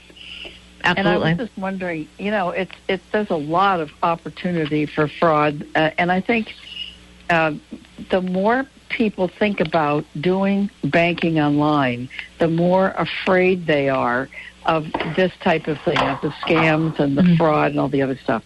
Absolutely. 0.84 1.14
And 1.16 1.24
I 1.24 1.42
was 1.42 1.50
just 1.50 1.58
wondering, 1.58 2.08
you 2.20 2.30
know, 2.30 2.52
it's 2.52 2.76
it's 2.88 3.04
there's 3.12 3.32
a 3.32 3.36
lot 3.36 3.80
of 3.80 3.92
opportunity 4.04 4.86
for 4.86 5.08
fraud, 5.08 5.66
uh, 5.74 5.92
and 5.98 6.12
I 6.12 6.22
think 6.22 6.54
uh, 7.32 7.54
the 8.12 8.22
more 8.22 8.68
people 8.96 9.28
think 9.28 9.60
about 9.60 10.06
doing 10.20 10.70
banking 10.86 11.38
online, 11.40 12.08
the 12.40 12.48
more 12.48 12.94
afraid 12.98 13.68
they 13.68 13.90
are 13.90 14.30
of 14.66 14.86
this 15.16 15.34
type 15.42 15.68
of 15.68 15.80
thing, 15.82 15.98
of 15.98 16.22
the 16.22 16.30
scams 16.30 16.98
and 16.98 17.18
the 17.18 17.22
mm-hmm. 17.22 17.36
fraud 17.36 17.72
and 17.72 17.80
all 17.80 17.90
the 17.90 18.02
other 18.02 18.18
stuff. 18.18 18.44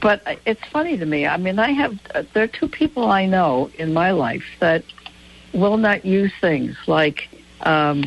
But 0.00 0.20
it's 0.44 0.64
funny 0.66 0.96
to 0.98 1.06
me. 1.06 1.26
I 1.26 1.36
mean, 1.36 1.58
I 1.58 1.70
have 1.70 1.98
uh, 2.14 2.24
there 2.32 2.44
are 2.44 2.48
two 2.48 2.68
people 2.68 3.04
I 3.06 3.26
know 3.26 3.70
in 3.78 3.92
my 3.92 4.10
life 4.10 4.44
that 4.58 4.84
will 5.52 5.76
not 5.76 6.04
use 6.04 6.32
things 6.40 6.76
like 6.86 7.28
um, 7.62 8.04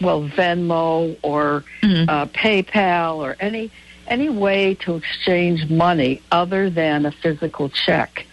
well 0.00 0.28
Venmo 0.28 1.16
or 1.22 1.64
mm-hmm. 1.82 2.08
uh, 2.08 2.26
PayPal 2.26 3.16
or 3.16 3.36
any 3.40 3.70
any 4.06 4.28
way 4.28 4.74
to 4.74 4.96
exchange 4.96 5.68
money 5.70 6.22
other 6.30 6.68
than 6.70 7.06
a 7.06 7.12
physical 7.12 7.68
check. 7.70 8.26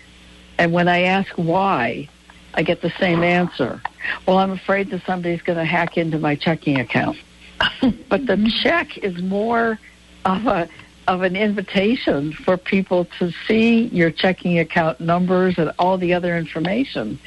And 0.57 0.71
when 0.71 0.87
I 0.87 1.01
ask 1.01 1.31
why, 1.35 2.07
I 2.55 2.63
get 2.63 2.81
the 2.81 2.91
same 2.99 3.21
answer. 3.23 3.81
Well, 4.25 4.37
I'm 4.37 4.51
afraid 4.51 4.89
that 4.91 5.05
somebody's 5.05 5.41
going 5.41 5.57
to 5.57 5.65
hack 5.65 5.97
into 5.97 6.17
my 6.17 6.35
checking 6.35 6.79
account. 6.79 7.17
but 8.09 8.25
the 8.25 8.51
check 8.63 8.97
is 8.97 9.21
more 9.21 9.79
of 10.23 10.47
a 10.47 10.69
of 11.07 11.21
an 11.21 11.35
invitation 11.35 12.33
for 12.33 12.57
people 12.57 13.05
to 13.19 13.31
see 13.47 13.83
your 13.89 14.09
checking 14.09 14.57
account 14.57 14.99
numbers 14.99 15.55
and 15.59 15.71
all 15.77 15.99
the 15.99 16.15
other 16.15 16.35
information. 16.35 17.19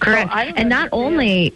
Correct. 0.00 0.30
So 0.30 0.38
and 0.38 0.68
not 0.68 0.90
only 0.92 1.54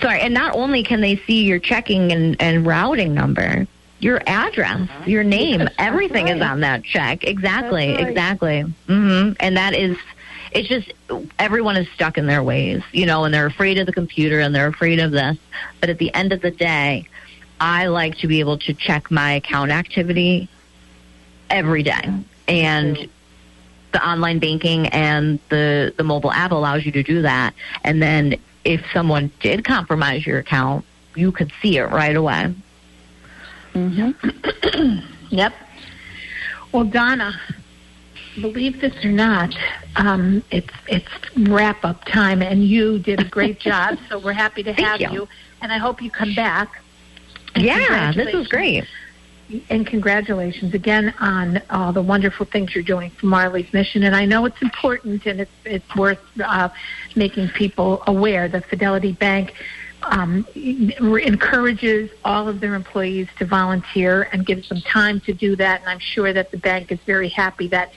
sorry, 0.00 0.20
and 0.20 0.34
not 0.34 0.54
only 0.56 0.82
can 0.82 1.00
they 1.00 1.16
see 1.16 1.44
your 1.44 1.58
checking 1.58 2.12
and, 2.12 2.36
and 2.40 2.66
routing 2.66 3.14
number, 3.14 3.66
your 4.00 4.20
address, 4.26 4.82
uh-huh. 4.82 5.04
your 5.06 5.24
name, 5.24 5.60
yes, 5.60 5.72
everything 5.78 6.26
right. 6.26 6.36
is 6.36 6.42
on 6.42 6.60
that 6.60 6.84
check. 6.84 7.24
Exactly, 7.24 7.94
right. 7.94 8.08
exactly. 8.08 8.60
hmm 8.86 9.32
And 9.40 9.56
that 9.56 9.74
is, 9.74 9.96
it's 10.54 10.68
just 10.68 10.92
everyone 11.38 11.76
is 11.76 11.88
stuck 11.90 12.16
in 12.16 12.26
their 12.26 12.42
ways, 12.42 12.82
you 12.92 13.06
know, 13.06 13.24
and 13.24 13.34
they're 13.34 13.46
afraid 13.46 13.76
of 13.78 13.86
the 13.86 13.92
computer 13.92 14.38
and 14.38 14.54
they're 14.54 14.68
afraid 14.68 15.00
of 15.00 15.10
this. 15.10 15.36
But 15.80 15.90
at 15.90 15.98
the 15.98 16.14
end 16.14 16.32
of 16.32 16.40
the 16.40 16.52
day, 16.52 17.08
I 17.60 17.88
like 17.88 18.18
to 18.18 18.28
be 18.28 18.40
able 18.40 18.58
to 18.58 18.72
check 18.72 19.10
my 19.10 19.32
account 19.32 19.72
activity 19.72 20.48
every 21.50 21.82
day, 21.82 22.12
and 22.46 23.08
the 23.92 24.08
online 24.08 24.38
banking 24.38 24.86
and 24.88 25.38
the 25.48 25.92
the 25.96 26.04
mobile 26.04 26.32
app 26.32 26.52
allows 26.52 26.86
you 26.86 26.92
to 26.92 27.02
do 27.02 27.22
that. 27.22 27.54
And 27.82 28.00
then 28.00 28.36
if 28.64 28.84
someone 28.92 29.30
did 29.40 29.64
compromise 29.64 30.24
your 30.26 30.38
account, 30.38 30.84
you 31.16 31.32
could 31.32 31.52
see 31.60 31.78
it 31.78 31.84
right 31.84 32.16
away. 32.16 32.54
Mm-hmm. 33.74 34.98
yep. 35.30 35.52
Well, 36.72 36.84
Donna, 36.84 37.38
believe 38.40 38.80
this 38.80 39.04
or 39.04 39.10
not, 39.10 39.54
um, 39.96 40.42
it's 40.50 40.72
it's 40.88 41.08
wrap 41.36 41.84
up 41.84 42.04
time, 42.04 42.42
and 42.42 42.64
you 42.64 42.98
did 42.98 43.20
a 43.20 43.24
great 43.24 43.60
job. 43.70 43.98
So 44.08 44.18
we're 44.18 44.32
happy 44.32 44.62
to 44.62 44.72
have 44.72 45.00
you. 45.00 45.10
you. 45.10 45.28
and 45.62 45.72
I 45.72 45.78
hope 45.78 46.02
you 46.02 46.10
come 46.10 46.34
back. 46.34 46.80
And 47.54 47.64
yeah, 47.64 48.12
this 48.12 48.34
was 48.34 48.48
great. 48.48 48.84
And 49.68 49.86
congratulations 49.86 50.72
again 50.72 51.14
on 51.20 51.60
all 51.68 51.92
the 51.92 52.02
wonderful 52.02 52.46
things 52.46 52.74
you're 52.74 52.82
doing 52.82 53.10
for 53.10 53.26
Marley's 53.26 53.70
mission. 53.72 54.02
And 54.02 54.16
I 54.16 54.24
know 54.24 54.46
it's 54.46 54.60
important 54.62 55.26
and 55.26 55.40
it's 55.40 55.50
it's 55.64 55.96
worth 55.96 56.20
uh, 56.42 56.70
making 57.14 57.48
people 57.50 58.02
aware 58.06 58.48
that 58.48 58.64
Fidelity 58.66 59.12
Bank 59.12 59.54
um, 60.02 60.46
encourages 60.54 62.10
all 62.24 62.48
of 62.48 62.60
their 62.60 62.74
employees 62.74 63.28
to 63.38 63.44
volunteer 63.44 64.28
and 64.32 64.44
gives 64.44 64.68
them 64.68 64.80
time 64.80 65.20
to 65.20 65.32
do 65.32 65.56
that. 65.56 65.80
And 65.80 65.88
I'm 65.88 65.98
sure 65.98 66.32
that 66.32 66.50
the 66.50 66.58
bank 66.58 66.92
is 66.92 66.98
very 67.00 67.28
happy 67.28 67.68
that 67.68 67.92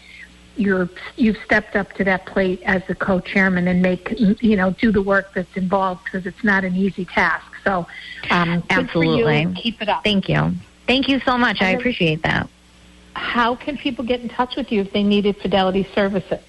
you're 0.60 0.90
you've 1.16 1.38
stepped 1.46 1.76
up 1.76 1.94
to 1.94 2.04
that 2.04 2.26
plate 2.26 2.62
as 2.64 2.86
the 2.88 2.96
co-chairman 2.96 3.68
and 3.68 3.82
make 3.82 4.14
you 4.42 4.56
know 4.56 4.72
do 4.72 4.92
the 4.92 5.02
work 5.02 5.34
that's 5.34 5.56
involved 5.56 6.04
because 6.06 6.26
it's 6.26 6.44
not 6.44 6.64
an 6.64 6.76
easy 6.76 7.06
task. 7.06 7.46
So 7.64 7.88
um, 8.30 8.64
absolutely, 8.70 9.54
keep 9.56 9.82
it 9.82 9.90
up. 9.90 10.04
Thank 10.04 10.30
you, 10.30 10.54
thank 10.88 11.08
you 11.08 11.20
so 11.22 11.38
much. 11.38 11.62
I 11.62 11.72
appreciate 11.72 12.24
that. 12.24 12.50
How 13.14 13.56
can 13.56 13.78
people 13.78 14.06
get 14.06 14.22
in 14.22 14.30
touch 14.30 14.56
with 14.56 14.72
you 14.72 14.82
if 14.82 14.94
they 14.94 15.04
needed 15.04 15.38
Fidelity 15.38 15.88
services? 15.96 16.40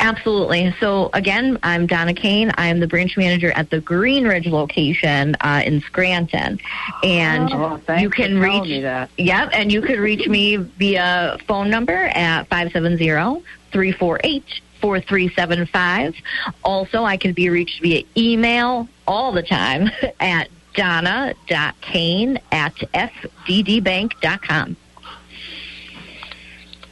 Absolutely. 0.00 0.74
So 0.80 1.10
again, 1.12 1.58
I'm 1.62 1.86
Donna 1.86 2.14
Kane. 2.14 2.52
I'm 2.56 2.80
the 2.80 2.86
branch 2.86 3.16
manager 3.16 3.52
at 3.52 3.70
the 3.70 3.80
Green 3.80 4.26
Ridge 4.26 4.46
location 4.46 5.36
uh, 5.40 5.62
in 5.64 5.80
Scranton, 5.80 6.58
and 7.02 7.50
oh, 7.52 7.80
you 7.98 8.10
can 8.10 8.38
reach. 8.38 8.64
Me 8.64 8.80
that. 8.80 9.10
Yep, 9.18 9.50
and 9.52 9.72
you 9.72 9.82
could 9.82 9.98
reach 9.98 10.26
me 10.28 10.56
via 10.56 11.38
phone 11.46 11.70
number 11.70 12.10
at 12.14 12.48
five 12.48 12.72
seven 12.72 12.96
zero 12.96 13.42
three 13.72 13.92
four 13.92 14.20
eight. 14.24 14.44
4375. 14.80 16.16
Also, 16.64 17.04
I 17.04 17.16
can 17.16 17.34
be 17.34 17.48
reached 17.48 17.80
via 17.80 18.02
email 18.16 18.88
all 19.06 19.30
the 19.30 19.44
time 19.44 19.88
at 20.20 20.48
donna.kane 20.74 22.40
at 22.50 22.74
fddbank.com. 22.74 24.76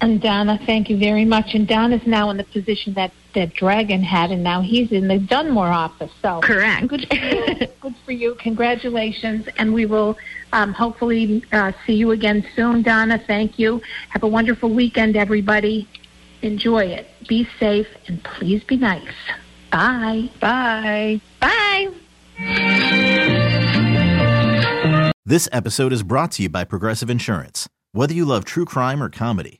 And 0.01 0.21
Donna, 0.21 0.59
thank 0.65 0.89
you 0.89 0.99
very 0.99 1.27
much. 1.27 1.55
And 1.55 1.69
Don 1.69 1.93
is 1.93 2.07
now 2.07 2.31
in 2.31 2.39
the 2.39 2.45
position 2.45 2.95
that, 2.95 3.13
that 3.35 3.53
Dragon 3.53 4.03
had, 4.03 4.31
and 4.31 4.43
now 4.43 4.63
he's 4.63 4.93
in 4.93 5.09
the 5.09 5.19
Dunmore 5.19 5.67
office. 5.69 6.11
So 6.23 6.41
correct. 6.41 6.89
Good 6.89 7.07
for 7.07 7.15
you. 7.17 7.67
good 7.81 7.95
for 8.07 8.13
you. 8.13 8.35
Congratulations. 8.37 9.47
And 9.59 9.75
we 9.75 9.85
will 9.85 10.17
um, 10.55 10.73
hopefully 10.73 11.45
uh, 11.53 11.73
see 11.87 11.95
you 11.95 12.13
again 12.13 12.47
soon, 12.57 12.83
Donna. 12.83 13.23
Thank 13.27 13.59
you. 13.59 13.83
Have 14.09 14.23
a 14.23 14.29
wonderful 14.29 14.71
weekend, 14.71 15.17
everybody. 15.17 15.87
Enjoy 16.41 16.85
it. 16.85 17.07
Be 17.29 17.47
safe, 17.59 17.87
and 18.07 18.25
please 18.25 18.65
be 18.65 18.79
nice. 18.79 19.05
Bye. 19.71 20.31
Bye. 20.41 21.21
Bye. 21.41 21.89
This 25.27 25.49
episode 25.53 25.93
is 25.93 26.03
brought 26.03 26.33
to 26.33 26.43
you 26.43 26.49
by 26.49 26.65
Progressive 26.65 27.11
Insurance. 27.11 27.69
Whether 27.93 28.15
you 28.15 28.25
love 28.25 28.47
true 28.47 28.65
crime 28.65 29.03
or 29.03 29.11
comedy 29.11 29.60